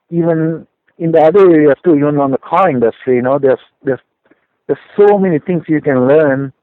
even 0.10 0.66
in 1.02 1.12
the 1.12 1.20
other 1.20 1.50
areas 1.50 1.78
too, 1.84 1.96
even 1.96 2.20
on 2.20 2.30
the 2.30 2.38
car 2.38 2.70
industry, 2.70 3.16
you 3.16 3.24
know, 3.24 3.40
there's 3.40 3.66
there's 3.84 4.00
there's 4.68 4.86
so 4.96 5.18
many 5.18 5.40
things 5.40 5.64
you 5.68 5.82
can 5.82 6.08
learn 6.08 6.54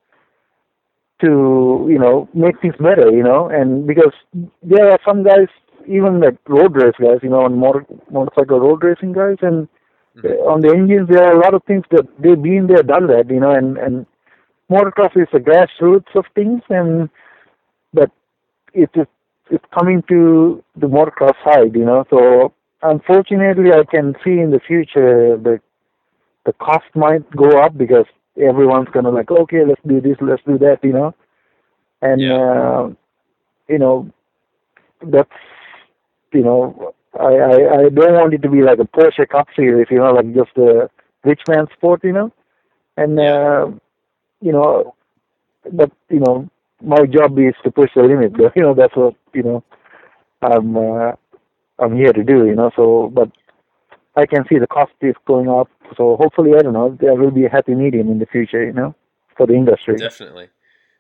to 1.21 1.85
you 1.91 1.99
know 1.99 2.29
make 2.33 2.61
things 2.61 2.77
better, 2.79 3.11
you 3.11 3.25
know, 3.25 3.49
and 3.49 3.85
because 3.87 4.15
there 4.63 4.91
are 4.93 5.01
some 5.05 5.25
guys, 5.25 5.49
even 5.89 6.21
like 6.21 6.39
road 6.49 6.77
race 6.77 6.95
guys, 7.01 7.19
you 7.21 7.31
know, 7.31 7.43
on 7.43 7.59
motor 7.59 7.85
motorcycle 8.13 8.61
road 8.61 8.85
racing 8.85 9.13
guys, 9.13 9.39
and 9.43 9.67
uh, 10.25 10.29
on 10.53 10.61
the 10.61 10.71
engines 10.71 11.09
there 11.09 11.25
are 11.25 11.35
a 11.35 11.41
lot 11.41 11.55
of 11.55 11.65
things 11.65 11.85
that 11.91 12.07
they've 12.21 12.41
been 12.41 12.69
there, 12.69 12.85
done 12.85 13.09
that, 13.09 13.29
you 13.29 13.41
know, 13.41 13.51
and 13.51 13.77
and 13.77 14.07
motocross 14.71 15.17
is 15.17 15.29
the 15.33 15.41
grassroots 15.41 16.15
of 16.15 16.25
things, 16.37 16.63
and 16.71 17.11
but 17.93 18.13
it 18.73 18.91
is 18.95 19.09
it's 19.51 19.65
coming 19.77 20.05
to 20.09 20.63
the 20.77 20.87
motocross 20.87 21.35
side, 21.45 21.75
you 21.75 21.85
know. 21.85 22.05
So 22.09 22.53
unfortunately, 22.83 23.73
I 23.73 23.85
can 23.85 24.15
see 24.25 24.39
in 24.39 24.51
the 24.51 24.61
future 24.61 25.37
that 25.37 25.61
the 26.45 26.53
cost 26.55 26.87
might 26.95 27.29
go 27.37 27.61
up 27.61 27.77
because 27.77 28.07
everyone's 28.41 28.89
gonna 28.91 29.11
like, 29.11 29.31
okay, 29.31 29.65
let's 29.65 29.81
do 29.87 30.01
this, 30.01 30.17
let's 30.21 30.43
do 30.47 30.59
that, 30.59 30.79
you 30.83 30.93
know. 30.93 31.15
And 32.01 32.31
uh, 32.31 32.89
you 33.69 33.79
know, 33.79 34.11
that's 35.03 35.31
you 36.33 36.43
know, 36.43 36.95
I, 37.19 37.35
I 37.35 37.81
I 37.81 37.89
don't 37.89 38.15
want 38.15 38.35
it 38.35 38.43
to 38.43 38.51
be 38.51 38.63
like 38.63 38.79
a 38.79 38.85
Porsche 38.85 39.29
Cup 39.29 39.49
Series, 39.57 39.89
you 39.91 39.99
know, 39.99 40.13
like 40.13 40.35
just 40.35 40.57
a 40.57 40.89
rich 41.25 41.43
man's 41.49 41.71
sport, 41.77 42.05
you 42.05 42.13
know. 42.13 42.33
And 42.97 43.19
uh, 43.19 43.71
you 44.41 44.53
know, 44.53 44.95
but 45.73 45.91
you 46.09 46.21
know, 46.21 46.49
my 46.83 47.07
job 47.07 47.39
is 47.39 47.55
to 47.65 47.71
push 47.71 47.91
the 47.95 48.03
limit. 48.03 48.33
You 48.57 48.63
know, 48.63 48.75
that's 48.75 48.97
what 48.97 49.15
you 49.33 49.43
know 49.43 49.65
I'm 50.43 50.77
uh, 50.77 51.13
I'm 51.79 51.97
here 51.97 52.13
to 52.13 52.25
do. 52.25 52.47
You 52.47 52.55
know, 52.55 52.71
so 52.77 53.11
but 53.13 53.31
I 54.17 54.27
can 54.27 54.45
see 54.49 54.59
the 54.59 54.67
cost 54.67 54.93
is 55.01 55.15
going 55.27 55.49
up. 55.49 55.69
So 55.97 56.17
hopefully, 56.17 56.53
I 56.59 56.63
don't 56.63 56.73
know, 56.73 56.97
there 57.01 57.15
will 57.15 57.31
be 57.31 57.45
a 57.45 57.49
happy 57.49 57.75
medium 57.75 58.11
in 58.11 58.19
the 58.19 58.27
future. 58.27 58.65
You 58.65 58.73
know, 58.73 58.95
for 59.37 59.47
the 59.47 59.55
industry. 59.55 59.97
Definitely. 59.97 60.49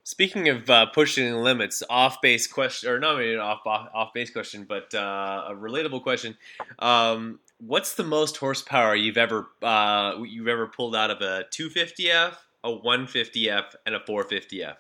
Speaking 0.04 0.48
of 0.48 0.70
uh, 0.70 0.86
pushing 0.86 1.34
limits, 1.34 1.82
off 1.90 2.22
base 2.22 2.46
question, 2.46 2.88
or 2.88 2.98
not 2.98 3.18
really 3.18 3.34
an 3.34 3.40
off 3.40 3.60
off 3.66 4.14
base 4.14 4.30
question, 4.30 4.64
but 4.66 4.94
uh, 4.94 5.48
a 5.48 5.54
relatable 5.54 6.02
question. 6.02 6.34
Um, 6.78 7.40
what's 7.58 7.94
the 7.94 8.04
most 8.04 8.38
horsepower 8.38 8.94
you've 8.94 9.18
ever 9.18 9.48
uh, 9.60 10.14
you've 10.26 10.48
ever 10.48 10.66
pulled 10.66 10.96
out 10.96 11.10
of 11.10 11.20
a 11.20 11.44
250F, 11.50 12.36
a 12.64 12.70
150F, 12.70 13.64
and 13.84 13.94
a 13.94 14.00
450F? 14.00 14.76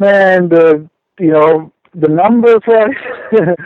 Man, 0.00 0.48
the 0.48 0.88
you 1.20 1.30
know 1.30 1.72
the 2.00 2.08
numbers 2.08 2.62
are, 2.68 2.90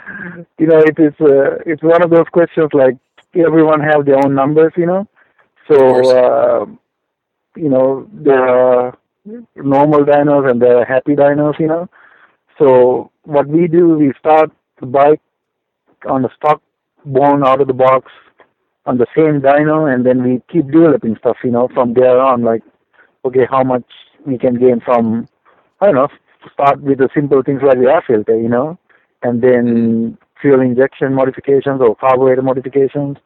you 0.58 0.66
know, 0.66 0.78
it 0.78 0.98
is 0.98 1.14
uh, 1.20 1.58
it's 1.66 1.82
one 1.82 2.02
of 2.02 2.10
those 2.10 2.28
questions 2.32 2.70
like 2.72 2.96
everyone 3.34 3.80
have 3.80 4.04
their 4.06 4.16
own 4.24 4.34
numbers, 4.34 4.72
you 4.76 4.86
know. 4.86 5.06
So 5.68 5.76
uh, 6.18 6.66
you 7.56 7.68
know 7.68 8.08
there 8.12 8.48
are 8.48 8.98
normal 9.56 10.04
dynos 10.04 10.50
and 10.50 10.60
there 10.60 10.78
are 10.78 10.84
happy 10.84 11.14
dynos, 11.14 11.58
you 11.58 11.68
know. 11.68 11.88
So 12.58 13.10
what 13.24 13.46
we 13.46 13.68
do, 13.68 13.88
we 13.90 14.12
start 14.18 14.50
the 14.80 14.86
bike 14.86 15.20
on 16.08 16.22
the 16.22 16.30
stock 16.36 16.60
born 17.04 17.44
out 17.44 17.60
of 17.60 17.66
the 17.66 17.74
box 17.74 18.10
on 18.86 18.98
the 18.98 19.06
same 19.16 19.40
dyno, 19.40 19.92
and 19.92 20.04
then 20.04 20.22
we 20.22 20.42
keep 20.52 20.70
developing 20.70 21.16
stuff, 21.18 21.36
you 21.44 21.50
know, 21.50 21.68
from 21.74 21.94
there 21.94 22.20
on. 22.20 22.42
Like, 22.42 22.62
okay, 23.24 23.46
how 23.48 23.62
much 23.62 23.84
we 24.26 24.38
can 24.38 24.58
gain 24.58 24.80
from, 24.80 25.28
I 25.80 25.86
don't 25.86 25.94
know, 25.94 26.08
start 26.52 26.80
with 26.80 26.98
the 26.98 27.08
simple 27.14 27.42
things 27.42 27.60
like 27.62 27.78
the 27.78 27.90
air 27.90 28.02
filter, 28.06 28.38
you 28.38 28.48
know, 28.48 28.78
and 29.22 29.42
then 29.42 30.18
fuel 30.40 30.60
injection 30.60 31.14
modifications 31.14 31.80
or 31.80 31.94
carburetor 31.96 32.42
modifications, 32.42 33.16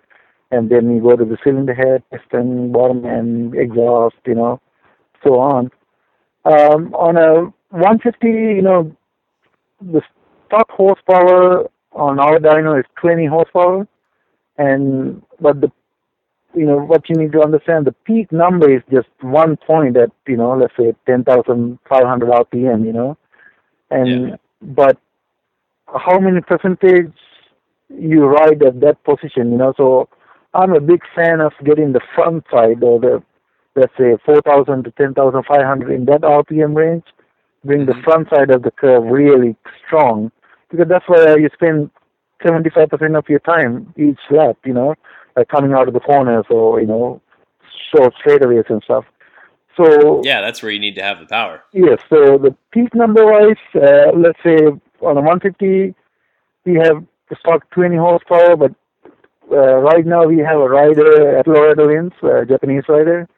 and 0.51 0.71
then 0.71 0.95
you 0.95 1.01
go 1.01 1.17
to 1.17 1.25
the 1.25 1.39
cylinder 1.43 1.75
head, 1.75 2.03
piston, 2.11 2.73
bottom 2.73 3.05
end, 3.05 3.55
exhaust, 3.55 4.17
you 4.27 4.35
know, 4.35 4.61
so 5.25 5.39
on. 5.41 5.71
Um, 6.45 6.95
on 6.95 7.17
a 7.17 7.53
150, 7.71 8.29
you 8.29 8.63
know, 8.63 8.95
the 9.81 10.01
stock 10.47 10.71
horsepower 10.71 11.69
on 11.93 12.21
our 12.21 12.39
dyno 12.39 12.79
is 12.79 12.87
20 13.01 13.27
horsepower, 13.27 13.89
and 14.59 15.23
but 15.41 15.61
the 15.61 15.73
you 16.57 16.65
know 16.65 16.79
what 16.79 17.09
you 17.09 17.17
need 17.17 17.33
to 17.33 17.43
understand 17.43 17.87
the 17.87 17.93
peak 18.05 18.33
number 18.33 18.75
is 18.75 18.83
just 18.91 19.09
one 19.21 19.57
point 19.57 19.97
at 19.97 20.11
you 20.27 20.37
know 20.37 20.57
let's 20.57 20.75
say 20.79 20.95
10,500 21.07 22.29
RPM, 22.29 22.85
you 22.85 22.93
know, 22.93 23.17
and 23.91 24.39
but 24.63 24.99
how 25.87 26.19
many 26.19 26.41
percentage 26.41 27.13
you 27.89 28.25
ride 28.25 28.63
at 28.63 28.81
that 28.81 29.03
position, 29.05 29.53
you 29.53 29.59
know. 29.59 29.75
So 29.77 30.09
I'm 30.55 30.73
a 30.73 30.81
big 30.81 31.03
fan 31.15 31.41
of 31.41 31.53
getting 31.65 31.93
the 31.93 32.01
front 32.15 32.45
side 32.51 32.83
or 32.83 32.99
the 32.99 33.23
let's 33.77 33.93
say 33.99 34.17
4,000 34.25 34.85
to 34.85 34.91
10,500 34.93 35.93
in 35.93 36.07
that 36.07 36.23
RPM 36.23 36.75
range. 36.75 37.05
Bring 37.65 37.85
the 37.85 37.93
mm-hmm. 37.93 38.03
front 38.03 38.29
side 38.31 38.51
of 38.51 38.63
the 38.63 38.71
curve 38.71 39.05
really 39.05 39.57
strong 39.87 40.31
because 40.71 40.87
that's 40.89 41.09
where 41.09 41.39
you 41.39 41.51
spend 41.53 41.91
75% 42.43 43.19
of 43.19 43.29
your 43.29 43.41
time 43.41 43.93
each 43.97 44.19
lap, 44.31 44.57
you 44.65 44.73
know, 44.73 44.95
like 45.37 45.49
coming 45.49 45.73
out 45.73 45.89
of 45.89 45.95
the 45.95 46.01
corners 46.01 46.47
or, 46.51 46.81
you 46.81 46.87
know, 46.87 47.21
short 47.95 48.15
straightaways 48.25 48.69
and 48.71 48.83
stuff. 48.83 49.05
So 49.77 50.23
Yeah, 50.25 50.41
that's 50.41 50.63
where 50.63 50.73
you 50.73 50.81
need 50.81 50.95
to 50.95 51.03
have 51.03 51.21
the 51.21 51.27
power. 51.27 51.63
Yes. 51.73 51.99
So 52.09 52.39
the 52.39 52.57
peak 52.73 52.95
number 52.95 53.27
wise, 53.27 53.57
uh, 53.75 54.13
let's 54.17 54.39
say 54.43 54.57
on 55.03 55.17
a 55.17 55.21
150, 55.21 55.95
we 56.65 56.75
have 56.75 57.05
stock 57.41 57.69
20 57.71 57.97
horsepower, 57.97 58.57
but 58.57 58.73
uh, 59.53 59.77
right 59.77 60.07
now 60.07 60.25
we 60.25 60.39
have 60.39 60.59
a 60.59 60.69
rider 60.69 61.37
at 61.39 61.47
Loretta 61.47 61.85
Lynn's, 61.85 62.13
a 62.23 62.45
Japanese 62.47 62.85
rider, 62.89 63.29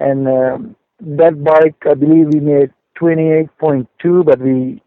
and 0.00 0.26
um, 0.26 0.76
that 1.00 1.44
bike 1.44 1.76
I 1.88 1.94
believe 1.94 2.28
we 2.32 2.40
made 2.40 2.70
28.2, 3.00 4.24
but 4.24 4.40
we 4.40 4.82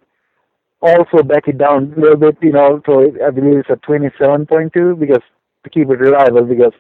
also 0.82 1.24
back 1.24 1.48
it 1.48 1.58
down 1.58 1.94
a 1.96 2.00
little 2.00 2.18
bit, 2.18 2.38
you 2.42 2.52
know. 2.52 2.82
So 2.86 3.12
I 3.26 3.30
believe 3.30 3.60
it's 3.60 3.70
a 3.70 3.76
27.2 3.76 5.00
because 5.00 5.22
to 5.64 5.70
keep 5.70 5.90
it 5.90 6.00
reliable 6.00 6.44
because 6.44 6.74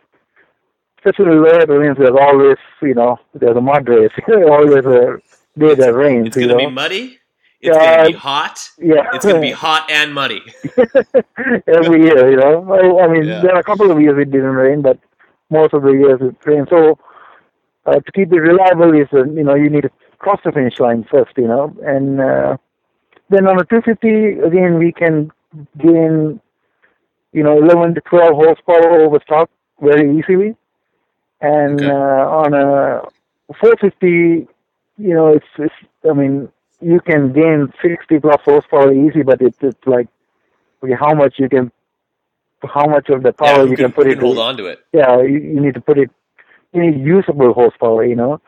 especially 0.97 1.35
Loretta 1.35 1.73
Lynn's, 1.73 1.97
there's 1.97 2.11
always, 2.19 2.57
you 2.81 2.93
know, 2.93 3.17
there's 3.33 3.57
a 3.57 3.61
mud 3.61 3.87
race, 3.87 4.11
always 4.49 4.85
a 4.85 5.17
day 5.57 5.75
that 5.75 5.93
rains. 5.95 6.27
It's 6.27 6.37
you 6.37 6.47
going 6.47 6.57
to 6.57 6.63
know? 6.63 6.69
be 6.69 6.75
muddy. 6.75 7.17
It's 7.59 7.75
Yeah, 7.77 7.95
going 7.95 8.05
to 8.05 8.11
be 8.11 8.17
hot. 8.17 8.69
yeah. 8.77 9.07
It's 9.13 9.25
going 9.25 9.35
to 9.35 9.41
be 9.41 9.51
hot 9.51 9.89
and 9.89 10.13
muddy. 10.13 10.41
every 11.67 12.03
year, 12.03 12.29
you 12.31 12.37
know. 12.37 12.71
I, 12.71 13.03
I 13.05 13.07
mean, 13.07 13.25
Yeah. 13.25 13.41
there 13.41 13.55
are 13.55 13.59
a 13.59 13.63
couple 13.63 13.89
of 13.91 13.99
years 14.01 14.17
it 14.19 14.31
didn't 14.31 14.55
rain, 14.55 14.81
but 14.81 14.97
most 15.49 15.73
of 15.73 15.81
the 15.83 15.91
years 15.91 16.19
it 16.21 16.35
rained. 16.45 16.67
So 16.69 16.97
uh, 17.85 17.99
to 17.99 18.11
keep 18.13 18.31
it 18.31 18.39
reliable 18.39 18.93
is, 18.93 19.07
uh, 19.13 19.25
you 19.25 19.43
know, 19.43 19.55
you 19.55 19.69
need 19.69 19.81
to 19.81 19.91
cross 20.19 20.39
the 20.45 20.51
finish 20.51 20.79
line 20.79 21.05
first, 21.09 21.31
you 21.37 21.47
know, 21.47 21.75
and 21.83 22.21
uh, 22.21 22.57
then 23.29 23.47
on 23.47 23.59
a 23.59 23.65
250 23.65 24.39
again 24.47 24.77
we 24.77 24.91
can 24.91 25.31
gain, 25.79 26.39
you 27.33 27.43
know, 27.43 27.57
11 27.57 27.95
to 27.95 28.01
12 28.01 28.33
horsepower 28.35 29.01
over 29.01 29.19
stock 29.23 29.49
very 29.81 30.17
easily, 30.17 30.55
and 31.39 31.81
uh, 31.81 32.43
on 32.43 32.53
a 32.53 33.01
450, 33.59 34.47
you 34.97 35.13
know, 35.13 35.27
it's, 35.29 35.45
it's 35.57 35.73
I 36.09 36.13
mean, 36.13 36.49
you 36.81 36.99
can 36.99 37.33
gain 37.33 37.71
60 37.81 38.19
plus 38.19 38.41
horsepower 38.43 38.93
easy, 38.93 39.23
but 39.23 39.41
it's 39.41 39.57
it's 39.61 39.85
like 39.85 40.07
okay, 40.83 40.93
how 40.99 41.13
much 41.13 41.35
you 41.37 41.47
can, 41.49 41.71
how 42.63 42.85
much 42.85 43.09
of 43.09 43.23
the 43.23 43.33
power 43.33 43.63
who 43.63 43.71
you 43.71 43.75
can, 43.75 43.85
can- 43.85 43.93
put 43.93 44.05
who 44.05 44.11
it. 44.11 44.15
can 44.15 44.25
hold 44.25 44.37
on 44.39 44.57
to 44.57 44.65
it. 44.65 44.79
Yeah, 44.91 45.21
you, 45.21 45.39
you 45.39 45.61
need 45.61 45.73
to 45.75 45.81
put 45.81 45.97
it. 45.97 46.09
You 46.73 46.81
need 46.81 47.01
usable 47.05 47.53
horsepower, 47.53 48.05
you 48.05 48.15
know, 48.15 48.41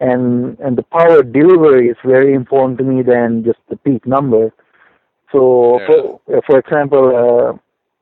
and 0.00 0.58
and 0.60 0.76
the 0.76 0.82
power 0.82 1.22
delivery 1.22 1.88
is 1.88 1.96
very 2.04 2.34
important 2.34 2.78
to 2.78 2.84
me 2.84 3.02
than 3.02 3.44
just 3.44 3.58
the 3.68 3.76
peak 3.76 4.06
number. 4.06 4.52
So, 5.32 5.80
for 5.86 6.42
for 6.46 6.58
example, 6.58 7.04
uh, 7.16 7.58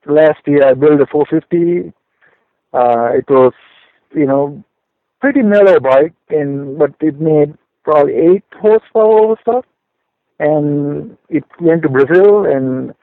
last 0.07 0.41
year 0.47 0.67
I 0.67 0.75
built 0.75 1.01
a 1.01 1.07
450. 1.07 1.93
Uh, 2.73 3.11
it 3.15 3.29
was, 3.29 3.53
you 4.15 4.27
know, 4.27 4.63
pretty 5.21 5.43
mellow 5.43 5.79
bike, 5.81 6.15
and 6.31 6.79
but 6.79 6.95
it 7.01 7.21
made 7.21 7.55
probably 7.85 8.15
eight 8.15 8.45
horsepower 8.61 9.21
over 9.21 9.37
stuff, 9.43 9.65
and 10.39 11.17
it 11.29 11.45
went 11.61 11.83
to 11.83 11.89
Brazil, 11.89 12.47
and 12.47 12.95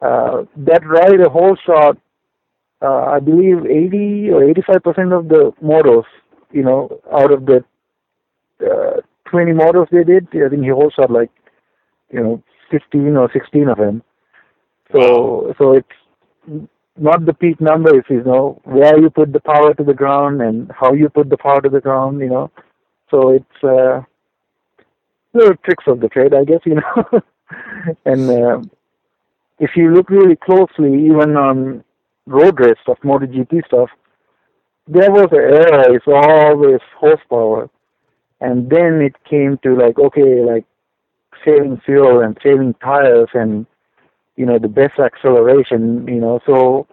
uh, 0.00 0.44
that 0.56 0.86
ride 0.86 1.20
a 1.20 1.28
hole 1.28 1.56
shot 1.66 1.98
uh, 2.82 3.06
I 3.12 3.20
believe 3.20 3.64
80 3.66 4.30
or 4.30 4.44
85 4.44 4.82
percent 4.82 5.12
of 5.12 5.28
the 5.28 5.52
motos, 5.62 6.04
you 6.52 6.62
know, 6.62 7.00
out 7.12 7.32
of 7.32 7.46
the 7.46 7.64
uh, 8.60 9.00
20 9.30 9.52
motos 9.52 9.88
they 9.90 10.04
did, 10.04 10.28
I 10.34 10.48
think 10.48 10.62
he 10.62 10.72
also 10.72 11.02
had 11.02 11.10
like, 11.10 11.30
you 12.10 12.20
know, 12.22 12.42
15 12.70 13.16
or 13.16 13.30
16 13.32 13.68
of 13.68 13.78
them. 13.78 14.02
So 14.92 15.54
so 15.58 15.72
it's 15.72 15.88
not 16.98 17.26
the 17.26 17.34
peak 17.34 17.60
number. 17.60 17.98
It's 17.98 18.08
you 18.10 18.22
know 18.24 18.60
where 18.64 18.98
you 18.98 19.10
put 19.10 19.32
the 19.32 19.40
power 19.40 19.74
to 19.74 19.84
the 19.84 19.94
ground 19.94 20.40
and 20.40 20.70
how 20.78 20.92
you 20.92 21.08
put 21.08 21.28
the 21.30 21.36
power 21.36 21.60
to 21.60 21.68
the 21.68 21.80
ground. 21.80 22.20
You 22.20 22.28
know, 22.28 22.50
so 23.10 23.30
it's 23.30 23.64
uh, 23.64 24.02
little 25.34 25.56
tricks 25.64 25.84
of 25.86 26.00
the 26.00 26.08
trade, 26.08 26.34
I 26.34 26.44
guess. 26.44 26.60
You 26.64 26.76
know, 26.76 27.22
and 28.04 28.30
uh, 28.30 28.60
if 29.58 29.70
you 29.76 29.92
look 29.92 30.10
really 30.10 30.36
closely, 30.36 31.06
even 31.06 31.36
on 31.36 31.84
road 32.26 32.58
race 32.60 32.78
stuff, 32.82 32.98
MotoGP 33.04 33.66
stuff, 33.66 33.90
there 34.86 35.10
was 35.10 35.28
an 35.32 35.38
era. 35.38 35.92
It's 35.92 36.06
always 36.06 36.80
horsepower, 36.98 37.70
and 38.40 38.70
then 38.70 39.00
it 39.02 39.14
came 39.28 39.58
to 39.62 39.76
like 39.76 39.98
okay, 39.98 40.42
like 40.42 40.64
saving 41.44 41.80
fuel 41.84 42.20
and 42.20 42.36
saving 42.42 42.74
tires 42.82 43.28
and 43.34 43.66
you 44.36 44.46
know 44.46 44.58
the 44.58 44.68
best 44.68 44.98
acceleration 44.98 46.06
you 46.08 46.20
know 46.20 46.40
so 46.46 46.86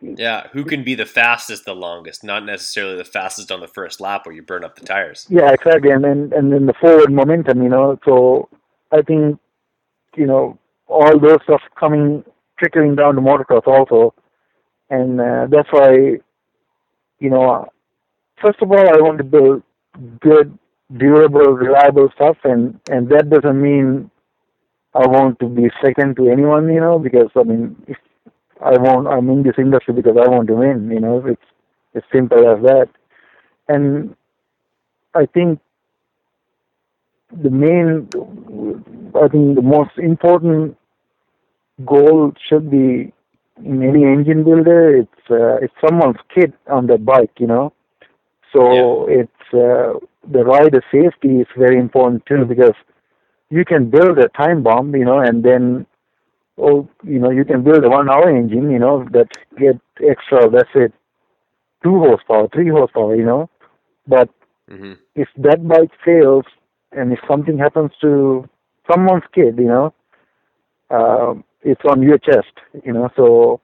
Yeah, 0.00 0.48
who 0.52 0.64
can 0.64 0.84
be 0.84 0.94
the 0.94 1.06
fastest 1.06 1.64
the 1.64 1.74
longest, 1.74 2.22
not 2.24 2.44
necessarily 2.44 2.96
the 2.96 3.04
fastest 3.04 3.50
on 3.50 3.60
the 3.60 3.68
first 3.68 4.00
lap 4.00 4.26
where 4.26 4.34
you 4.34 4.42
burn 4.42 4.64
up 4.64 4.76
the 4.76 4.84
tires. 4.84 5.26
yeah 5.30 5.50
exactly 5.52 5.90
and 5.90 6.04
then 6.04 6.32
and 6.36 6.52
then 6.52 6.66
the 6.66 6.74
forward 6.74 7.12
momentum 7.12 7.62
you 7.62 7.68
know 7.68 7.98
so 8.04 8.48
i 8.92 9.00
think 9.02 9.38
you 10.16 10.26
know 10.26 10.58
all 10.88 11.18
those 11.18 11.42
stuff 11.44 11.62
coming 11.78 12.24
trickling 12.58 12.94
down 12.94 13.14
to 13.14 13.20
motocross 13.20 13.66
also 13.66 14.14
and 14.90 15.20
uh, 15.20 15.46
that's 15.50 15.68
why 15.72 15.90
you 17.24 17.30
know 17.30 17.66
first 18.40 18.60
of 18.62 18.70
all 18.70 18.88
i 18.94 18.98
want 19.06 19.18
to 19.18 19.24
build 19.24 19.62
good 20.20 20.56
durable 20.98 21.52
reliable 21.64 22.08
stuff 22.14 22.36
and 22.44 22.78
and 22.90 23.08
that 23.08 23.30
doesn't 23.30 23.60
mean 23.60 24.10
I 24.94 25.06
want 25.06 25.38
to 25.40 25.48
be 25.48 25.70
second 25.82 26.16
to 26.16 26.28
anyone, 26.28 26.68
you 26.72 26.80
know, 26.80 26.98
because 26.98 27.30
I 27.36 27.42
mean, 27.44 27.76
if 27.86 27.96
I 28.60 28.72
want, 28.78 29.08
I'm 29.08 29.28
in 29.30 29.42
this 29.42 29.54
industry 29.58 29.94
because 29.94 30.16
I 30.22 30.28
want 30.28 30.48
to 30.48 30.54
win, 30.54 30.90
you 30.90 31.00
know. 31.00 31.24
It's 31.26 31.42
as 31.94 32.02
simple 32.12 32.38
as 32.48 32.62
that. 32.62 32.88
And 33.68 34.14
I 35.14 35.26
think 35.26 35.60
the 37.42 37.50
main, 37.50 38.08
I 39.14 39.28
think 39.28 39.56
the 39.56 39.62
most 39.62 39.92
important 39.98 40.76
goal 41.86 42.32
should 42.48 42.70
be 42.70 43.12
in 43.64 43.82
any 43.82 44.04
engine 44.04 44.44
builder. 44.44 44.96
It's 44.96 45.30
uh, 45.30 45.56
it's 45.62 45.74
someone's 45.84 46.18
kid 46.34 46.52
on 46.70 46.86
the 46.86 46.98
bike, 46.98 47.32
you 47.38 47.46
know. 47.46 47.72
So 48.52 49.06
it's 49.08 49.54
uh, 49.54 49.98
the 50.30 50.44
rider 50.44 50.82
safety 50.92 51.40
is 51.40 51.46
very 51.56 51.78
important 51.78 52.26
too 52.26 52.44
because 52.44 52.74
you 53.52 53.64
can 53.64 53.90
build 53.90 54.18
a 54.18 54.28
time 54.30 54.62
bomb, 54.64 54.94
you 54.96 55.04
know, 55.04 55.20
and 55.20 55.44
then, 55.44 55.86
oh, 56.58 56.88
you 57.04 57.18
know, 57.18 57.30
you 57.30 57.44
can 57.44 57.62
build 57.62 57.84
a 57.84 57.90
one-hour 57.90 58.28
engine, 58.30 58.70
you 58.70 58.78
know, 58.78 59.06
that 59.12 59.28
get 59.58 59.76
extra, 60.08 60.48
let's 60.48 60.70
say, 60.74 60.88
two 61.84 61.98
horsepower, 61.98 62.48
three 62.52 62.68
horsepower, 62.68 63.16
you 63.16 63.24
know. 63.24 63.50
But 64.06 64.28
hmm 64.68 64.94
if 65.14 65.28
that 65.38 65.66
bike 65.68 65.90
fails, 66.04 66.44
and 66.92 67.12
if 67.12 67.20
something 67.28 67.58
happens 67.58 67.92
to 68.02 68.48
someone's 68.90 69.24
kid, 69.34 69.58
you 69.58 69.66
know, 69.66 69.94
uh, 70.90 71.34
it's 71.62 71.82
on 71.88 72.02
your 72.02 72.18
chest, 72.18 72.52
you 72.84 72.92
know. 72.92 73.08
So, 73.16 73.60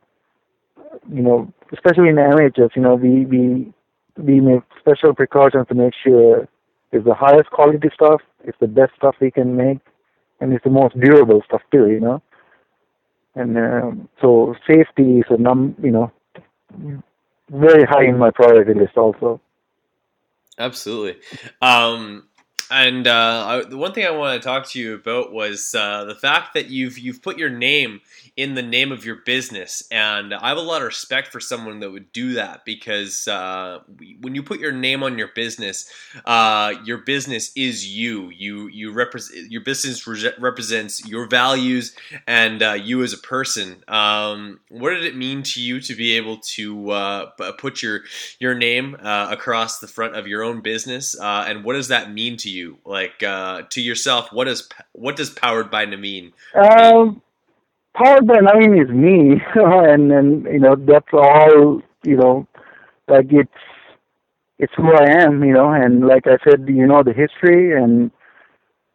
you 1.10 1.22
know, 1.22 1.52
especially 1.72 2.08
in 2.10 2.18
amateurs, 2.18 2.72
you 2.76 2.82
know, 2.82 2.94
we 2.94 3.24
we 3.26 3.72
we 4.16 4.40
make 4.40 4.62
special 4.80 5.14
precautions 5.14 5.66
to 5.68 5.74
make 5.74 5.94
sure 6.04 6.48
it's 6.92 7.04
the 7.04 7.14
highest 7.14 7.50
quality 7.50 7.88
stuff, 7.94 8.20
it's 8.44 8.58
the 8.60 8.66
best 8.66 8.92
stuff 8.96 9.16
we 9.20 9.30
can 9.30 9.56
make, 9.56 9.78
and 10.40 10.52
it's 10.52 10.64
the 10.64 10.70
most 10.70 10.98
durable 10.98 11.42
stuff 11.46 11.62
too, 11.70 11.88
you 11.90 12.00
know. 12.00 12.22
And 13.34 13.56
um, 13.56 14.08
so 14.20 14.54
safety 14.66 15.18
is 15.18 15.26
a 15.30 15.36
num, 15.36 15.76
you 15.82 15.90
know, 15.90 16.12
very 17.50 17.84
high 17.84 18.04
in 18.04 18.18
my 18.18 18.30
priority 18.30 18.74
list 18.74 18.96
also. 18.96 19.40
Absolutely. 20.58 21.20
Um, 21.62 22.28
and 22.70 23.06
uh, 23.06 23.62
I, 23.64 23.68
the 23.68 23.76
one 23.76 23.92
thing 23.92 24.06
I 24.06 24.10
want 24.10 24.40
to 24.40 24.46
talk 24.46 24.68
to 24.70 24.78
you 24.78 24.94
about 24.94 25.32
was 25.32 25.74
uh, 25.74 26.04
the 26.04 26.14
fact 26.14 26.54
that 26.54 26.66
you've 26.66 26.98
you've 26.98 27.22
put 27.22 27.38
your 27.38 27.48
name 27.48 28.00
in 28.36 28.54
the 28.54 28.62
name 28.62 28.92
of 28.92 29.04
your 29.04 29.16
business, 29.16 29.82
and 29.90 30.34
I 30.34 30.48
have 30.48 30.58
a 30.58 30.62
lot 30.62 30.82
of 30.82 30.86
respect 30.86 31.28
for 31.28 31.40
someone 31.40 31.80
that 31.80 31.90
would 31.90 32.12
do 32.12 32.34
that 32.34 32.64
because 32.64 33.26
uh, 33.26 33.80
when 34.20 34.34
you 34.34 34.42
put 34.42 34.60
your 34.60 34.72
name 34.72 35.02
on 35.02 35.18
your 35.18 35.28
business, 35.34 35.90
uh, 36.26 36.74
your 36.84 36.98
business 36.98 37.52
is 37.56 37.88
you. 37.88 38.28
You 38.30 38.68
you 38.68 38.92
represent 38.92 39.50
your 39.50 39.62
business 39.62 40.06
re- 40.06 40.32
represents 40.38 41.06
your 41.06 41.26
values 41.26 41.96
and 42.26 42.62
uh, 42.62 42.72
you 42.72 43.02
as 43.02 43.12
a 43.14 43.18
person. 43.18 43.82
Um, 43.88 44.60
what 44.68 44.90
did 44.90 45.04
it 45.04 45.16
mean 45.16 45.42
to 45.44 45.62
you 45.62 45.80
to 45.80 45.94
be 45.94 46.16
able 46.16 46.38
to 46.38 46.90
uh, 46.90 47.52
put 47.52 47.82
your 47.82 48.00
your 48.38 48.54
name 48.54 48.96
across 49.02 49.78
the 49.78 49.88
front 49.88 50.16
of 50.16 50.26
your 50.26 50.42
own 50.42 50.60
business, 50.60 51.16
and 51.18 51.64
what 51.64 51.72
does 51.72 51.88
that 51.88 52.12
mean 52.12 52.36
to 52.38 52.50
you? 52.50 52.57
Like 52.84 53.22
uh, 53.22 53.62
to 53.70 53.80
yourself, 53.80 54.32
what 54.32 54.44
does 54.44 54.68
what 54.92 55.16
does 55.16 55.30
powered 55.30 55.70
by 55.70 55.86
Naveen? 55.86 56.32
Um, 56.54 57.22
Powered 57.98 58.28
by 58.28 58.36
Naveen 58.36 58.80
is 58.80 58.90
me, 58.90 59.42
and 59.56 60.12
and 60.12 60.44
you 60.44 60.60
know 60.60 60.76
that's 60.76 61.12
all. 61.12 61.82
You 62.04 62.16
know, 62.16 62.46
like 63.08 63.26
it's 63.30 63.50
it's 64.58 64.72
who 64.76 64.92
I 64.92 65.22
am. 65.22 65.42
You 65.42 65.52
know, 65.54 65.72
and 65.72 66.06
like 66.06 66.26
I 66.26 66.36
said, 66.48 66.68
you 66.68 66.86
know 66.86 67.02
the 67.02 67.12
history, 67.12 67.76
and 67.76 68.12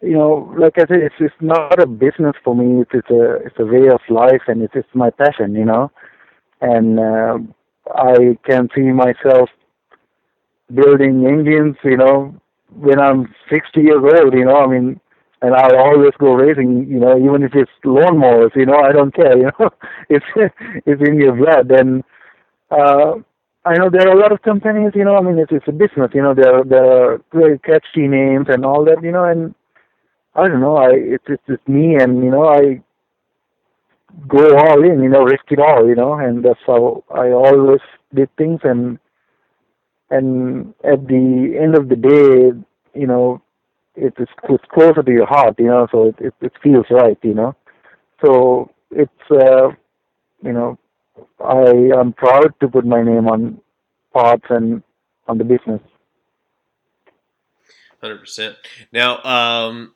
you 0.01 0.13
know, 0.13 0.53
like 0.57 0.77
I 0.77 0.87
said, 0.87 1.01
it's 1.01 1.15
it's 1.19 1.35
not 1.41 1.81
a 1.81 1.87
business 1.87 2.35
for 2.45 2.55
me. 2.55 2.81
It's 2.81 2.91
it's 2.93 3.09
a 3.09 3.45
it's 3.45 3.59
a 3.59 3.65
way 3.65 3.89
of 3.89 3.99
life, 4.09 4.43
and 4.47 4.61
it's 4.61 4.75
it's 4.75 4.87
my 4.93 5.09
passion. 5.09 5.53
You 5.53 5.65
know, 5.65 5.91
and 6.61 6.97
uh, 6.97 7.39
I 7.93 8.37
can 8.47 8.69
see 8.73 8.83
myself 8.83 9.49
building 10.73 11.25
engines. 11.27 11.75
You 11.83 11.97
know, 11.97 12.41
when 12.75 12.99
I'm 12.99 13.33
60 13.49 13.81
years 13.81 14.03
old. 14.03 14.33
You 14.33 14.45
know, 14.45 14.57
I 14.57 14.67
mean 14.67 14.99
and 15.43 15.53
I'll 15.53 15.77
always 15.77 16.13
go 16.19 16.33
racing, 16.33 16.87
you 16.89 16.99
know, 16.99 17.17
even 17.17 17.43
if 17.43 17.51
it's 17.53 17.69
lawnmowers, 17.83 18.55
you 18.55 18.65
know, 18.65 18.79
I 18.79 18.93
don't 18.93 19.13
care, 19.13 19.37
you 19.37 19.49
know, 19.59 19.69
it's 20.09 20.25
it's 20.85 21.01
in 21.05 21.19
your 21.19 21.35
blood. 21.35 21.69
And 21.69 22.01
uh, 22.71 23.15
I 23.65 23.73
know 23.77 23.89
there 23.91 24.07
are 24.07 24.17
a 24.17 24.19
lot 24.19 24.31
of 24.31 24.41
companies, 24.41 24.93
you 24.95 25.03
know, 25.03 25.17
I 25.17 25.21
mean, 25.21 25.37
it's 25.37 25.51
it's 25.51 25.67
a 25.67 25.73
business, 25.73 26.11
you 26.13 26.21
know, 26.21 26.33
there 26.33 26.63
there 26.63 26.85
are 26.85 27.21
very 27.33 27.59
catchy 27.59 28.07
names 28.07 28.47
and 28.47 28.65
all 28.65 28.85
that, 28.85 29.03
you 29.03 29.11
know, 29.11 29.25
and 29.25 29.53
I 30.33 30.47
don't 30.47 30.61
know, 30.61 30.77
I 30.77 30.91
it's 30.93 31.25
it's 31.27 31.43
just 31.45 31.67
me, 31.67 31.95
and 31.95 32.23
you 32.23 32.31
know, 32.31 32.47
I 32.47 32.81
go 34.29 34.57
all 34.57 34.81
in, 34.81 35.03
you 35.03 35.09
know, 35.09 35.23
risk 35.23 35.43
it 35.51 35.59
all, 35.59 35.85
you 35.85 35.95
know, 35.95 36.13
and 36.13 36.43
that's 36.45 36.63
how 36.65 37.03
I 37.13 37.31
always 37.31 37.81
did 38.15 38.33
things, 38.37 38.61
and 38.63 38.97
and 40.15 40.73
at 40.83 41.07
the 41.07 41.57
end 41.63 41.75
of 41.75 41.89
the 41.89 41.95
day, 41.95 42.51
you 42.99 43.07
know, 43.07 43.41
it 43.95 44.13
is 44.17 44.27
it's 44.49 44.63
closer 44.73 45.03
to 45.03 45.11
your 45.11 45.25
heart, 45.25 45.55
you 45.59 45.67
know, 45.67 45.87
so 45.91 46.07
it, 46.09 46.15
it 46.19 46.33
it 46.41 46.53
feels 46.61 46.85
right, 46.89 47.17
you 47.23 47.33
know. 47.33 47.55
So 48.23 48.71
it's 48.91 49.25
uh, 49.31 49.69
you 50.43 50.53
know, 50.53 50.77
I 51.39 51.99
am 51.99 52.13
proud 52.13 52.53
to 52.59 52.67
put 52.67 52.85
my 52.85 53.01
name 53.03 53.27
on 53.27 53.59
parts 54.13 54.45
and 54.49 54.83
on 55.27 55.37
the 55.37 55.43
business. 55.43 55.81
Hundred 58.01 58.19
percent. 58.19 58.55
Now, 58.91 59.23
um, 59.23 59.93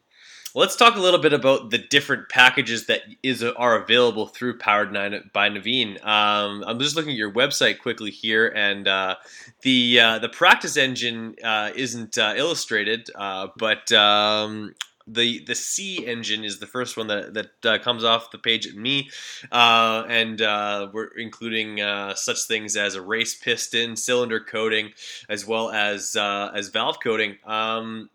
let's 0.58 0.76
talk 0.76 0.95
a 0.95 0.99
little 0.99 1.20
bit 1.20 1.34
about 1.34 1.70
the 1.70 1.78
different 1.78 2.30
packages 2.30 2.88
that 2.88 3.01
is 3.22 3.43
are 3.43 3.80
available 3.80 4.26
through 4.26 4.58
Powered 4.58 4.91
Nine 4.91 5.30
by 5.32 5.49
Naveen. 5.49 6.03
Um, 6.03 6.64
I'm 6.66 6.80
just 6.80 6.95
looking 6.95 7.12
at 7.12 7.18
your 7.18 7.32
website 7.32 7.78
quickly 7.78 8.10
here, 8.10 8.47
and 8.47 8.88
uh, 8.88 9.16
the 9.62 9.99
uh, 9.99 10.20
the 10.20 10.30
practice 10.30 10.76
engine 10.76 11.36
uh, 11.43 11.70
isn't 11.76 12.18
uh, 12.18 12.34
illustrated, 12.36 13.08
uh, 13.14 13.49
but 13.55 13.91
um, 13.91 14.74
the 15.05 15.45
the 15.45 15.53
C 15.53 16.03
engine 16.08 16.43
is 16.43 16.58
the 16.58 16.66
first 16.66 16.97
one 16.97 17.05
that 17.05 17.36
that 17.36 17.51
uh, 17.64 17.78
comes 17.78 18.03
off 18.03 18.32
the 18.32 18.39
page 18.39 18.66
at 18.66 18.74
me, 18.74 19.12
uh, 19.51 20.05
and 20.10 20.41
uh, 20.41 20.89
we're 20.91 21.10
including 21.18 21.82
uh, 21.82 22.16
such 22.16 22.41
things 22.47 22.76
as 22.76 22.95
a 22.95 23.01
race 23.01 23.36
piston, 23.36 23.95
cylinder 23.95 24.39
coating, 24.39 24.89
as 25.30 25.45
well 25.45 25.70
as 25.70 26.16
as 26.16 26.70
valve 26.70 26.97
coating. 27.01 27.38
Um, 27.45 28.10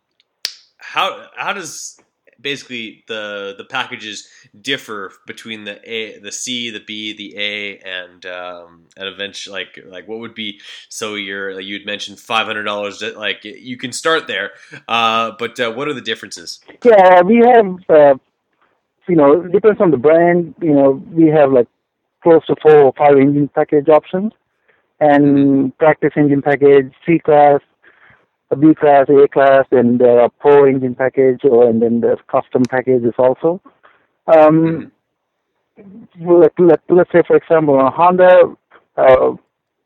how 0.79 1.29
how 1.37 1.53
does 1.53 2.01
basically 2.43 3.05
the 3.09 3.55
the 3.57 3.65
packages 3.65 4.29
differ 4.61 5.13
between 5.27 5.65
the 5.65 5.81
A, 5.91 6.19
the 6.19 6.33
C, 6.33 6.71
the 6.71 6.81
B, 6.81 7.13
the 7.17 7.35
A, 7.37 7.79
and 7.79 8.27
um, 8.27 8.87
and 8.97 9.09
eventually 9.09 9.53
like 9.53 9.79
like 9.87 10.09
what 10.09 10.19
would 10.19 10.35
be 10.35 10.61
so 10.89 11.15
you're 11.15 11.55
like 11.55 11.65
you'd 11.65 11.87
mentioned 11.87 12.19
five 12.19 12.47
hundred 12.47 12.65
dollars 12.65 13.03
like 13.17 13.45
you 13.45 13.77
can 13.77 13.93
start 13.93 14.27
there, 14.27 14.53
uh, 14.89 15.33
but 15.39 15.59
uh, 15.61 15.73
what 15.73 15.89
are 15.89 15.95
the 15.95 16.01
differences? 16.01 16.61
Yeah, 16.85 17.23
we 17.23 17.37
have, 17.37 17.67
uh, 17.89 18.15
you 19.09 19.17
know, 19.17 19.43
it 19.43 19.53
depends 19.53 19.81
on 19.81 19.91
the 19.91 19.97
brand. 19.97 20.55
You 20.61 20.75
know, 20.75 20.91
we 21.11 21.29
have 21.29 21.53
like 21.53 21.69
close 22.23 22.45
to 22.47 22.57
four 22.63 22.79
or 22.79 22.93
five 22.97 23.17
engine 23.17 23.49
package 23.49 23.89
options, 23.89 24.33
and 25.01 25.77
practice 25.79 26.13
engine 26.17 26.43
package, 26.43 26.93
C 27.07 27.19
class, 27.19 27.61
a 28.53 28.57
B 28.57 28.75
class, 28.75 29.07
A 29.09 29.27
class, 29.29 29.65
and 29.73 29.99
there 29.99 30.21
are 30.21 30.29
pro 30.29 30.67
engine 30.67 30.95
package, 30.95 31.41
or 31.45 31.69
and 31.69 31.81
then 31.81 32.01
there's 32.01 32.19
custom 32.31 32.63
packages 32.69 33.15
also. 33.19 33.61
Um, 34.27 34.93
let, 36.21 36.53
let, 36.59 36.81
let's 36.91 37.11
say, 37.11 37.23
for 37.27 37.37
example, 37.37 37.81
a 37.81 37.91
Honda 37.91 38.55
uh, 38.97 39.33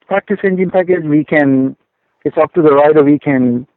practice 0.09 0.39
engine 0.43 0.71
package, 0.71 1.05
we 1.05 1.25
can, 1.25 1.77
it's 2.25 2.37
up 2.37 2.53
to 2.55 2.63
the 2.63 2.73
rider, 2.73 3.05
we 3.05 3.21
can 3.21 3.69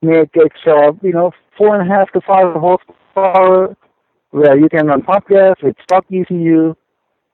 make 0.00 0.30
extra, 0.42 0.92
you 1.02 1.12
know, 1.12 1.32
four 1.56 1.78
and 1.78 1.88
a 1.88 1.94
half 1.94 2.10
to 2.12 2.20
five 2.26 2.54
horsepower, 2.54 3.76
where 4.30 4.58
you 4.58 4.70
can 4.70 4.86
run 4.86 5.02
pump 5.02 5.28
gas 5.28 5.56
with 5.62 5.76
stock 5.82 6.06
ECU, 6.10 6.74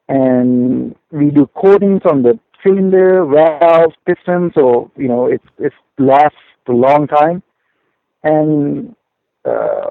and 0.08 0.96
we 1.12 1.30
do 1.30 1.48
coatings 1.54 2.02
on 2.04 2.22
the 2.22 2.38
cylinder, 2.64 3.24
valves, 3.24 3.94
pistons, 4.06 4.52
so, 4.56 4.90
you 4.96 5.06
know, 5.06 5.26
it's 5.26 5.44
it 5.58 5.72
lasts 5.98 6.36
a 6.68 6.72
long 6.72 7.06
time. 7.06 7.42
And 8.22 8.94
uh, 9.44 9.90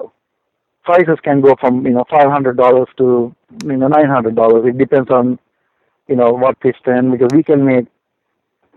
prices 0.84 1.18
can 1.24 1.42
go 1.42 1.56
from, 1.60 1.86
you 1.86 1.94
know, 1.94 2.06
$500 2.12 2.86
to, 2.98 3.36
you 3.66 3.78
know, 3.78 3.88
$900. 3.88 4.68
It 4.70 4.78
depends 4.78 5.10
on, 5.10 5.40
you 6.08 6.16
know, 6.16 6.32
what 6.32 6.60
piston, 6.60 7.12
because 7.12 7.30
we 7.34 7.44
can 7.44 7.66
make, 7.66 7.86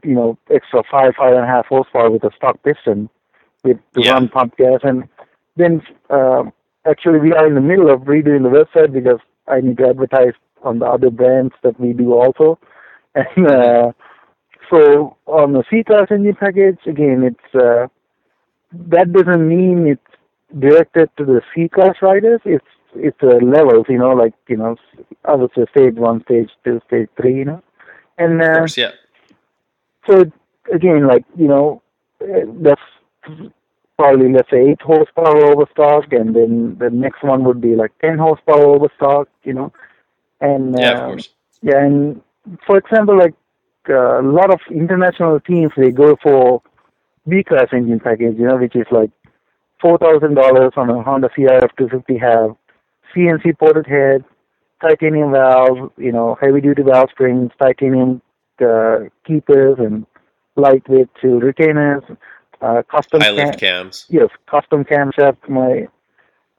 you 0.02 0.14
know, 0.14 0.38
extra 0.50 0.82
five, 0.90 1.14
five 1.18 1.34
and 1.34 1.44
a 1.44 1.46
half 1.46 1.66
horsepower 1.66 2.10
with 2.10 2.24
a 2.24 2.30
stock 2.36 2.62
piston 2.62 3.08
with 3.64 3.78
to 3.94 4.02
Yeah. 4.02 4.12
run 4.12 4.28
pump 4.28 4.56
gas. 4.56 4.80
And 4.82 5.08
then, 5.56 5.82
uh, 6.10 6.44
actually, 6.86 7.18
we 7.20 7.32
are 7.32 7.46
in 7.46 7.54
the 7.54 7.60
middle 7.60 7.90
of 7.90 8.02
redoing 8.02 8.42
the 8.44 8.48
website 8.64 8.92
because 8.92 9.20
I 9.48 9.60
need 9.60 9.78
to 9.78 9.88
advertise 9.88 10.34
on 10.62 10.78
the 10.78 10.86
other 10.86 11.10
brands 11.10 11.54
that 11.62 11.78
we 11.80 11.92
do 11.92 12.14
also. 12.14 12.58
And 13.14 13.46
uh, 13.48 13.92
so 14.70 15.16
on 15.26 15.52
the 15.52 15.64
C-Class 15.70 16.08
engine 16.10 16.34
package, 16.36 16.78
again, 16.86 17.22
it's 17.24 17.54
uh, 17.54 17.86
that 18.72 19.12
doesn't 19.12 19.48
mean 19.48 19.86
it's 19.86 20.14
directed 20.58 21.10
to 21.16 21.24
the 21.24 21.40
C-Class 21.54 21.96
riders. 22.02 22.40
It's 22.44 22.64
it's 22.94 23.22
uh, 23.22 23.36
levels, 23.44 23.86
you 23.88 23.98
know, 23.98 24.10
like 24.12 24.34
you 24.48 24.56
know, 24.56 24.76
I 25.24 25.34
would 25.34 25.50
say 25.56 25.64
stage 25.70 25.94
one, 25.96 26.22
stage 26.24 26.50
two, 26.64 26.80
stage 26.86 27.08
three, 27.20 27.36
you 27.36 27.44
know, 27.44 27.62
and 28.18 28.42
Of 28.42 28.48
uh, 28.48 28.52
course, 28.52 28.76
yeah. 28.76 28.92
so 30.06 30.24
again, 30.72 31.06
like 31.06 31.24
you 31.36 31.48
know, 31.48 31.82
uh, 32.22 32.44
that's 32.60 32.80
probably 33.98 34.32
let's 34.32 34.50
say 34.50 34.70
eight 34.70 34.80
horsepower 34.80 35.44
over 35.46 35.66
stock, 35.72 36.12
and 36.12 36.34
then 36.34 36.76
the 36.78 36.90
next 36.90 37.22
one 37.22 37.44
would 37.44 37.60
be 37.60 37.74
like 37.74 37.92
ten 38.00 38.18
horsepower 38.18 38.64
over 38.64 38.88
stock, 38.96 39.28
you 39.44 39.54
know, 39.54 39.72
and 40.40 40.78
Yeah, 40.78 40.92
of 40.92 40.98
um, 41.00 41.06
course. 41.06 41.30
yeah, 41.62 41.78
and 41.84 42.20
for 42.66 42.76
example, 42.78 43.16
like 43.18 43.34
uh, 43.34 43.47
a 43.88 44.22
lot 44.22 44.52
of 44.52 44.60
international 44.70 45.40
teams, 45.40 45.72
they 45.76 45.90
go 45.90 46.16
for 46.22 46.62
B 47.28 47.42
class 47.42 47.68
engine 47.72 48.00
package, 48.00 48.36
you 48.38 48.46
know, 48.46 48.56
which 48.56 48.76
is 48.76 48.86
like 48.90 49.10
four 49.80 49.98
thousand 49.98 50.34
dollars 50.34 50.72
on 50.76 50.90
a 50.90 51.02
Honda 51.02 51.28
CRF 51.36 51.70
250 51.76 52.18
have 52.18 52.56
CNC 53.14 53.58
ported 53.58 53.86
head, 53.86 54.24
titanium 54.80 55.32
valve, 55.32 55.92
you 55.96 56.12
know, 56.12 56.36
heavy 56.40 56.60
duty 56.60 56.82
valve 56.82 57.10
springs, 57.10 57.50
titanium 57.60 58.22
uh, 58.60 59.00
keepers, 59.26 59.76
and 59.78 60.06
lightweight 60.56 61.08
to 61.22 61.38
retainers, 61.40 62.02
uh, 62.60 62.82
custom 62.90 63.20
cam- 63.20 63.54
cams. 63.54 64.06
yes, 64.08 64.28
custom 64.50 64.84
camshaft, 64.84 65.48
my 65.48 65.88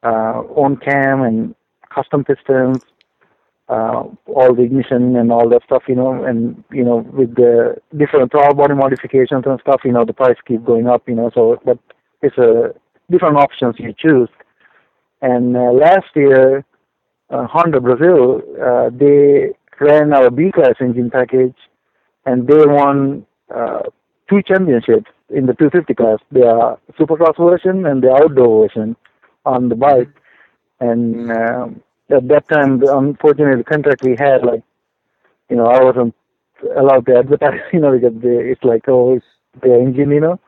uh, 0.04 0.42
own 0.56 0.78
cam 0.78 1.22
and 1.22 1.56
custom 1.94 2.24
pistons, 2.24 2.80
uh, 3.70 4.04
all 4.26 4.56
the 4.56 4.64
ignition 4.64 5.16
and 5.16 5.32
all 5.32 5.48
that 5.50 5.64
stuff, 5.64 5.84
you 5.88 5.96
know, 5.96 6.24
and 6.24 6.64
you 6.72 6.84
know 6.84 6.98
with 7.14 7.36
the 7.36 7.76
different 7.98 8.32
throttle 8.32 8.56
body 8.56 8.74
modifications 8.74 9.44
and 9.46 9.60
stuff, 9.62 9.82
you 9.86 9.92
know, 9.92 10.04
the 10.04 10.14
price 10.14 10.38
keep 10.48 10.66
going 10.66 10.88
up, 10.88 11.08
you 11.08 11.16
know. 11.16 11.30
So, 11.34 11.62
but 11.64 11.78
it's 12.22 12.38
a 12.38 12.74
different 13.12 13.38
options 13.38 13.76
you 13.78 13.94
choose. 13.98 14.30
And 15.22 15.56
uh, 15.56 15.72
last 15.72 16.08
year, 16.16 16.66
uh, 17.30 17.46
Honda 17.46 17.80
Brazil, 17.80 18.42
uh, 18.62 18.90
they 18.92 19.52
ran 19.80 20.14
our 20.14 20.32
B 20.32 20.52
class 20.52 20.76
engine 20.82 21.12
package, 21.12 21.56
and 22.26 22.48
they 22.48 22.66
won 22.66 23.26
uh, 23.56 23.84
two 24.30 24.42
championships 24.42 25.12
in 25.30 25.46
the 25.46 25.54
250 25.54 25.94
class. 25.94 26.20
The 26.32 26.78
Supercross 27.00 27.38
version 27.38 27.86
and 27.86 28.02
the 28.02 28.12
outdoor 28.12 28.68
version 28.68 28.96
on 29.46 29.70
the 29.70 29.76
bike. 29.76 30.10
And 30.80 31.32
um 31.32 31.84
at 32.10 32.28
that 32.28 32.48
time, 32.50 32.82
unfortunately, 32.88 33.58
the 33.58 33.64
contract 33.64 34.04
we 34.04 34.16
had, 34.18 34.44
like, 34.44 34.64
you 35.50 35.56
know, 35.56 35.66
I 35.66 35.84
wasn't 35.84 36.16
allowed 36.76 37.06
to 37.08 37.18
advertise, 37.18 37.62
you 37.74 37.80
know, 37.80 37.98
because 37.98 38.20
they, 38.22 38.52
it's 38.52 38.64
like, 38.64 38.88
oh, 38.88 39.16
it's 39.16 39.26
the 39.62 39.74
engine, 39.74 40.12
you 40.12 40.20
know. 40.22 40.40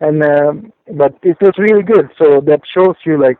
And 0.00 0.22
um, 0.22 0.72
but 0.96 1.14
it 1.22 1.36
was 1.40 1.52
really 1.58 1.82
good. 1.82 2.10
So 2.16 2.40
that 2.46 2.62
shows 2.72 2.96
you, 3.04 3.20
like, 3.20 3.38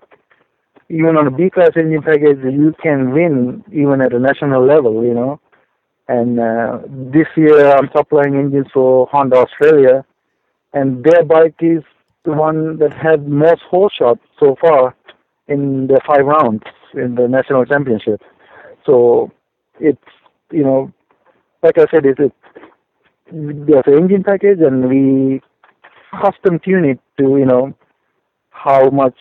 even 0.91 1.17
on 1.17 1.27
a 1.27 1.31
B 1.31 1.49
class 1.49 1.71
engine 1.77 2.03
package, 2.03 2.39
you 2.43 2.75
can 2.83 3.13
win 3.13 3.65
even 3.73 4.01
at 4.01 4.13
a 4.13 4.19
national 4.19 4.67
level, 4.67 5.03
you 5.05 5.15
know. 5.15 5.41
And 6.09 6.41
uh, 6.41 6.81
this 6.89 7.29
year, 7.37 7.71
I'm 7.71 7.89
supplying 7.97 8.35
engines 8.35 8.67
for 8.75 9.07
Honda 9.11 9.37
Australia, 9.37 10.05
and 10.75 11.03
their 11.05 11.25
bike 11.25 11.55
is 11.61 11.83
the 12.25 12.33
one 12.33 12.79
that 12.79 12.93
had 12.93 13.27
most 13.27 13.63
hole 13.63 13.91
shots 13.97 14.21
so 14.39 14.57
far 14.61 14.95
in 15.49 15.87
the 15.87 16.01
five 16.07 16.27
rounds 16.27 16.65
in 16.95 17.15
the 17.15 17.29
national 17.29 17.65
championship. 17.65 18.21
So 18.87 19.31
it's 19.79 19.99
you 20.51 20.63
know, 20.65 20.93
like 21.63 21.79
I 21.79 21.87
said, 21.91 22.07
it's, 22.07 22.21
it's 22.21 22.35
there's 23.33 23.85
an 23.87 23.95
engine 23.95 24.25
package, 24.25 24.59
and 24.61 24.89
we 24.89 25.41
custom 26.11 26.59
tune 26.65 26.85
it 26.85 27.01
to 27.19 27.37
you 27.39 27.47
know 27.47 27.75
how 28.51 28.91
much 28.91 29.17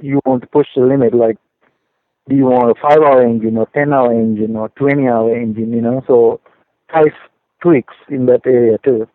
you 0.00 0.20
want 0.24 0.42
to 0.42 0.48
push 0.48 0.66
the 0.74 0.82
limit. 0.82 1.14
Like, 1.14 1.36
do 2.28 2.36
you 2.36 2.46
want 2.46 2.76
a 2.76 2.80
five-hour 2.80 3.22
engine 3.22 3.56
or 3.56 3.68
ten-hour 3.74 4.12
engine 4.12 4.56
or 4.56 4.68
twenty-hour 4.70 5.34
engine? 5.36 5.72
You 5.72 5.80
know, 5.80 6.02
so 6.06 6.40
price 6.88 7.12
tweaks 7.62 7.94
in 8.08 8.26
that 8.26 8.42
area 8.46 8.78
too. 8.84 9.06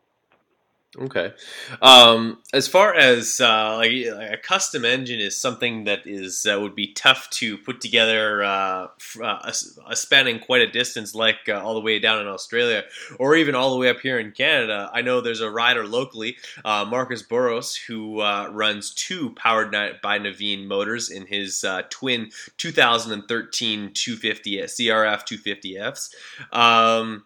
Okay. 1.00 1.32
Um, 1.80 2.40
as 2.54 2.68
far 2.68 2.96
as 2.96 3.40
uh, 3.40 3.76
like 3.78 3.92
a 3.92 4.38
custom 4.42 4.84
engine 4.84 5.20
is 5.20 5.40
something 5.40 5.84
that 5.84 6.08
is 6.08 6.48
uh, 6.52 6.60
would 6.60 6.74
be 6.74 6.88
tough 6.88 7.30
to 7.32 7.56
put 7.60 7.82
together, 7.82 8.44
uh, 8.44 8.88
uh, 9.22 9.52
spanning 9.94 10.40
quite 10.40 10.62
a 10.62 10.72
distance, 10.72 11.14
like 11.14 11.48
uh, 11.48 11.62
all 11.62 11.76
the 11.76 11.82
way 11.82 12.00
down 12.00 12.20
in 12.20 12.28
Australia, 12.28 12.84
or 13.20 13.36
even 13.36 13.54
all 13.54 13.72
the 13.72 13.78
way 13.78 13.90
up 13.90 14.00
here 14.00 14.18
in 14.18 14.32
Canada. 14.32 14.90
I 14.92 15.02
know 15.04 15.22
there's 15.22 15.42
a 15.42 15.52
rider 15.52 15.86
locally, 15.86 16.38
uh, 16.66 16.84
Marcus 16.90 17.22
Burrows, 17.22 17.76
who 17.76 18.22
uh, 18.22 18.50
runs 18.52 18.92
two 18.92 19.30
powered 19.32 19.72
by 20.02 20.18
Naveen 20.18 20.66
motors 20.66 21.12
in 21.12 21.28
his 21.28 21.64
twin 21.92 22.32
2013 22.58 23.92
250 23.94 24.58
CRF 24.58 25.28
250Fs. 25.28 26.56
Um, 26.56 27.24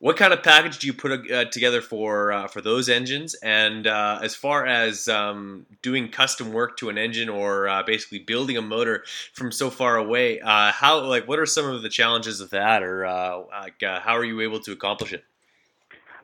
what 0.00 0.16
kind 0.16 0.32
of 0.32 0.42
package 0.42 0.78
do 0.78 0.86
you 0.86 0.92
put 0.92 1.30
uh, 1.30 1.44
together 1.46 1.80
for 1.80 2.32
uh, 2.32 2.48
for 2.48 2.60
those 2.60 2.88
engines? 2.88 3.34
And 3.34 3.86
uh, 3.86 4.18
as 4.22 4.34
far 4.34 4.66
as 4.66 5.08
um, 5.08 5.66
doing 5.82 6.08
custom 6.08 6.52
work 6.52 6.76
to 6.78 6.88
an 6.88 6.98
engine 6.98 7.28
or 7.28 7.68
uh, 7.68 7.82
basically 7.82 8.18
building 8.18 8.56
a 8.56 8.62
motor 8.62 9.04
from 9.32 9.52
so 9.52 9.70
far 9.70 9.96
away, 9.96 10.40
uh, 10.40 10.72
how 10.72 11.00
like 11.04 11.28
what 11.28 11.38
are 11.38 11.46
some 11.46 11.66
of 11.66 11.82
the 11.82 11.88
challenges 11.88 12.40
of 12.40 12.50
that, 12.50 12.82
or 12.82 13.04
uh, 13.04 13.42
like, 13.62 13.82
uh, 13.82 14.00
how 14.00 14.16
are 14.16 14.24
you 14.24 14.40
able 14.40 14.58
to 14.60 14.72
accomplish 14.72 15.12
it? 15.12 15.24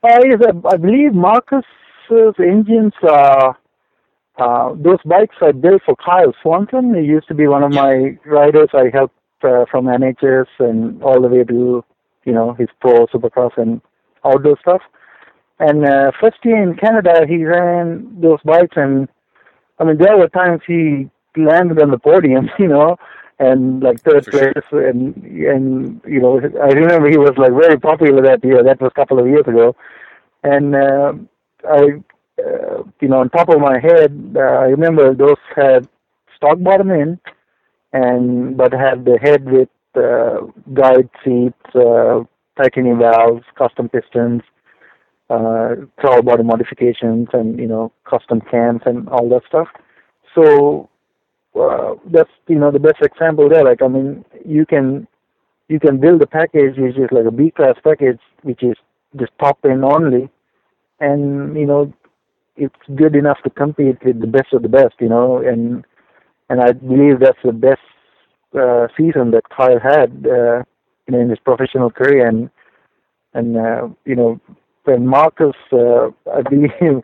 Uh, 0.03 0.21
yes, 0.25 0.41
I, 0.43 0.69
I 0.69 0.77
believe 0.77 1.13
Marcus's 1.15 2.35
engines, 2.39 2.93
uh, 3.03 3.53
uh, 4.39 4.75
those 4.75 4.99
bikes 5.05 5.37
are 5.41 5.53
built 5.53 5.83
for 5.85 5.97
Kyle 5.97 6.33
Swanson. 6.43 6.95
He 6.95 7.03
used 7.03 7.29
to 7.29 7.35
be 7.35 7.47
one 7.47 7.63
of 7.63 7.73
my 7.73 8.17
riders. 8.25 8.69
I 8.73 8.91
helped 8.93 9.15
uh, 9.43 9.65
from 9.71 9.87
NHS 9.87 10.47
and 10.59 11.03
all 11.03 11.21
the 11.21 11.29
way 11.29 11.45
to, 11.45 11.85
you 12.27 12.33
know, 12.33 12.53
his 12.55 12.69
pro 12.81 13.07
supercross 13.07 13.57
and 13.57 13.81
outdoor 14.25 14.59
stuff. 14.61 14.83
And 15.59 15.89
uh, 15.89 16.11
first 16.21 16.37
year 16.45 16.63
in 16.63 16.77
Canada, 16.77 17.25
he 17.27 17.45
ran 17.45 18.21
those 18.21 18.41
bikes, 18.45 18.77
and 18.77 19.09
I 19.79 19.85
mean, 19.85 19.97
there 19.97 20.19
were 20.19 20.29
times 20.29 20.61
he 20.67 21.09
landed 21.37 21.81
on 21.81 21.91
the 21.91 21.99
podium, 21.99 22.51
you 22.59 22.69
know, 22.69 22.97
and 23.39 23.83
like 23.83 24.01
third 24.01 24.25
For 24.25 24.33
sure. 24.33 24.53
place, 24.53 24.65
and 24.73 25.17
and 25.17 26.01
you 26.07 26.21
know, 26.21 26.41
I 26.63 26.73
remember 26.73 27.09
he 27.09 27.17
was 27.17 27.33
like 27.39 27.53
very 27.53 27.79
popular 27.79 28.23
that 28.23 28.45
year. 28.45 28.63
That 28.63 28.81
was 28.81 28.93
a 28.95 29.01
couple 29.01 29.19
of 29.19 29.27
years 29.27 29.47
ago, 29.47 29.75
and 30.43 30.75
uh, 30.75 31.13
I, 31.69 31.81
uh, 32.43 32.83
you 33.01 33.09
know, 33.09 33.21
on 33.21 33.31
top 33.31 33.49
of 33.49 33.61
my 33.61 33.79
head, 33.79 34.35
uh, 34.37 34.41
I 34.41 34.67
remember 34.67 35.15
those 35.15 35.41
had 35.55 35.89
stock 36.37 36.59
bottom 36.61 36.91
in, 36.91 37.19
and 37.95 38.57
but 38.57 38.73
had 38.73 39.05
the 39.07 39.19
head 39.19 39.45
with 39.51 39.69
guide 40.75 41.09
seats, 41.25 41.75
uh, 41.75 42.25
titanium 42.57 42.99
valves, 42.99 43.45
custom 43.57 43.89
pistons, 43.89 44.43
uh, 45.31 45.75
throttle 46.01 46.23
body 46.23 46.43
modifications, 46.43 47.29
and 47.33 47.59
you 47.59 47.67
know, 47.67 47.93
custom 48.09 48.41
cams 48.41 48.83
and 48.87 49.09
all 49.09 49.29
that 49.29 49.43
stuff. 49.49 49.69
So 50.35 50.89
uh, 51.59 51.95
that's 52.13 52.31
you 52.49 52.59
know 52.59 52.71
the 52.71 52.79
best 52.79 53.03
example 53.03 53.49
there. 53.49 53.65
Like 53.65 53.83
I 53.83 53.89
mean, 53.89 54.25
you 54.45 54.67
can 54.67 55.09
you 55.69 55.81
can 55.81 55.99
build 55.99 56.23
a 56.23 56.27
package 56.27 56.77
which 56.77 56.97
is 56.97 57.09
like 57.11 57.27
a 57.27 57.31
B 57.31 57.51
class 57.51 57.77
package, 57.83 58.21
which 58.43 58.63
is 58.63 58.77
just 59.19 59.33
top 59.41 59.59
end 59.65 59.85
only, 59.85 60.29
and 61.01 61.57
you 61.57 61.67
know 61.67 61.93
it's 62.57 62.75
good 62.95 63.15
enough 63.15 63.39
to 63.45 63.51
compete 63.51 64.03
with 64.05 64.21
the 64.21 64.27
best 64.27 64.53
of 64.53 64.63
the 64.63 64.69
best, 64.69 64.95
you 65.01 65.09
know, 65.09 65.39
and 65.39 65.85
and 66.49 66.61
I 66.61 66.73
believe 66.73 67.21
that's 67.21 67.39
the 67.45 67.53
best 67.53 67.81
uh, 68.57 68.89
season 68.97 69.31
that 69.33 69.49
Kyle 69.55 69.81
had, 69.81 70.27
uh, 70.27 70.63
in 71.09 71.31
his 71.31 71.39
professional 71.41 71.91
career, 71.91 72.27
and 72.27 72.51
and 73.35 73.57
uh, 73.57 73.89
you 74.05 74.17
know 74.17 74.41
when 74.85 75.07
Marcus, 75.07 75.55
uh, 75.73 76.09
I 76.33 76.43
believe, 76.43 76.71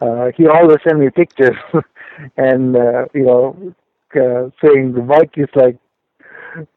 uh, 0.00 0.26
he 0.36 0.46
always 0.46 0.78
sent 0.86 0.98
me 1.00 1.10
pictures, 1.10 1.56
and 2.36 2.76
uh, 2.76 3.06
you 3.14 3.24
know, 3.24 3.74
uh, 4.14 4.50
saying 4.64 4.94
the 4.94 5.02
bike 5.06 5.34
is 5.36 5.48
like 5.54 5.76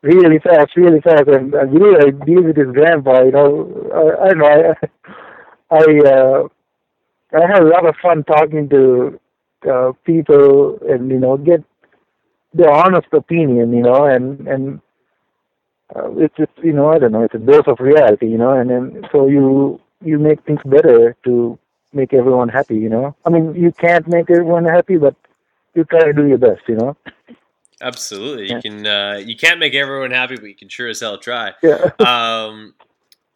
really 0.01 0.39
fast, 0.39 0.75
really 0.75 1.01
fast, 1.01 1.27
and 1.27 1.55
I 1.55 1.65
believe 1.65 1.97
I 1.99 2.25
deal 2.25 2.43
with 2.43 2.57
his 2.57 2.71
grandpa. 2.73 3.23
You 3.23 3.31
know, 3.31 3.89
I, 3.93 4.25
I 4.25 4.27
don't 4.29 4.39
know. 4.39 4.73
I 4.81 4.87
I, 5.71 6.09
uh, 6.09 6.47
I 7.31 7.47
have 7.47 7.63
a 7.63 7.69
lot 7.69 7.87
of 7.87 7.95
fun 8.01 8.23
talking 8.23 8.67
to 8.69 9.19
uh, 9.71 9.91
people, 10.03 10.79
and 10.89 11.09
you 11.09 11.19
know, 11.19 11.37
get 11.37 11.63
their 12.53 12.71
honest 12.71 13.07
opinion. 13.11 13.73
You 13.73 13.83
know, 13.83 14.05
and 14.05 14.47
and 14.47 14.81
uh, 15.95 16.11
it's 16.17 16.35
just 16.35 16.51
you 16.61 16.73
know, 16.73 16.89
I 16.89 16.99
don't 16.99 17.11
know. 17.11 17.23
It's 17.23 17.35
a 17.35 17.39
dose 17.39 17.67
of 17.67 17.79
reality. 17.79 18.27
You 18.27 18.37
know, 18.37 18.51
and 18.51 18.69
then 18.69 19.07
so 19.11 19.27
you 19.27 19.79
you 20.03 20.19
make 20.19 20.43
things 20.43 20.61
better 20.65 21.15
to 21.25 21.57
make 21.93 22.13
everyone 22.13 22.49
happy. 22.49 22.77
You 22.77 22.89
know, 22.89 23.15
I 23.25 23.29
mean, 23.29 23.55
you 23.55 23.71
can't 23.71 24.07
make 24.07 24.29
everyone 24.29 24.65
happy, 24.65 24.97
but 24.97 25.15
you 25.75 25.83
try 25.85 26.03
to 26.03 26.13
do 26.13 26.27
your 26.27 26.37
best. 26.37 26.61
You 26.67 26.75
know. 26.75 26.97
Absolutely, 27.81 28.53
you 28.53 28.61
can. 28.61 28.85
Uh, 28.85 29.21
you 29.23 29.37
can't 29.37 29.59
make 29.59 29.73
everyone 29.73 30.11
happy, 30.11 30.35
but 30.35 30.45
you 30.45 30.55
can 30.55 30.67
sure 30.67 30.89
as 30.89 30.99
hell 30.99 31.17
try. 31.17 31.53
Yeah. 31.63 31.89
Um, 31.99 32.73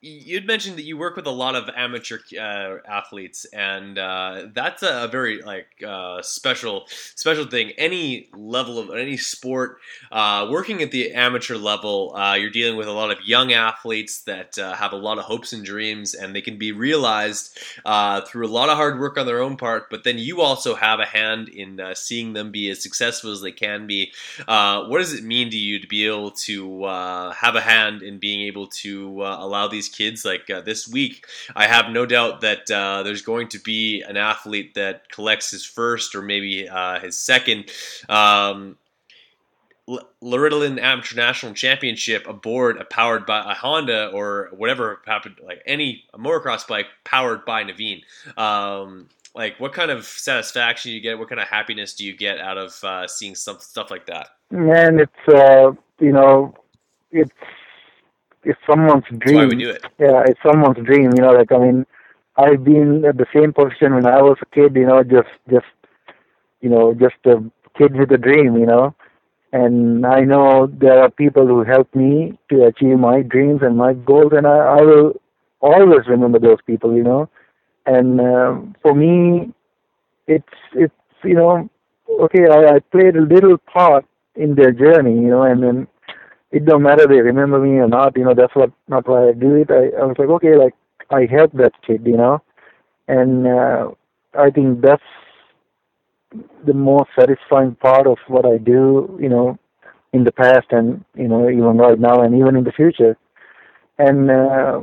you'd 0.04 0.46
mentioned 0.46 0.78
that 0.78 0.84
you 0.84 0.98
work 0.98 1.16
with 1.16 1.26
a 1.26 1.32
lot 1.32 1.56
of 1.56 1.70
amateur 1.76 2.20
uh, 2.38 2.78
athletes, 2.88 3.46
and 3.46 3.98
uh, 3.98 4.48
that's 4.54 4.84
a, 4.84 5.08
very 5.10 5.42
like 5.42 5.68
uh, 5.86 6.22
special 6.22 6.86
special 7.16 7.46
thing. 7.46 7.72
Any 7.78 8.28
level 8.36 8.80
of 8.80 8.90
any 8.90 9.16
sport, 9.16 9.78
uh, 10.12 10.48
working 10.52 10.82
at 10.82 10.92
the 10.92 11.14
amateur 11.14 11.56
level, 11.56 12.14
uh, 12.16 12.34
you're 12.34 12.50
dealing 12.50 12.78
with 12.78 12.88
a 12.88 12.92
lot 12.92 13.12
of 13.12 13.20
young 13.26 13.54
athletes 13.54 14.24
that 14.24 14.58
uh, 14.58 14.76
have 14.76 14.92
a 14.92 14.98
lot 14.98 15.18
of 15.18 15.24
hopes 15.24 15.54
and 15.54 15.64
dreams, 15.64 16.14
and 16.14 16.36
they 16.36 16.42
can 16.42 16.58
be 16.58 16.72
realized 16.72 17.58
through 18.28 18.46
a 18.46 18.54
lot 18.54 18.70
of 18.70 18.76
hard 18.76 19.00
work 19.00 19.18
on 19.18 19.26
their 19.26 19.42
own 19.42 19.56
part. 19.56 19.90
But 19.90 20.04
then 20.04 20.18
you 20.18 20.42
also 20.42 20.76
have 20.76 21.00
a 21.00 21.06
hand 21.06 21.48
in 21.48 21.80
seeing 21.94 22.34
them 22.34 22.52
be 22.52 22.70
as 22.70 22.84
successful 22.84 23.32
as 23.32 23.42
they 23.42 23.52
can 23.52 23.88
be. 23.88 24.12
what 24.48 24.98
does 24.98 25.14
it 25.14 25.24
mean 25.24 25.50
to 25.52 25.58
you 25.58 25.80
to 25.80 25.88
be 25.88 26.06
able 26.08 26.32
to 26.32 26.84
have 26.86 27.56
a 27.56 27.62
hand 27.62 28.02
in 28.02 28.20
being 28.20 28.42
able 28.42 28.68
to 28.68 29.22
allow 29.24 29.68
these 29.68 29.93
kids. 29.94 30.26
Like 30.26 30.50
uh, 30.50 30.62
this 30.62 30.88
week, 30.88 31.26
I 31.56 31.68
have 31.68 31.90
no 31.90 32.06
doubt 32.06 32.42
that 32.42 32.70
uh, 32.70 33.04
there's 33.04 33.22
going 33.22 33.48
to 33.50 33.60
be 33.60 34.02
an 34.02 34.18
athlete 34.18 34.74
that 34.76 35.10
collects 35.10 35.52
his 35.52 35.64
first 35.66 36.16
or 36.16 36.22
maybe 36.22 36.68
uh, 36.68 37.00
his 37.00 37.18
second. 37.18 37.72
Um, 38.10 38.78
Loretta 40.22 40.56
Lynn 40.56 40.80
Amateur 40.80 41.16
National 41.16 41.54
Championship 41.54 42.28
aboard 42.28 42.78
a 42.78 42.86
powered 42.86 43.26
by 43.26 43.40
a 43.40 43.54
Honda 43.54 44.10
or 44.14 44.50
whatever 44.56 45.02
happened, 45.06 45.36
like 45.44 45.62
any 45.66 46.06
motocross 46.16 46.68
bike 46.68 46.88
powered 47.04 47.44
by 47.44 47.64
Naveen. 47.64 48.02
Um, 48.38 49.10
like, 49.36 49.60
what 49.60 49.74
kind 49.74 49.92
of 49.92 50.06
satisfaction 50.06 50.92
do 50.92 50.96
you 50.96 51.02
get? 51.02 51.20
What 51.20 51.28
kind 51.28 51.42
of 51.42 51.48
happiness 51.48 51.96
do 51.96 52.06
you 52.06 52.16
get 52.16 52.40
out 52.40 52.58
of 52.58 52.82
uh, 52.84 53.08
seeing 53.08 53.36
some 53.36 53.60
stuff 53.60 53.92
like 53.92 54.06
that? 54.06 54.30
Man, 54.52 55.00
it's 55.00 55.34
uh, 55.34 55.72
you 56.00 56.12
know, 56.12 56.56
it's 57.12 57.32
it's 58.46 58.60
someone's 58.70 59.06
dream. 59.06 59.20
That's 59.20 59.34
why 59.34 59.46
we 59.46 59.56
do 59.56 59.70
it. 59.70 59.86
Yeah, 60.00 60.24
it's 60.26 60.40
someone's 60.46 60.86
dream. 60.86 61.12
You 61.16 61.22
know, 61.24 61.32
like 61.32 61.52
I 61.52 61.58
mean, 61.58 61.86
I've 62.38 62.64
been 62.64 63.06
at 63.06 63.18
the 63.18 63.26
same 63.34 63.54
position 63.54 63.96
when 63.96 64.06
I 64.06 64.22
was 64.22 64.38
a 64.42 64.46
kid. 64.48 64.76
You 64.76 64.88
know, 64.88 65.04
just 65.04 65.30
just 65.50 65.66
you 66.62 66.70
know, 66.70 66.94
just 66.94 67.16
a 67.26 67.44
kid 67.78 67.96
with 67.96 68.12
a 68.12 68.18
dream. 68.18 68.58
You 68.58 68.66
know, 68.66 68.96
and 69.52 70.06
I 70.06 70.22
know 70.22 70.68
there 70.68 71.00
are 71.02 71.10
people 71.10 71.48
who 71.48 71.64
helped 71.64 71.96
me 71.96 72.38
to 72.50 72.66
achieve 72.66 72.98
my 73.00 73.22
dreams 73.22 73.62
and 73.62 73.78
my 73.78 73.94
goals, 73.94 74.34
and 74.36 74.48
I, 74.48 74.58
I 74.80 74.82
will 74.82 75.22
always 75.62 76.08
remember 76.08 76.40
those 76.40 76.62
people. 76.66 76.96
You 76.96 77.04
know, 77.04 77.30
and 77.86 78.20
uh, 78.20 78.56
for 78.82 78.94
me, 78.94 79.54
it's 80.28 80.58
it's 80.74 80.94
you 81.24 81.36
know, 81.36 81.70
okay, 82.10 82.48
I, 82.52 82.76
I 82.76 82.80
played 82.80 83.16
a 83.16 83.22
little 83.22 83.58
part 83.58 84.06
in 84.36 84.56
their 84.56 84.72
journey. 84.72 85.14
You 85.14 85.30
know, 85.30 85.44
and 85.44 85.64
then 85.64 85.88
it 86.54 86.66
don't 86.66 86.84
matter 86.84 87.08
they 87.08 87.20
remember 87.20 87.60
me 87.60 87.80
or 87.80 87.88
not, 87.88 88.16
you 88.16 88.24
know, 88.24 88.36
that's 88.36 88.56
what 88.56 88.72
not 88.88 89.08
why 89.08 89.30
I 89.30 89.34
do 89.34 89.56
it. 89.56 89.72
I, 89.72 89.86
I 90.02 90.06
was 90.06 90.16
like, 90.20 90.30
okay, 90.30 90.56
like 90.56 90.76
I 91.10 91.26
helped 91.26 91.58
that 91.58 91.74
kid, 91.86 92.04
you 92.06 92.16
know. 92.16 92.42
And 93.08 93.48
uh 93.48 93.90
I 94.38 94.52
think 94.52 94.82
that's 94.82 95.12
the 96.66 96.74
most 96.74 97.10
satisfying 97.20 97.76
part 97.76 98.06
of 98.08 98.18
what 98.28 98.46
I 98.46 98.58
do, 98.58 99.18
you 99.22 99.30
know, 99.30 99.58
in 100.14 100.24
the 100.24 100.32
past 100.32 100.68
and, 100.72 101.04
you 101.16 101.28
know, 101.28 101.50
even 101.50 101.78
right 101.78 102.00
now 102.00 102.22
and 102.22 102.36
even 102.36 102.56
in 102.56 102.64
the 102.64 102.72
future. 102.72 103.18
And 103.98 104.30
uh, 104.30 104.82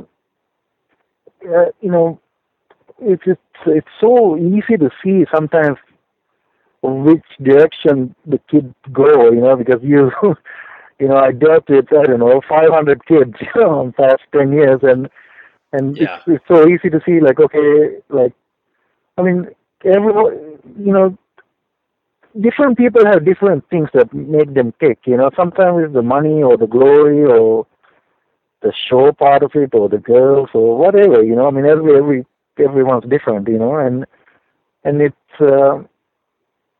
uh 1.55 1.65
you 1.79 1.91
know, 1.91 2.19
it's 2.99 3.23
it's 3.25 3.41
it's 3.65 3.95
so 4.01 4.37
easy 4.37 4.75
to 4.77 4.89
see 5.03 5.25
sometimes 5.33 5.77
which 6.83 7.23
direction 7.41 8.13
the 8.25 8.39
kids 8.49 8.73
go, 8.91 9.31
you 9.31 9.39
know, 9.41 9.55
because 9.55 9.79
you 9.81 10.11
you 11.01 11.07
know, 11.07 11.17
I 11.17 11.31
dealt 11.31 11.67
with 11.67 11.91
I 11.91 12.03
don't 12.03 12.19
know 12.19 12.41
500 12.47 13.05
kids 13.07 13.33
you 13.41 13.61
know, 13.61 13.81
in 13.81 13.93
past 13.93 14.21
10 14.33 14.53
years, 14.53 14.79
and 14.83 15.09
and 15.73 15.97
yeah. 15.97 16.17
it's, 16.17 16.23
it's 16.27 16.47
so 16.47 16.67
easy 16.67 16.89
to 16.89 17.01
see 17.05 17.19
like 17.19 17.39
okay, 17.39 17.97
like 18.09 18.33
I 19.17 19.23
mean, 19.23 19.47
everyone, 19.83 20.59
you 20.77 20.93
know, 20.93 21.17
different 22.39 22.77
people 22.77 23.05
have 23.05 23.25
different 23.25 23.67
things 23.69 23.89
that 23.93 24.13
make 24.13 24.53
them 24.53 24.73
tick. 24.79 24.99
You 25.05 25.17
know, 25.17 25.31
sometimes 25.35 25.85
it's 25.85 25.93
the 25.93 26.03
money 26.03 26.43
or 26.43 26.55
the 26.55 26.67
glory 26.67 27.25
or 27.25 27.65
the 28.61 28.71
show 28.89 29.11
part 29.11 29.41
of 29.41 29.51
it 29.55 29.73
or 29.73 29.89
the 29.89 29.97
girls 29.97 30.49
or 30.53 30.77
whatever. 30.77 31.23
You 31.23 31.35
know, 31.35 31.47
I 31.47 31.51
mean, 31.51 31.65
every 31.65 31.97
every 31.97 32.25
everyone's 32.59 33.09
different. 33.09 33.47
You 33.47 33.57
know, 33.57 33.75
and 33.75 34.05
and 34.83 35.01
it's 35.01 35.41
uh, 35.41 35.79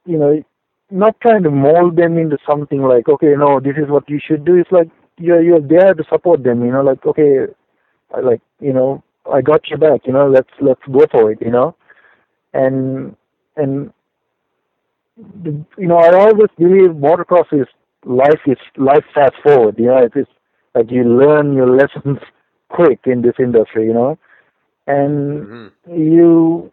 you 0.05 0.17
know 0.19 0.43
not 0.91 1.19
trying 1.21 1.43
to 1.43 1.51
mold 1.51 1.95
them 1.95 2.17
into 2.17 2.37
something 2.47 2.81
like, 2.81 3.07
okay, 3.07 3.33
no, 3.37 3.59
this 3.59 3.77
is 3.77 3.89
what 3.89 4.09
you 4.09 4.19
should 4.23 4.45
do. 4.45 4.55
It's 4.55 4.71
like 4.71 4.89
you're 5.17 5.41
you're 5.41 5.61
there 5.61 5.93
to 5.93 6.03
support 6.09 6.43
them, 6.43 6.65
you 6.65 6.71
know, 6.71 6.81
like 6.81 7.05
okay, 7.05 7.45
I 8.13 8.19
like 8.19 8.41
you 8.59 8.73
know, 8.73 9.03
I 9.31 9.41
got 9.41 9.67
your 9.67 9.79
back, 9.79 10.01
you 10.05 10.13
know, 10.13 10.27
let's 10.29 10.49
let's 10.59 10.81
go 10.91 11.05
for 11.11 11.31
it, 11.31 11.39
you 11.41 11.51
know, 11.51 11.75
and 12.53 13.15
and 13.55 13.93
the, 15.43 15.63
you 15.77 15.87
know, 15.87 15.97
I 15.97 16.13
always 16.13 16.49
believe 16.57 16.91
motocross 16.91 17.51
is 17.51 17.67
life 18.05 18.41
is 18.45 18.57
life 18.77 19.05
fast 19.13 19.35
forward, 19.43 19.75
you 19.77 19.85
know, 19.85 19.97
it 19.97 20.13
is 20.15 20.27
like 20.75 20.89
you 20.89 21.03
learn 21.03 21.53
your 21.53 21.69
lessons 21.69 22.19
quick 22.69 23.01
in 23.05 23.21
this 23.21 23.35
industry, 23.39 23.85
you 23.85 23.93
know, 23.93 24.17
and 24.87 25.45
mm-hmm. 25.45 25.93
you 25.93 26.71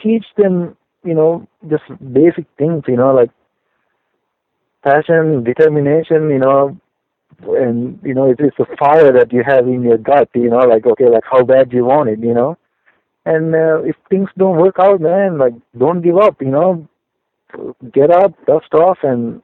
teach 0.00 0.24
them, 0.36 0.76
you 1.04 1.14
know, 1.14 1.46
just 1.68 1.84
basic 2.12 2.46
things, 2.58 2.84
you 2.86 2.96
know, 2.96 3.12
like 3.12 3.30
passion, 4.82 5.44
determination, 5.44 6.30
you 6.30 6.38
know, 6.38 6.76
and 7.46 7.98
you 8.02 8.14
know, 8.14 8.30
it 8.30 8.40
is 8.40 8.52
a 8.58 8.76
fire 8.76 9.12
that 9.12 9.32
you 9.32 9.42
have 9.46 9.66
in 9.66 9.82
your 9.82 9.98
gut, 9.98 10.28
you 10.34 10.50
know, 10.50 10.58
like 10.58 10.86
okay, 10.86 11.08
like 11.08 11.24
how 11.30 11.42
bad 11.42 11.72
you 11.72 11.84
want 11.84 12.08
it, 12.08 12.20
you 12.20 12.34
know. 12.34 12.56
And 13.24 13.54
uh, 13.54 13.82
if 13.82 13.96
things 14.08 14.28
don't 14.36 14.56
work 14.56 14.76
out, 14.80 15.00
man, 15.00 15.38
like 15.38 15.54
don't 15.76 16.02
give 16.02 16.16
up, 16.16 16.40
you 16.40 16.50
know. 16.50 16.88
Get 17.92 18.10
up, 18.10 18.34
dust 18.46 18.72
off, 18.74 18.98
and 19.02 19.42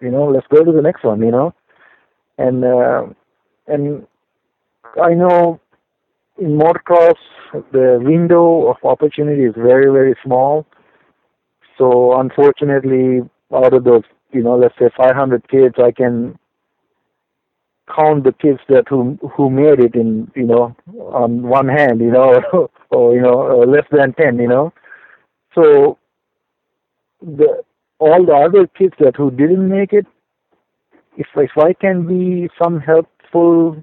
you 0.00 0.10
know, 0.10 0.24
let's 0.24 0.46
go 0.48 0.64
to 0.64 0.72
the 0.72 0.82
next 0.82 1.04
one, 1.04 1.20
you 1.20 1.30
know. 1.30 1.54
And 2.36 2.64
uh, 2.64 3.06
and 3.66 4.06
I 5.00 5.14
know 5.14 5.60
in 6.38 6.58
motocross 6.58 7.16
the 7.72 7.98
window 8.02 8.68
of 8.68 8.76
opportunity 8.84 9.44
is 9.44 9.54
very 9.56 9.90
very 9.92 10.14
small. 10.24 10.66
So 11.76 12.18
unfortunately, 12.18 13.28
out 13.52 13.72
of 13.72 13.84
those 13.84 14.02
you 14.32 14.42
know, 14.42 14.56
let's 14.56 14.74
say 14.78 14.90
500 14.96 15.48
kids, 15.48 15.74
I 15.82 15.90
can 15.92 16.38
count 17.94 18.24
the 18.24 18.32
kids 18.32 18.60
that 18.68 18.84
who 18.88 19.18
who 19.36 19.48
made 19.48 19.80
it 19.80 19.94
in 19.94 20.30
you 20.34 20.44
know 20.44 20.76
on 20.98 21.42
one 21.42 21.68
hand, 21.68 22.00
you 22.00 22.10
know, 22.10 22.40
or, 22.90 23.14
you 23.14 23.22
know 23.22 23.64
less 23.66 23.86
than 23.90 24.12
10, 24.14 24.38
you 24.38 24.48
know. 24.48 24.72
So 25.54 25.98
the 27.22 27.62
all 27.98 28.24
the 28.24 28.34
other 28.34 28.66
kids 28.66 28.94
that 29.00 29.16
who 29.16 29.30
didn't 29.30 29.68
make 29.68 29.92
it, 29.92 30.06
if 31.16 31.26
if 31.36 31.50
I 31.56 31.72
can 31.72 32.06
be 32.06 32.48
some 32.62 32.80
helpful 32.80 33.82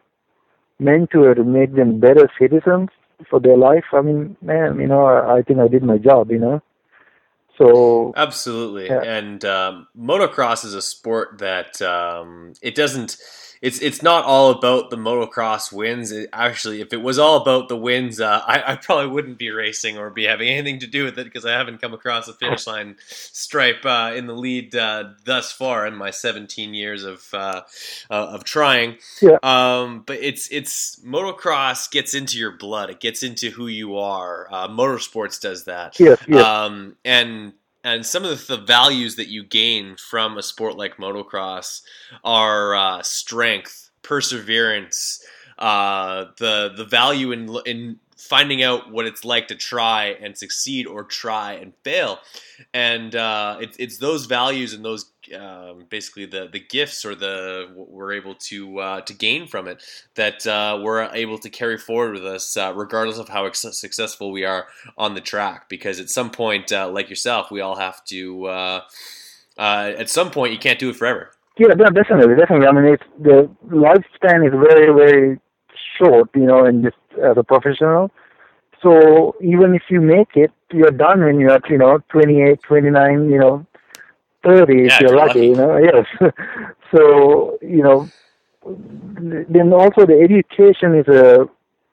mentor 0.79 1.33
to 1.35 1.43
make 1.43 1.75
them 1.75 1.99
better 1.99 2.29
citizens 2.39 2.89
for 3.29 3.39
their 3.39 3.57
life, 3.57 3.85
I 3.93 4.01
mean, 4.01 4.35
man, 4.41 4.79
you 4.79 4.87
know, 4.87 5.05
I, 5.05 5.37
I 5.37 5.41
think 5.41 5.59
I 5.59 5.67
did 5.67 5.83
my 5.83 5.97
job, 5.97 6.31
you 6.31 6.39
know. 6.39 6.61
So 7.57 8.13
absolutely, 8.15 8.87
yeah. 8.87 9.01
and 9.01 9.43
um, 9.45 9.87
motocross 9.97 10.65
is 10.65 10.73
a 10.73 10.81
sport 10.81 11.37
that 11.39 11.81
um, 11.81 12.53
it 12.61 12.75
doesn't 12.75 13.17
it's 13.65 13.81
it's 13.81 14.03
not 14.03 14.25
all 14.25 14.51
about 14.51 14.91
the 14.91 14.95
motocross 14.95 15.73
wins. 15.73 16.11
It, 16.11 16.29
actually, 16.31 16.81
if 16.81 16.93
it 16.93 17.01
was 17.01 17.17
all 17.17 17.41
about 17.41 17.67
the 17.67 17.75
wins, 17.75 18.21
uh, 18.21 18.39
I, 18.45 18.73
I 18.73 18.75
probably 18.75 19.07
wouldn't 19.07 19.39
be 19.39 19.49
racing 19.49 19.97
or 19.97 20.11
be 20.11 20.25
having 20.25 20.49
anything 20.49 20.79
to 20.81 20.87
do 20.87 21.03
with 21.03 21.17
it 21.17 21.23
because 21.23 21.47
I 21.47 21.53
haven't 21.53 21.81
come 21.81 21.91
across 21.91 22.27
a 22.27 22.33
finish 22.33 22.67
line 22.67 22.97
stripe 23.07 23.83
uh, 23.83 24.13
in 24.15 24.27
the 24.27 24.35
lead 24.35 24.75
uh, 24.75 25.05
thus 25.23 25.51
far 25.51 25.87
in 25.87 25.95
my 25.95 26.11
17 26.11 26.75
years 26.75 27.03
of 27.03 27.27
uh, 27.33 27.63
uh, 28.11 28.13
of 28.13 28.43
trying. 28.43 28.97
Yeah. 29.19 29.39
Um, 29.41 30.03
but 30.05 30.19
it's 30.21 30.47
it's 30.51 30.99
motocross 31.03 31.89
gets 31.89 32.13
into 32.13 32.37
your 32.37 32.51
blood. 32.51 32.91
It 32.91 32.99
gets 32.99 33.23
into 33.23 33.49
who 33.49 33.65
you 33.65 33.97
are. 33.97 34.47
Uh, 34.51 34.67
motorsports 34.67 35.41
does 35.41 35.65
that. 35.65 35.99
Yes, 35.99 36.23
yes. 36.27 36.45
Um, 36.45 36.97
and 37.03 37.53
and 37.85 38.03
some 38.03 38.25
of 38.25 38.47
the 38.47 38.57
values 38.57 39.15
that 39.15 39.27
you 39.27 39.43
gain 39.43 39.95
from 39.95 40.37
a 40.37 40.43
sport 40.43 40.75
like 40.75 40.97
motocross 40.97 41.81
are 42.23 42.73
uh, 42.73 43.03
strength, 43.03 43.91
perseverance, 44.01 45.23
uh, 45.59 46.25
the 46.39 46.73
the 46.75 46.83
value 46.83 47.31
in 47.31 47.55
in 47.65 47.99
finding 48.15 48.63
out 48.63 48.91
what 48.91 49.05
it's 49.05 49.25
like 49.25 49.47
to 49.47 49.55
try 49.55 50.15
and 50.21 50.37
succeed 50.37 50.87
or 50.87 51.03
try 51.03 51.53
and 51.53 51.73
fail, 51.83 52.19
and 52.73 53.15
uh, 53.15 53.57
it's 53.59 53.77
it's 53.77 53.97
those 53.97 54.25
values 54.25 54.73
and 54.73 54.83
those 54.83 55.11
um, 55.37 55.85
basically 55.89 56.25
the 56.25 56.47
the 56.51 56.59
gifts 56.59 57.03
or 57.03 57.15
the 57.15 57.69
what 57.73 57.89
we're 57.89 58.13
able 58.13 58.35
to 58.35 58.79
uh, 58.79 59.01
to 59.01 59.13
gain 59.13 59.47
from 59.47 59.67
it 59.67 59.83
that 60.15 60.45
uh, 60.47 60.79
we're 60.81 61.03
able 61.13 61.37
to 61.39 61.49
carry 61.49 61.77
forward 61.77 62.13
with 62.13 62.25
us, 62.25 62.55
uh, 62.57 62.73
regardless 62.75 63.17
of 63.17 63.29
how 63.29 63.45
ex- 63.45 63.65
successful 63.79 64.31
we 64.31 64.45
are 64.45 64.67
on 64.97 65.13
the 65.13 65.21
track. 65.21 65.67
Because 65.69 65.99
at 65.99 66.09
some 66.09 66.29
point, 66.29 66.71
uh, 66.71 66.89
like 66.89 67.09
yourself, 67.09 67.51
we 67.51 67.61
all 67.61 67.75
have 67.75 68.03
to. 68.05 68.45
Uh, 68.45 68.81
at 69.57 70.09
some 70.09 70.31
point, 70.31 70.51
you 70.51 70.59
can't 70.59 70.79
do 70.79 70.89
it 70.89 70.95
forever. 70.95 71.31
Yeah, 71.57 71.69
definitely, 71.69 72.35
definitely. 72.35 72.67
I 72.67 72.71
mean, 72.73 72.93
it's 72.93 73.03
the 73.19 73.49
lifespan 73.67 74.45
is 74.45 74.51
very, 74.51 74.93
very 74.93 75.39
short, 75.97 76.29
you 76.35 76.45
know, 76.45 76.65
and 76.65 76.83
just 76.83 76.97
as 77.23 77.37
a 77.37 77.43
professional. 77.43 78.11
So 78.81 79.35
even 79.41 79.75
if 79.75 79.83
you 79.89 80.01
make 80.01 80.35
it, 80.35 80.51
you're 80.71 80.91
done 80.91 81.23
when 81.23 81.39
you're 81.39 81.51
at, 81.51 81.69
you 81.69 81.77
know, 81.77 81.99
28, 82.09 82.61
29, 82.63 83.29
you 83.29 83.39
know, 83.39 83.65
30 84.45 84.83
Yeah, 84.83 84.87
if 84.87 84.99
you're 84.99 85.15
lucky, 85.15 85.39
lucky. 85.39 85.47
you 85.47 85.55
know, 85.55 85.77
yes. 85.77 86.05
so, 86.93 87.57
you 87.61 87.83
know, 87.83 88.07
then 88.65 89.73
also 89.73 90.05
the 90.05 90.19
education 90.21 90.95
is 90.95 91.07
a 91.07 91.47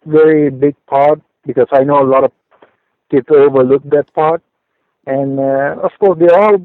very 0.07 0.51
big 0.51 0.75
part 0.87 1.21
because 1.47 1.67
I 1.73 1.85
know 1.85 2.03
a 2.03 2.09
lot 2.09 2.25
of 2.25 2.33
kids 3.11 3.27
overlook 3.31 3.83
that 3.91 4.13
part. 4.15 4.43
And 5.07 5.39
uh, 5.39 5.77
of 5.83 5.93
course, 5.99 6.19
they 6.19 6.29
all 6.29 6.59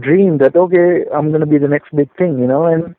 dream 0.00 0.38
that 0.38 0.54
okay, 0.56 1.04
I'm 1.14 1.28
going 1.30 1.40
to 1.40 1.46
be 1.46 1.58
the 1.58 1.68
next 1.68 1.94
big 1.94 2.14
thing, 2.16 2.38
you 2.38 2.46
know. 2.46 2.66
And 2.66 2.94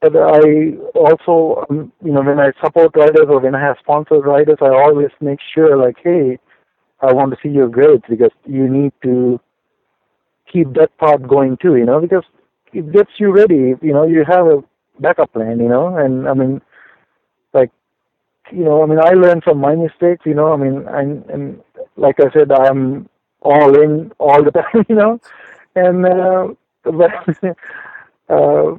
but 0.00 0.14
I 0.16 0.76
also, 0.94 1.64
um, 1.70 1.92
you 2.04 2.12
know, 2.12 2.22
when 2.22 2.38
I 2.38 2.52
support 2.62 2.92
riders 2.96 3.26
or 3.28 3.40
when 3.40 3.54
I 3.54 3.60
have 3.60 3.76
sponsored 3.80 4.24
riders, 4.24 4.58
I 4.60 4.68
always 4.68 5.10
make 5.20 5.38
sure 5.54 5.76
like, 5.76 5.96
hey, 6.02 6.38
I 7.00 7.12
want 7.12 7.32
to 7.32 7.38
see 7.42 7.48
your 7.50 7.68
grades 7.68 8.04
because 8.08 8.32
you 8.46 8.68
need 8.68 8.92
to 9.02 9.40
keep 10.52 10.72
that 10.74 10.96
part 10.98 11.26
going 11.26 11.56
too, 11.60 11.76
you 11.76 11.84
know, 11.84 12.00
because 12.00 12.24
it 12.72 12.92
gets 12.92 13.10
you 13.18 13.32
ready. 13.32 13.74
You 13.80 13.92
know, 13.92 14.06
you 14.06 14.24
have 14.26 14.46
a 14.46 14.62
backup 15.00 15.32
plan, 15.32 15.58
you 15.60 15.68
know, 15.68 15.96
and 15.96 16.28
I 16.28 16.34
mean, 16.34 16.60
like, 17.52 17.70
you 18.52 18.64
know, 18.64 18.82
I 18.82 18.86
mean, 18.86 18.98
I 19.00 19.10
learn 19.12 19.40
from 19.42 19.58
my 19.58 19.74
mistakes, 19.74 20.24
you 20.26 20.34
know. 20.34 20.52
I 20.52 20.56
mean, 20.56 20.84
and 20.88 21.24
and 21.30 21.62
like 21.96 22.20
I 22.20 22.30
said, 22.32 22.50
I'm 22.52 23.08
all 23.42 23.80
in 23.80 24.12
all 24.18 24.42
the 24.42 24.50
time, 24.52 24.84
you 24.88 24.94
know, 24.96 25.20
and 25.76 26.06
uh, 26.06 26.48
but 26.84 27.10
uh, 28.28 28.76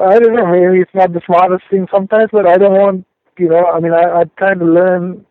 I 0.00 0.18
don't 0.18 0.34
know. 0.34 0.46
Maybe 0.46 0.80
it's 0.80 0.94
not 0.94 1.12
the 1.12 1.20
smartest 1.26 1.64
thing 1.70 1.86
sometimes, 1.90 2.30
but 2.32 2.46
I 2.46 2.56
don't 2.56 2.72
want, 2.72 3.06
you 3.38 3.48
know. 3.48 3.66
I 3.66 3.80
mean, 3.80 3.92
I 3.92 4.20
I 4.20 4.24
try 4.38 4.54
to 4.54 4.64
learn. 4.64 5.26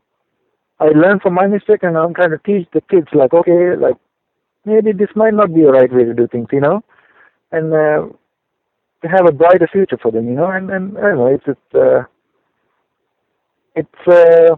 I 0.80 0.88
learn 0.90 1.20
from 1.20 1.36
my 1.36 1.48
mistake, 1.48 1.84
and 1.84 1.98
I'm 1.98 2.14
trying 2.14 2.32
to 2.32 2.40
teach 2.40 2.68
the 2.74 2.82
kids, 2.82 3.08
like, 3.14 3.34
okay, 3.34 3.76
like 3.76 3.96
maybe 4.66 4.92
this 4.92 5.10
might 5.16 5.34
not 5.34 5.54
be 5.54 5.62
the 5.62 5.72
right 5.72 5.92
way 5.92 6.04
to 6.06 6.14
do 6.14 6.28
things, 6.28 6.48
you 6.52 6.60
know, 6.60 6.84
and 7.52 7.74
uh, 7.74 8.08
to 9.04 9.08
have 9.08 9.28
a 9.28 9.32
brighter 9.32 9.68
future 9.72 9.98
for 10.02 10.12
them, 10.12 10.28
you 10.28 10.36
know. 10.36 10.50
And 10.50 10.70
and 10.72 10.98
I 10.98 11.02
don't 11.02 11.18
know, 11.18 11.28
it's 11.28 11.46
it's 11.48 11.76
uh, 11.76 12.04
it's 13.76 14.08
uh, 14.08 14.56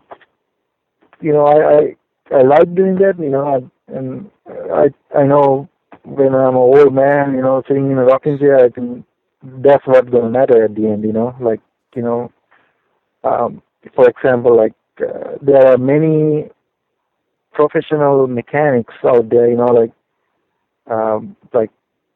you 1.22 1.34
know, 1.34 1.46
I 1.46 2.36
I 2.36 2.38
I 2.40 2.42
like 2.44 2.74
doing 2.76 2.96
that, 2.96 3.16
you 3.20 3.30
know, 3.30 3.48
I, 3.48 3.94
and 3.96 4.30
I 4.74 4.88
I 5.18 5.24
know 5.24 5.70
when 6.04 6.34
I'm 6.36 6.56
an 6.56 6.56
old 6.56 6.94
man, 6.94 7.34
you 7.34 7.42
know, 7.42 7.64
sitting 7.68 7.92
in 7.92 7.98
a 7.98 8.04
rocking 8.06 8.38
chair, 8.40 8.66
I 8.66 8.70
can. 8.70 9.06
That's 9.44 9.86
what's 9.86 10.10
gonna 10.10 10.30
matter 10.30 10.64
at 10.64 10.76
the 10.76 10.88
end, 10.88 11.04
you 11.04 11.12
know. 11.14 11.36
Like, 11.40 11.60
you 11.96 12.02
know, 12.02 12.32
um, 13.24 13.62
for 13.96 14.10
example, 14.10 14.56
like 14.56 14.74
uh, 15.02 15.38
there 15.42 15.68
are 15.68 15.78
many 15.78 16.50
professional 17.54 18.28
mechanics 18.28 18.94
out 19.06 19.30
there, 19.30 19.50
you 19.50 19.58
know, 19.58 19.66
like 19.66 19.92
um, 20.90 21.36
like 21.54 21.72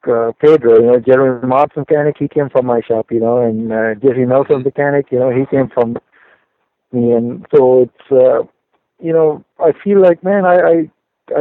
uh, 0.09 0.31
Pedro, 0.39 0.79
you 0.79 0.85
know, 0.87 0.99
Jeremy 0.99 1.47
Marks 1.47 1.75
mechanic, 1.75 2.15
he 2.17 2.27
came 2.27 2.49
from 2.49 2.65
my 2.65 2.81
shop, 2.87 3.07
you 3.11 3.19
know, 3.19 3.39
and 3.41 3.71
uh, 3.71 3.95
Jesse 3.95 4.25
Nelson 4.25 4.63
mechanic, 4.63 5.07
you 5.11 5.19
know, 5.19 5.29
he 5.29 5.45
came 5.47 5.69
from 5.69 5.97
me, 6.91 7.11
and 7.11 7.45
so 7.53 7.83
it's, 7.83 8.11
uh, 8.11 8.43
you 8.99 9.13
know, 9.13 9.43
I 9.59 9.73
feel 9.83 10.01
like, 10.01 10.23
man, 10.23 10.45
I, 10.45 10.55
I 10.55 10.91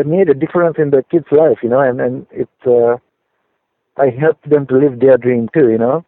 I 0.00 0.02
made 0.02 0.28
a 0.28 0.34
difference 0.34 0.76
in 0.78 0.90
the 0.90 1.04
kids' 1.10 1.26
life, 1.30 1.58
you 1.62 1.68
know, 1.68 1.80
and 1.80 2.00
and 2.00 2.26
it's, 2.32 2.66
uh, 2.66 2.96
I 3.98 4.10
helped 4.10 4.48
them 4.48 4.66
to 4.68 4.76
live 4.76 5.00
their 5.00 5.16
dream 5.16 5.48
too, 5.54 5.70
you 5.70 5.78
know. 5.78 6.04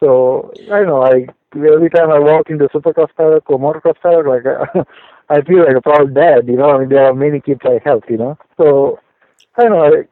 So 0.00 0.52
I 0.72 0.78
don't 0.78 0.86
know, 0.86 1.02
I 1.02 1.26
every 1.54 1.90
time 1.90 2.10
I 2.10 2.18
walk 2.18 2.50
into 2.50 2.68
Supercross 2.68 3.10
paddock 3.16 3.48
or 3.50 3.58
motocross 3.58 4.00
paddock, 4.02 4.26
like 4.26 4.46
I, 4.46 4.84
I 5.36 5.40
feel 5.42 5.64
like 5.64 5.76
a 5.76 5.80
proud 5.80 6.14
dad, 6.14 6.48
you 6.48 6.56
know. 6.56 6.70
I 6.70 6.78
mean, 6.80 6.88
there 6.88 7.04
are 7.06 7.14
many 7.14 7.40
kids 7.40 7.60
I 7.64 7.80
help, 7.84 8.04
you 8.10 8.18
know. 8.18 8.36
So 8.56 8.98
I 9.56 9.62
don't 9.62 9.72
know, 9.72 9.84
I 9.84 10.02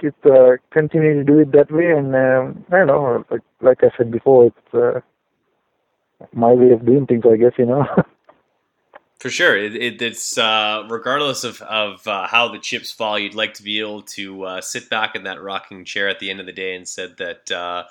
keep 0.00 0.14
uh, 0.26 0.56
continue 0.70 1.14
to 1.14 1.24
do 1.24 1.38
it 1.40 1.52
that 1.52 1.70
way, 1.70 1.90
and 1.90 2.14
um, 2.14 2.64
I 2.72 2.78
don't 2.78 2.86
know, 2.88 3.24
like 3.30 3.42
like 3.60 3.84
I 3.84 3.90
said 3.96 4.10
before, 4.10 4.46
it's 4.46 4.74
uh, 4.74 5.00
my 6.32 6.52
way 6.52 6.70
of 6.70 6.86
doing 6.86 7.06
things, 7.06 7.24
I 7.30 7.36
guess, 7.36 7.52
you 7.58 7.66
know. 7.66 7.86
For 9.26 9.30
sure, 9.30 9.56
it, 9.56 9.74
it, 9.74 10.00
it's 10.00 10.38
uh, 10.38 10.86
regardless 10.88 11.42
of 11.42 11.60
of 11.62 12.06
uh, 12.06 12.28
how 12.28 12.46
the 12.46 12.60
chips 12.60 12.92
fall, 12.92 13.18
you'd 13.18 13.34
like 13.34 13.54
to 13.54 13.64
be 13.64 13.80
able 13.80 14.02
to 14.02 14.44
uh, 14.44 14.60
sit 14.60 14.88
back 14.88 15.16
in 15.16 15.24
that 15.24 15.42
rocking 15.42 15.84
chair 15.84 16.08
at 16.08 16.20
the 16.20 16.30
end 16.30 16.38
of 16.38 16.46
the 16.46 16.52
day 16.52 16.76
and 16.76 16.86
said 16.86 17.16
that 17.16 17.50
uh, 17.50 17.82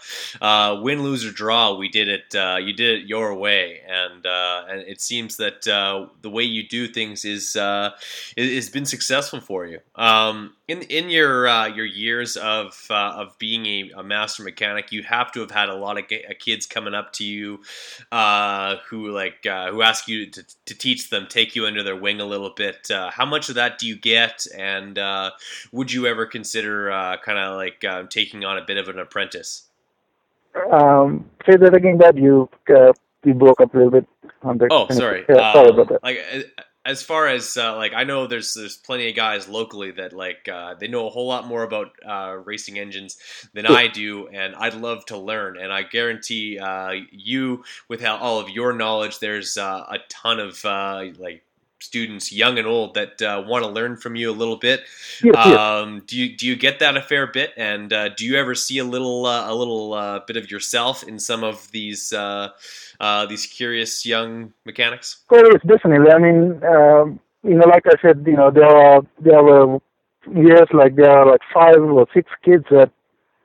uh, 0.41 0.79
win, 0.81 1.03
lose 1.03 1.25
or 1.25 1.31
draw, 1.31 1.75
we 1.75 1.89
did 1.89 2.07
it. 2.07 2.33
Uh, 2.33 2.55
you 2.55 2.71
did 2.71 3.01
it 3.01 3.05
your 3.05 3.35
way, 3.35 3.81
and 3.85 4.25
and 4.25 4.87
it 4.87 5.01
seems 5.01 5.35
that 5.35 5.63
the 5.63 6.29
way 6.29 6.43
you 6.43 6.65
do 6.65 6.87
things 6.87 7.25
is 7.25 7.57
uh, 7.57 7.89
has 8.37 8.69
been 8.69 8.85
successful 8.85 9.41
for 9.41 9.65
you. 9.65 9.79
Um, 9.95 10.53
in 10.69 10.83
in 10.83 11.09
your 11.09 11.47
your 11.67 11.85
years 11.85 12.37
of 12.37 12.87
of 12.89 13.37
being 13.39 13.65
a, 13.65 13.91
a 13.97 14.03
master 14.03 14.41
mechanic, 14.41 14.93
you 14.93 15.03
have 15.03 15.33
to 15.33 15.41
have 15.41 15.51
had 15.51 15.67
a 15.67 15.75
lot 15.75 15.97
of 15.97 16.05
kids 16.39 16.65
coming 16.65 16.93
up 16.93 17.11
to 17.11 17.25
you 17.25 17.59
who 18.89 19.11
like 19.11 19.43
who 19.43 19.81
ask 19.81 20.07
you 20.07 20.27
to, 20.27 20.45
to 20.65 20.77
teach 20.77 21.09
them, 21.09 21.24
take 21.25 21.55
you 21.55 21.65
under 21.65 21.83
their 21.83 21.95
wing 21.95 22.21
a 22.21 22.25
little 22.25 22.51
bit. 22.51 22.89
Uh, 22.91 23.09
how 23.11 23.25
much 23.25 23.49
of 23.49 23.55
that 23.55 23.77
do 23.79 23.87
you 23.87 23.97
get, 23.97 24.45
and 24.57 24.97
uh, 24.97 25.31
would 25.71 25.91
you 25.91 26.07
ever 26.07 26.25
consider 26.25 26.91
uh, 26.91 27.17
kind 27.17 27.37
of 27.37 27.55
like 27.55 27.83
uh, 27.83 28.03
taking 28.09 28.45
on 28.45 28.57
a 28.57 28.65
bit 28.65 28.77
of 28.77 28.87
an 28.87 28.99
apprentice? 28.99 29.63
um, 30.71 31.29
say 31.45 31.57
that 31.57 31.73
again, 31.73 31.97
Dad. 31.97 32.17
You 32.17 32.49
uh, 32.69 32.93
you 33.23 33.33
broke 33.33 33.61
up 33.61 33.73
a 33.73 33.77
little 33.77 33.91
bit 33.91 34.07
on 34.43 34.57
the. 34.57 34.67
Oh, 34.71 34.87
sorry. 34.89 35.25
Yeah, 35.27 35.53
sorry 35.53 35.69
about 35.69 35.79
Um, 35.79 35.87
that. 35.89 36.03
Like 36.03 36.19
uh, 36.33 36.61
as 36.85 37.01
far 37.01 37.27
as 37.27 37.57
uh, 37.57 37.75
like 37.75 37.93
I 37.93 38.03
know, 38.03 38.27
there's 38.27 38.53
there's 38.53 38.77
plenty 38.77 39.09
of 39.09 39.15
guys 39.15 39.47
locally 39.47 39.91
that 39.91 40.13
like 40.13 40.47
uh, 40.47 40.75
they 40.75 40.87
know 40.87 41.07
a 41.07 41.09
whole 41.09 41.27
lot 41.27 41.47
more 41.47 41.63
about 41.63 41.91
uh, 42.07 42.37
racing 42.45 42.77
engines 42.77 43.17
than 43.53 43.65
I 43.65 43.87
do, 43.87 44.27
and 44.27 44.55
I'd 44.55 44.75
love 44.75 45.05
to 45.07 45.17
learn. 45.17 45.57
And 45.57 45.73
I 45.73 45.81
guarantee 45.81 46.59
uh, 46.59 46.93
you, 47.11 47.63
with 47.87 48.01
how, 48.01 48.17
all 48.17 48.39
of 48.39 48.49
your 48.49 48.71
knowledge, 48.73 49.19
there's 49.19 49.57
uh, 49.57 49.85
a 49.89 49.97
ton 50.09 50.39
of 50.39 50.63
uh, 50.63 51.05
like 51.17 51.43
students, 51.85 52.31
young 52.31 52.57
and 52.57 52.67
old, 52.67 52.95
that 52.95 53.21
uh, 53.21 53.43
want 53.45 53.63
to 53.63 53.69
learn 53.69 53.95
from 53.95 54.15
you 54.15 54.31
a 54.31 54.37
little 54.41 54.57
bit. 54.57 54.81
Yes, 55.23 55.35
yes. 55.35 55.57
Um, 55.57 56.03
do 56.07 56.17
you 56.17 56.35
do 56.35 56.47
you 56.47 56.55
get 56.55 56.79
that 56.79 56.97
a 56.97 57.01
fair 57.01 57.27
bit? 57.27 57.53
And 57.57 57.93
uh, 57.93 58.09
do 58.09 58.25
you 58.25 58.35
ever 58.35 58.55
see 58.55 58.79
a 58.79 58.83
little 58.83 59.25
uh, 59.25 59.49
a 59.49 59.55
little 59.55 59.93
uh, 59.93 60.19
bit 60.27 60.37
of 60.37 60.51
yourself 60.51 61.03
in 61.03 61.19
some 61.19 61.43
of 61.43 61.71
these 61.71 62.11
uh, 62.13 62.49
uh, 62.99 63.25
these 63.25 63.45
curious 63.45 64.05
young 64.05 64.53
mechanics? 64.65 65.23
Oh, 65.29 65.37
yes, 65.51 65.61
definitely. 65.65 66.11
I 66.11 66.19
mean, 66.19 66.63
um, 66.63 67.19
you 67.43 67.55
know, 67.55 67.67
like 67.67 67.83
I 67.85 67.95
said, 68.01 68.23
you 68.25 68.35
know, 68.35 68.51
there 68.51 68.65
are 68.65 69.01
there 69.19 69.43
were 69.43 69.79
years 70.33 70.67
like 70.73 70.95
there 70.95 71.11
are 71.11 71.25
like 71.29 71.41
five 71.53 71.77
or 71.77 72.07
six 72.13 72.29
kids 72.43 72.65
that 72.71 72.91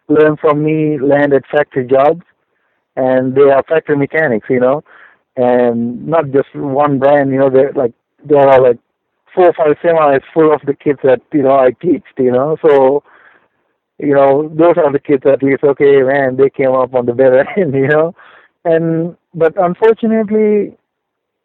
learn 0.08 0.36
from 0.36 0.64
me, 0.64 0.98
land 0.98 1.32
at 1.32 1.46
factory 1.46 1.86
jobs, 1.86 2.22
and 2.96 3.34
they 3.34 3.48
are 3.50 3.62
factory 3.68 3.96
mechanics, 3.96 4.46
you 4.50 4.60
know, 4.60 4.82
and 5.36 6.06
not 6.06 6.30
just 6.30 6.54
one 6.54 6.98
brand. 6.98 7.30
You 7.30 7.38
know, 7.38 7.50
they're 7.50 7.72
like 7.72 7.92
there 8.24 8.48
are 8.48 8.60
like 8.60 8.78
four 9.34 9.46
or 9.48 9.52
five 9.54 9.76
semis 9.82 10.20
full 10.34 10.52
of 10.52 10.60
the 10.66 10.74
kids 10.74 10.98
that 11.04 11.20
you 11.32 11.42
know 11.42 11.54
I 11.56 11.70
teach, 11.80 12.04
you 12.18 12.32
know, 12.32 12.56
so. 12.66 13.02
You 14.02 14.14
know, 14.14 14.48
those 14.56 14.78
are 14.78 14.90
the 14.90 14.98
kids 14.98 15.24
at 15.30 15.42
least. 15.42 15.62
Okay, 15.62 16.00
man, 16.00 16.34
they 16.38 16.48
came 16.48 16.72
up 16.72 16.94
on 16.94 17.04
the 17.04 17.12
better 17.12 17.44
end. 17.58 17.74
You 17.74 17.86
know, 17.86 18.14
and 18.64 19.14
but 19.34 19.52
unfortunately, 19.62 20.74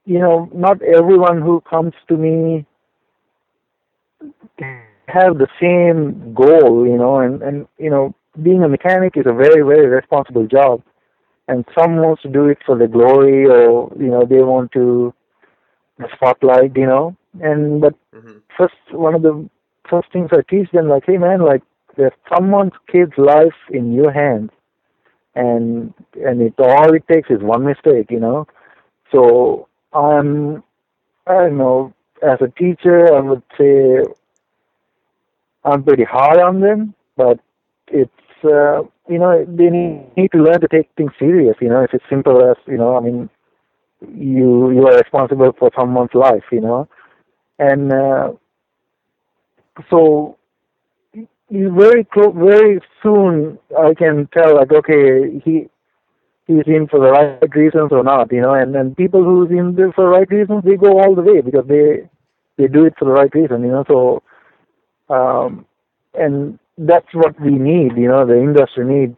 you 0.05 0.19
know, 0.19 0.49
not 0.53 0.82
everyone 0.82 1.41
who 1.41 1.61
comes 1.61 1.93
to 2.07 2.15
me 2.15 2.65
have 5.07 5.38
the 5.38 5.47
same 5.61 6.34
goal, 6.34 6.86
you 6.86 6.97
know, 6.97 7.17
and 7.19 7.41
and 7.41 7.67
you 7.78 7.89
know, 7.89 8.13
being 8.41 8.63
a 8.63 8.69
mechanic 8.69 9.13
is 9.17 9.26
a 9.26 9.34
very 9.34 9.61
very 9.61 9.88
responsible 9.88 10.47
job, 10.47 10.82
and 11.47 11.65
some 11.78 11.97
wants 11.97 12.21
to 12.23 12.30
do 12.30 12.45
it 12.47 12.57
for 12.65 12.78
the 12.78 12.88
glory, 12.88 13.45
or 13.45 13.91
you 13.99 14.07
know, 14.07 14.26
they 14.26 14.41
want 14.41 14.71
to 14.73 15.13
the 15.97 16.07
spotlight, 16.15 16.75
you 16.75 16.85
know, 16.85 17.15
and 17.41 17.81
but 17.81 17.95
Mhm. 18.13 18.41
first 18.57 18.75
one 18.91 19.15
of 19.15 19.21
the 19.21 19.49
first 19.89 20.11
things 20.11 20.29
I 20.31 20.41
teach 20.49 20.71
them, 20.71 20.87
like, 20.89 21.05
hey 21.05 21.17
man, 21.17 21.41
like 21.41 21.61
there's 21.95 22.13
someone's 22.33 22.73
kid's 22.91 23.17
life 23.17 23.55
in 23.69 23.93
your 23.93 24.11
hands, 24.11 24.51
and 25.35 25.93
and 26.25 26.41
it 26.41 26.53
all 26.59 26.93
it 26.93 27.07
takes 27.07 27.29
is 27.29 27.41
one 27.41 27.65
mistake, 27.65 28.11
you 28.11 28.19
know. 28.19 28.47
So 29.11 29.67
I'm, 29.93 30.63
I 31.27 31.33
don't 31.33 31.57
know, 31.57 31.93
as 32.21 32.39
a 32.41 32.49
teacher, 32.49 33.13
I 33.15 33.19
would 33.21 33.43
say 33.57 34.01
I'm 35.63 35.83
pretty 35.83 36.03
hard 36.03 36.39
on 36.39 36.59
them, 36.61 36.93
but 37.17 37.39
it's 37.87 38.11
uh, 38.43 38.83
you 39.07 39.19
know 39.19 39.45
they 39.47 39.69
need, 39.69 40.05
need 40.15 40.31
to 40.31 40.37
learn 40.39 40.61
to 40.61 40.67
take 40.67 40.89
things 40.97 41.11
serious. 41.19 41.55
You 41.61 41.69
know, 41.69 41.83
if 41.83 41.93
it's 41.93 42.03
simple 42.09 42.43
as 42.49 42.57
you 42.67 42.77
know, 42.77 42.95
I 42.97 43.01
mean, 43.01 43.29
you 44.14 44.72
you 44.72 44.88
are 44.88 44.97
responsible 44.97 45.51
for 45.58 45.72
someone's 45.78 46.14
life, 46.14 46.43
you 46.51 46.62
know, 46.62 46.88
and 47.60 47.91
uh, 47.91 48.32
so 49.89 50.38
very 51.49 52.03
close, 52.06 52.34
very 52.36 52.80
soon 53.03 53.58
I 53.78 53.93
can 53.93 54.28
tell 54.34 54.56
like 54.56 54.72
okay 54.72 55.39
he 55.43 55.68
he's 56.47 56.64
in 56.68 56.88
for 56.88 56.99
the 56.99 57.12
right 57.12 57.56
reasons 57.56 57.91
or 57.91 58.03
not, 58.03 58.32
you 58.32 58.41
know, 58.41 58.53
and 58.53 58.76
and 58.76 58.95
people 58.95 59.24
who's 59.24 59.49
in 59.51 59.76
there 59.76 59.91
for 59.93 60.06
the 60.06 60.10
right 60.12 60.30
reasons 60.30 60.64
they 60.64 60.76
go 60.76 60.99
all 60.99 61.16
the 61.16 61.22
way 61.22 61.41
because 61.41 61.66
they 61.68 62.08
they 62.58 62.68
do 62.68 62.86
it 62.86 62.93
for 62.97 63.06
the 63.06 63.12
right 63.12 63.34
reason, 63.34 63.62
you 63.64 63.72
know. 63.72 63.84
So 63.88 64.24
um 65.14 65.66
and 66.14 66.60
that's 66.78 67.14
what 67.14 67.39
we 67.39 67.51
need, 67.51 67.97
you 67.97 68.08
know, 68.08 68.26
the 68.26 68.38
industry 68.38 68.86
need 68.86 69.16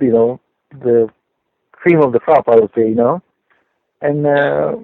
you 0.00 0.12
know, 0.12 0.40
the 0.70 1.08
cream 1.72 2.00
of 2.02 2.12
the 2.12 2.20
crop 2.20 2.48
I 2.48 2.56
would 2.56 2.70
say, 2.74 2.88
you 2.88 2.94
know. 2.94 3.22
And 4.00 4.26
uh 4.26 4.76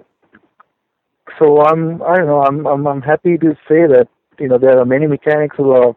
so 1.38 1.62
I'm 1.62 2.02
I 2.02 2.16
don't 2.16 2.26
know, 2.26 2.42
I'm 2.42 2.66
I'm 2.66 2.86
I'm 2.86 3.02
happy 3.02 3.36
to 3.38 3.54
say 3.68 3.86
that, 3.86 4.08
you 4.38 4.48
know, 4.48 4.58
there 4.58 4.78
are 4.78 4.84
many 4.84 5.06
mechanics 5.06 5.56
who 5.56 5.70
are 5.72 5.94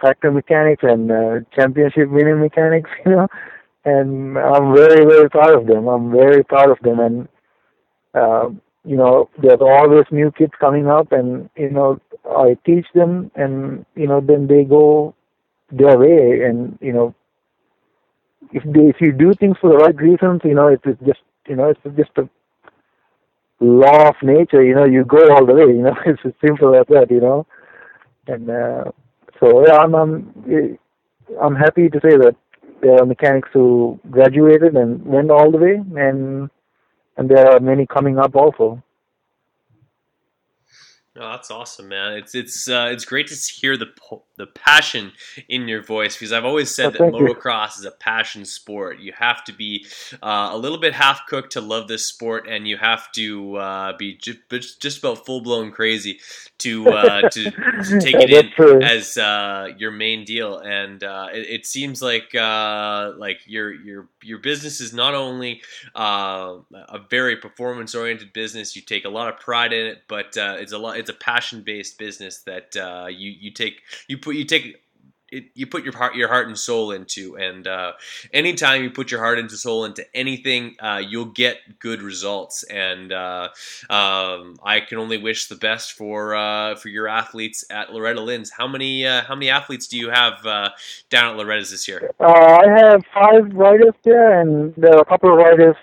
factory 0.00 0.32
mechanics 0.32 0.82
and 0.82 1.10
uh, 1.10 1.40
championship 1.54 2.08
winning 2.10 2.40
mechanics, 2.40 2.90
you 3.06 3.12
know, 3.12 3.28
and 3.84 4.38
I'm 4.38 4.74
very, 4.74 5.04
very 5.04 5.30
proud 5.30 5.54
of 5.54 5.66
them. 5.66 5.86
I'm 5.88 6.10
very 6.10 6.44
proud 6.44 6.70
of 6.70 6.78
them, 6.80 7.00
and 7.00 7.28
uh, 8.14 8.48
you 8.84 8.96
know, 8.96 9.28
there's 9.42 9.60
always 9.60 10.04
new 10.10 10.30
kids 10.32 10.52
coming 10.60 10.88
up, 10.88 11.12
and 11.12 11.48
you 11.56 11.70
know, 11.70 12.00
I 12.24 12.56
teach 12.66 12.86
them, 12.94 13.30
and 13.34 13.84
you 13.94 14.06
know, 14.06 14.20
then 14.20 14.46
they 14.46 14.64
go 14.64 15.14
their 15.70 15.98
way, 15.98 16.42
and 16.42 16.78
you 16.80 16.92
know, 16.92 17.14
if 18.52 18.62
they, 18.64 18.86
if 18.88 18.96
you 19.00 19.12
do 19.12 19.32
things 19.34 19.56
for 19.60 19.70
the 19.70 19.76
right 19.76 19.96
reasons, 19.96 20.40
you 20.44 20.54
know, 20.54 20.68
it's, 20.68 20.82
it's 20.86 21.02
just 21.04 21.20
you 21.46 21.56
know, 21.56 21.70
it's 21.70 21.96
just 21.96 22.10
a 22.16 22.28
law 23.60 24.08
of 24.08 24.16
nature. 24.22 24.62
You 24.62 24.74
know, 24.74 24.84
you 24.84 25.04
go 25.04 25.34
all 25.34 25.46
the 25.46 25.54
way. 25.54 25.66
You 25.66 25.82
know, 25.82 25.96
it's 26.06 26.20
as 26.24 26.32
simple 26.44 26.74
as 26.74 26.86
that. 26.88 27.10
You 27.10 27.20
know, 27.20 27.46
and. 28.26 28.50
Uh, 28.50 28.84
so 29.40 29.64
yeah, 29.66 29.76
I'm 29.76 29.94
I'm 29.94 30.78
I'm 31.40 31.54
happy 31.54 31.88
to 31.88 32.00
say 32.00 32.16
that 32.16 32.36
there 32.82 33.00
are 33.00 33.06
mechanics 33.06 33.48
who 33.52 33.98
graduated 34.10 34.76
and 34.76 35.04
went 35.04 35.30
all 35.30 35.50
the 35.50 35.58
way, 35.58 35.74
and 35.96 36.50
and 37.16 37.28
there 37.28 37.50
are 37.50 37.60
many 37.60 37.86
coming 37.86 38.18
up 38.18 38.34
also. 38.34 38.82
Oh, 41.16 41.30
that's 41.32 41.50
awesome, 41.50 41.88
man! 41.88 42.12
It's 42.14 42.34
it's 42.34 42.68
uh, 42.68 42.88
it's 42.90 43.04
great 43.04 43.28
to 43.28 43.34
hear 43.34 43.76
the 43.76 43.86
po- 43.86 44.24
the 44.38 44.46
passion 44.46 45.12
in 45.48 45.68
your 45.68 45.82
voice 45.82 46.16
because 46.16 46.32
I've 46.32 46.44
always 46.46 46.74
said 46.74 46.86
Oh, 46.86 46.90
that 46.92 46.98
thank 46.98 47.14
you. 47.18 47.26
motocross 47.26 47.78
is 47.78 47.84
a 47.84 47.90
passion 47.90 48.44
sport. 48.46 49.00
You 49.00 49.12
have 49.18 49.44
to 49.44 49.52
be 49.52 49.84
uh, 50.22 50.50
a 50.52 50.56
little 50.56 50.78
bit 50.78 50.94
half 50.94 51.26
cooked 51.26 51.52
to 51.52 51.60
love 51.60 51.88
this 51.88 52.06
sport, 52.06 52.46
and 52.48 52.66
you 52.66 52.76
have 52.78 53.12
to 53.12 53.56
uh, 53.56 53.96
be 53.98 54.14
just, 54.16 54.80
just 54.80 54.98
about 55.00 55.26
full 55.26 55.42
blown 55.42 55.70
crazy 55.72 56.20
to 56.58 56.88
uh, 56.88 57.28
to, 57.28 57.50
to 57.50 58.00
take 58.00 58.14
it 58.16 58.30
in 58.30 58.50
true. 58.52 58.80
as 58.80 59.16
uh, 59.18 59.68
your 59.76 59.90
main 59.90 60.24
deal. 60.24 60.58
And 60.58 61.02
uh, 61.04 61.28
it, 61.32 61.46
it 61.48 61.66
seems 61.66 62.00
like 62.00 62.34
uh, 62.34 63.12
like 63.18 63.40
your 63.46 63.72
your 63.72 64.08
your 64.22 64.38
business 64.38 64.80
is 64.80 64.92
not 64.92 65.14
only 65.14 65.60
uh, 65.94 66.56
a 66.72 66.98
very 67.10 67.36
performance 67.36 67.94
oriented 67.94 68.32
business. 68.32 68.74
You 68.76 68.82
take 68.82 69.04
a 69.04 69.08
lot 69.10 69.28
of 69.32 69.38
pride 69.40 69.72
in 69.72 69.86
it, 69.86 70.02
but 70.08 70.36
uh, 70.36 70.56
it's 70.58 70.72
a 70.72 70.78
lot. 70.78 70.96
It's 70.96 71.10
a 71.10 71.14
passion 71.14 71.62
based 71.62 71.98
business 71.98 72.42
that 72.42 72.76
uh, 72.76 73.06
you 73.08 73.30
you 73.30 73.50
take 73.52 73.82
you 74.08 74.18
put 74.28 74.36
you 74.36 74.44
take. 74.44 74.76
It, 75.30 75.50
you 75.54 75.66
put 75.66 75.84
your 75.84 75.94
heart, 75.94 76.14
your 76.14 76.28
heart 76.28 76.46
and 76.46 76.58
soul 76.58 76.90
into, 76.90 77.36
and 77.36 77.66
uh, 77.66 77.92
anytime 78.32 78.82
you 78.82 78.90
put 78.90 79.10
your 79.10 79.20
heart 79.20 79.38
and 79.38 79.50
soul 79.50 79.84
into 79.84 80.02
anything, 80.14 80.76
uh, 80.80 81.02
you'll 81.06 81.26
get 81.26 81.78
good 81.78 82.00
results. 82.00 82.62
And 82.62 83.12
uh, 83.12 83.50
um, 83.90 84.56
I 84.64 84.80
can 84.80 84.96
only 84.96 85.18
wish 85.18 85.48
the 85.48 85.56
best 85.56 85.92
for 85.92 86.34
uh, 86.34 86.76
for 86.76 86.88
your 86.88 87.08
athletes 87.08 87.62
at 87.70 87.92
Loretta 87.92 88.22
Lynn's. 88.22 88.50
How 88.50 88.66
many 88.66 89.06
uh, 89.06 89.20
how 89.28 89.34
many 89.34 89.50
athletes 89.50 89.86
do 89.86 89.98
you 89.98 90.08
have 90.08 90.46
uh, 90.46 90.70
down 91.10 91.32
at 91.32 91.36
Loretta's 91.36 91.70
this 91.72 91.86
year? 91.86 92.10
I 92.20 92.64
have 92.78 93.02
five 93.12 93.52
riders 93.52 93.96
there, 94.04 94.40
and 94.40 94.74
there 94.76 94.94
are 94.96 95.02
a 95.02 95.04
couple 95.04 95.30
of 95.30 95.36
riders. 95.36 95.76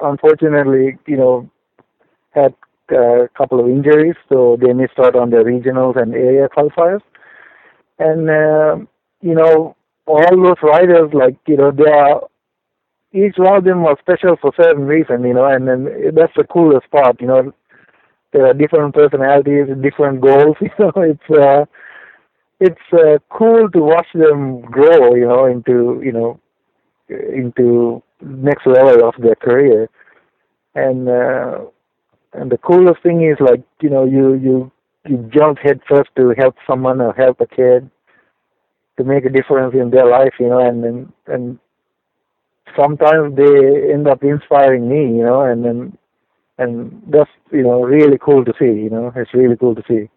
Unfortunately, 0.00 0.96
you 1.06 1.18
know, 1.18 1.50
had 2.30 2.54
a 2.90 3.28
couple 3.36 3.60
of 3.60 3.66
injuries, 3.66 4.16
so 4.30 4.56
they 4.60 4.72
missed 4.72 4.98
out 4.98 5.14
on 5.14 5.28
the 5.28 5.44
regionals 5.52 6.00
and 6.00 6.14
area 6.14 6.48
qualifiers. 6.48 7.02
And 8.00 8.30
uh, 8.30 8.76
you 9.22 9.34
know, 9.36 9.76
all 10.06 10.36
those 10.44 10.62
riders, 10.62 11.10
like 11.14 11.36
you 11.46 11.58
know, 11.58 11.72
they 11.72 11.90
are 11.92 12.22
each 13.12 13.34
one 13.38 13.56
of 13.58 13.64
them 13.64 13.82
was 13.82 13.96
special 14.00 14.36
for 14.40 14.52
certain 14.60 14.86
reason, 14.86 15.24
you 15.24 15.34
know, 15.34 15.46
and 15.46 15.68
then 15.68 16.12
that's 16.14 16.32
the 16.36 16.44
coolest 16.44 16.90
part, 16.90 17.20
you 17.20 17.28
know. 17.28 17.52
There 18.32 18.46
are 18.46 18.54
different 18.54 18.94
personalities, 18.94 19.66
different 19.82 20.20
goals, 20.20 20.56
you 20.62 20.70
know. 20.78 20.92
It's 20.96 21.30
uh, 21.30 21.66
it's 22.60 22.92
uh, 22.92 23.18
cool 23.30 23.70
to 23.70 23.80
watch 23.80 24.08
them 24.14 24.62
grow, 24.62 25.14
you 25.16 25.28
know, 25.28 25.46
into 25.46 26.00
you 26.04 26.12
know, 26.12 26.40
into 27.08 28.02
next 28.22 28.66
level 28.66 29.08
of 29.08 29.14
their 29.20 29.36
career. 29.36 29.88
And 30.74 31.08
uh, 31.08 31.66
and 32.34 32.50
the 32.50 32.58
coolest 32.58 33.02
thing 33.02 33.22
is 33.28 33.38
like 33.40 33.62
you 33.80 33.90
know 33.90 34.04
you 34.04 34.34
you 34.34 34.72
you 35.06 35.30
jump 35.32 35.58
head 35.58 35.80
first 35.88 36.10
to 36.16 36.34
help 36.36 36.56
someone 36.66 37.00
or 37.00 37.12
help 37.12 37.40
a 37.40 37.46
kid 37.46 37.90
to 38.98 39.04
make 39.04 39.24
a 39.24 39.30
difference 39.30 39.74
in 39.74 39.90
their 39.90 40.06
life, 40.06 40.34
you 40.38 40.48
know, 40.48 40.60
and 40.60 40.84
and, 40.84 41.12
and 41.26 41.58
sometimes 42.78 43.36
they 43.36 43.92
end 43.92 44.06
up 44.06 44.22
inspiring 44.22 44.88
me, 44.88 45.18
you 45.18 45.24
know, 45.24 45.42
and 45.42 45.64
then 45.64 45.98
and 46.58 47.02
that's 47.08 47.30
you 47.50 47.62
know 47.62 47.82
really 47.82 48.18
cool 48.18 48.44
to 48.44 48.52
see, 48.58 48.66
you 48.66 48.90
know, 48.90 49.12
it's 49.16 49.34
really 49.34 49.56
cool 49.56 49.74
to 49.74 49.82
see. 49.88 50.08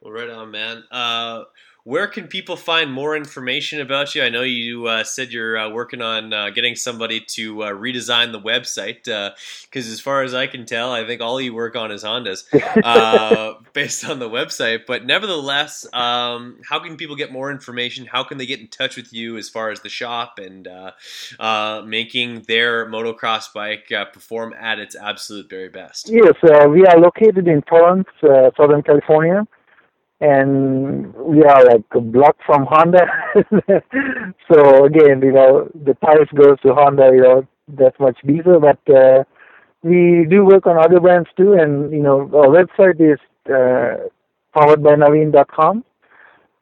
Well, 0.00 0.12
right 0.12 0.30
on, 0.30 0.52
man. 0.52 0.84
Uh, 0.90 1.44
where 1.86 2.08
can 2.08 2.26
people 2.26 2.56
find 2.56 2.92
more 2.92 3.16
information 3.16 3.80
about 3.80 4.12
you? 4.16 4.24
I 4.24 4.28
know 4.28 4.42
you 4.42 4.88
uh, 4.88 5.04
said 5.04 5.30
you're 5.30 5.56
uh, 5.56 5.70
working 5.70 6.02
on 6.02 6.32
uh, 6.32 6.50
getting 6.50 6.74
somebody 6.74 7.20
to 7.20 7.62
uh, 7.62 7.70
redesign 7.70 8.32
the 8.32 8.40
website 8.40 9.04
because, 9.04 9.88
as 9.88 10.00
far 10.00 10.24
as 10.24 10.34
I 10.34 10.48
can 10.48 10.66
tell, 10.66 10.90
I 10.90 11.06
think 11.06 11.20
all 11.20 11.40
you 11.40 11.54
work 11.54 11.76
on 11.76 11.92
is 11.92 12.02
Hondas 12.02 12.42
uh, 12.82 13.54
based 13.72 14.04
on 14.04 14.18
the 14.18 14.28
website. 14.28 14.80
But 14.84 15.06
nevertheless, 15.06 15.86
um, 15.92 16.58
how 16.68 16.80
can 16.80 16.96
people 16.96 17.14
get 17.14 17.30
more 17.30 17.52
information? 17.52 18.04
How 18.04 18.24
can 18.24 18.38
they 18.38 18.46
get 18.46 18.58
in 18.58 18.66
touch 18.66 18.96
with 18.96 19.12
you 19.12 19.36
as 19.36 19.48
far 19.48 19.70
as 19.70 19.82
the 19.82 19.88
shop 19.88 20.40
and 20.40 20.66
uh, 20.66 20.90
uh, 21.38 21.84
making 21.86 22.42
their 22.48 22.90
motocross 22.90 23.52
bike 23.54 23.92
uh, 23.92 24.06
perform 24.06 24.54
at 24.60 24.80
its 24.80 24.96
absolute 24.96 25.48
very 25.48 25.68
best? 25.68 26.08
Yes, 26.08 26.34
uh, 26.42 26.66
we 26.68 26.84
are 26.84 26.98
located 26.98 27.46
in 27.46 27.62
Torrance, 27.62 28.08
uh, 28.24 28.50
Southern 28.56 28.82
California, 28.82 29.46
and 30.20 31.14
we 31.14 31.42
are 31.44 31.64
like 31.64 31.84
a 31.94 32.00
block 32.00 32.36
from 32.46 32.66
Honda. 32.68 33.06
so 34.50 34.84
again, 34.84 35.20
you 35.22 35.32
know, 35.32 35.70
the 35.74 35.94
tires 36.04 36.28
goes 36.34 36.58
to 36.62 36.74
Honda, 36.74 37.10
you 37.12 37.22
know, 37.22 37.46
that 37.76 37.98
much 38.00 38.16
diesel, 38.26 38.60
but 38.60 38.78
uh, 38.94 39.24
we 39.82 40.26
do 40.28 40.44
work 40.44 40.66
on 40.66 40.78
other 40.78 41.00
brands 41.00 41.28
too, 41.36 41.52
and 41.52 41.92
you 41.92 42.02
know, 42.02 42.22
our 42.34 42.48
website 42.48 43.00
is 43.00 43.18
uh, 43.46 44.08
poweredbynaveen.com. 44.56 45.84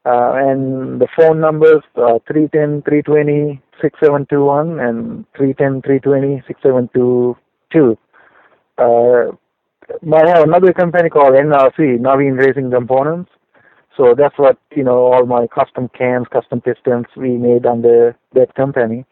Uh, 0.06 0.32
and 0.34 1.00
the 1.00 1.08
phone 1.16 1.40
numbers 1.40 1.82
are 1.96 2.20
310 2.28 2.82
320 2.82 3.62
6721 3.80 4.78
and 4.78 5.24
310 5.34 5.80
320 5.80 6.42
6722. 6.46 7.96
Uh, 8.76 9.32
I 10.12 10.28
have 10.28 10.44
another 10.46 10.74
company 10.74 11.08
called 11.08 11.32
NRC, 11.32 11.98
Naveen 12.00 12.38
Racing 12.38 12.70
Components. 12.70 13.30
So 13.96 14.14
that's 14.16 14.36
what, 14.38 14.58
you 14.74 14.84
know, 14.84 15.12
all 15.12 15.26
my 15.26 15.46
custom 15.46 15.88
cams, 15.96 16.26
custom 16.32 16.60
pistons 16.60 17.06
we 17.16 17.36
made 17.36 17.64
under 17.66 18.16
that 18.32 18.54
company. 18.54 19.04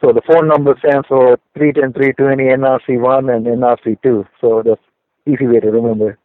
So 0.00 0.12
the 0.12 0.22
phone 0.26 0.48
number 0.48 0.76
stands 0.78 1.06
for 1.08 1.38
310 1.54 1.92
320 1.92 2.44
NRC1 2.44 3.34
and 3.34 3.46
NRC2. 3.46 4.28
So 4.40 4.62
that's 4.64 4.80
easy 5.26 5.46
way 5.46 5.60
to 5.60 5.70
remember. 5.70 6.18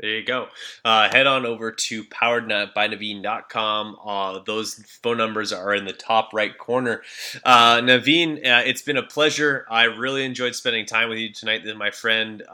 There 0.00 0.10
you 0.10 0.24
go. 0.24 0.46
Uh, 0.84 1.10
head 1.10 1.26
on 1.26 1.44
over 1.44 1.72
to 1.72 2.04
poweredbynaveen.com. 2.04 3.96
Uh, 4.04 4.38
those 4.46 4.74
phone 5.02 5.18
numbers 5.18 5.52
are 5.52 5.74
in 5.74 5.86
the 5.86 5.92
top 5.92 6.30
right 6.32 6.56
corner. 6.56 7.02
Uh, 7.44 7.78
Naveen, 7.78 8.36
uh, 8.36 8.62
it's 8.64 8.82
been 8.82 8.96
a 8.96 9.02
pleasure. 9.02 9.66
I 9.68 9.84
really 9.84 10.24
enjoyed 10.24 10.54
spending 10.54 10.86
time 10.86 11.08
with 11.08 11.18
you 11.18 11.32
tonight, 11.32 11.62
my 11.76 11.90
friend. 11.90 12.44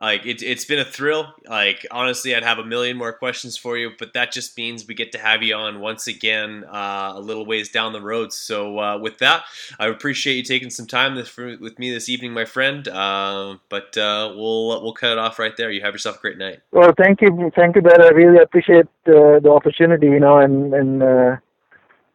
Like 0.00 0.26
it's 0.26 0.42
it's 0.42 0.64
been 0.64 0.80
a 0.80 0.84
thrill. 0.84 1.32
Like 1.48 1.86
honestly, 1.90 2.34
I'd 2.34 2.42
have 2.42 2.58
a 2.58 2.64
million 2.64 2.96
more 2.96 3.12
questions 3.12 3.56
for 3.56 3.78
you, 3.78 3.92
but 3.98 4.12
that 4.14 4.32
just 4.32 4.56
means 4.56 4.86
we 4.88 4.94
get 4.94 5.12
to 5.12 5.18
have 5.18 5.42
you 5.42 5.54
on 5.54 5.80
once 5.80 6.08
again 6.08 6.64
uh, 6.64 7.12
a 7.14 7.20
little 7.20 7.46
ways 7.46 7.68
down 7.68 7.92
the 7.92 8.00
road. 8.00 8.32
So 8.32 8.78
uh, 8.80 8.98
with 8.98 9.18
that, 9.18 9.44
I 9.78 9.86
appreciate 9.86 10.34
you 10.34 10.42
taking 10.42 10.70
some 10.70 10.86
time 10.86 11.14
this, 11.14 11.28
for, 11.28 11.56
with 11.58 11.78
me 11.78 11.92
this 11.92 12.08
evening, 12.08 12.32
my 12.32 12.44
friend. 12.44 12.86
Uh, 12.88 13.56
but 13.68 13.92
we'll 13.96 14.82
we'll 14.82 14.94
cut 14.94 15.12
it 15.12 15.18
off 15.18 15.38
right 15.38 15.56
there. 15.56 15.70
You 15.70 15.82
have 15.82 15.94
yourself 15.94 16.18
a 16.18 16.20
great 16.20 16.38
night. 16.38 16.60
Well, 16.72 16.92
thank 16.98 17.20
you, 17.20 17.52
thank 17.54 17.76
you, 17.76 17.82
Ben. 17.82 18.02
I 18.02 18.08
really 18.08 18.42
appreciate 18.42 18.86
uh, 19.06 19.38
the 19.38 19.50
opportunity, 19.50 20.08
you 20.08 20.20
know, 20.20 20.38
and 20.38 20.74
and 20.74 21.02
uh, 21.02 21.36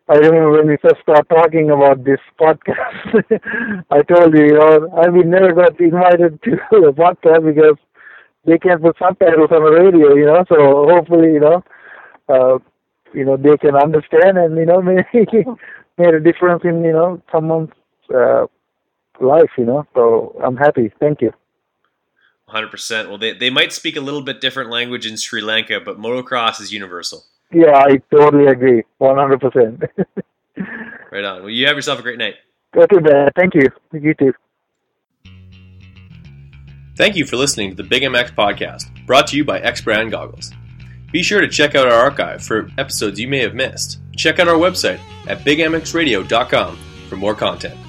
I 0.09 0.15
remember 0.15 0.51
when 0.51 0.67
we 0.67 0.77
first 0.77 1.01
started 1.03 1.29
talking 1.29 1.69
about 1.69 2.03
this 2.03 2.19
podcast, 2.41 3.23
I 3.91 4.01
told 4.01 4.33
you, 4.33 4.43
you 4.43 4.53
know, 4.53 4.89
I 4.97 5.07
we 5.09 5.23
never 5.23 5.53
got 5.53 5.79
invited 5.79 6.41
to 6.43 6.51
the 6.71 6.93
podcast 6.97 7.45
because 7.45 7.77
they 8.45 8.57
can't 8.57 8.81
put 8.81 8.97
subtitles 8.97 9.51
on 9.51 9.63
the 9.63 9.71
radio, 9.71 10.15
you 10.15 10.25
know. 10.25 10.43
So 10.49 10.87
hopefully, 10.89 11.33
you 11.33 11.39
know, 11.39 11.63
uh, 12.27 12.57
you 13.13 13.23
know, 13.23 13.37
they 13.37 13.55
can 13.57 13.75
understand 13.75 14.39
and 14.39 14.57
you 14.57 14.65
know, 14.65 14.81
maybe 14.81 15.45
made 15.99 16.13
a 16.15 16.19
difference 16.19 16.63
in 16.63 16.83
you 16.83 16.93
know 16.93 17.21
someone's 17.31 17.69
uh, 18.13 18.47
life, 19.21 19.51
you 19.59 19.65
know. 19.65 19.85
So 19.93 20.35
I'm 20.43 20.57
happy. 20.57 20.91
Thank 20.99 21.21
you. 21.21 21.33
100%. 22.49 23.09
Well, 23.09 23.19
they, 23.19 23.33
they 23.33 23.51
might 23.51 23.71
speak 23.71 23.95
a 23.95 24.01
little 24.01 24.23
bit 24.23 24.41
different 24.41 24.71
language 24.71 25.05
in 25.05 25.17
Sri 25.17 25.39
Lanka, 25.39 25.79
but 25.79 25.99
motocross 25.99 26.59
is 26.59 26.73
universal. 26.73 27.25
Yeah, 27.51 27.75
I 27.75 28.01
totally 28.15 28.47
agree. 28.47 28.83
100%. 29.01 29.87
right 31.11 31.23
on. 31.23 31.41
Well, 31.41 31.49
you 31.49 31.67
have 31.67 31.75
yourself 31.75 31.99
a 31.99 32.01
great 32.01 32.19
night. 32.19 32.35
Okay, 32.75 32.97
man. 32.99 33.29
Thank 33.35 33.55
you. 33.55 33.69
You 33.93 34.13
too. 34.13 34.33
Thank 36.95 37.15
you 37.15 37.25
for 37.25 37.37
listening 37.37 37.69
to 37.71 37.75
the 37.75 37.83
Big 37.83 38.03
MX 38.03 38.35
podcast, 38.35 39.05
brought 39.05 39.27
to 39.27 39.37
you 39.37 39.45
by 39.45 39.61
EKS 39.61 39.83
Brand 39.83 40.11
Goggles. 40.11 40.51
Be 41.11 41.23
sure 41.23 41.41
to 41.41 41.47
check 41.47 41.73
out 41.73 41.87
our 41.87 41.93
archive 41.93 42.43
for 42.43 42.69
episodes 42.77 43.19
you 43.19 43.27
may 43.27 43.39
have 43.39 43.55
missed. 43.55 43.99
Check 44.15 44.37
out 44.37 44.47
our 44.47 44.55
website 44.55 44.99
at 45.27 45.39
bigmxradio.com 45.39 46.77
for 47.07 47.15
more 47.15 47.33
content. 47.33 47.79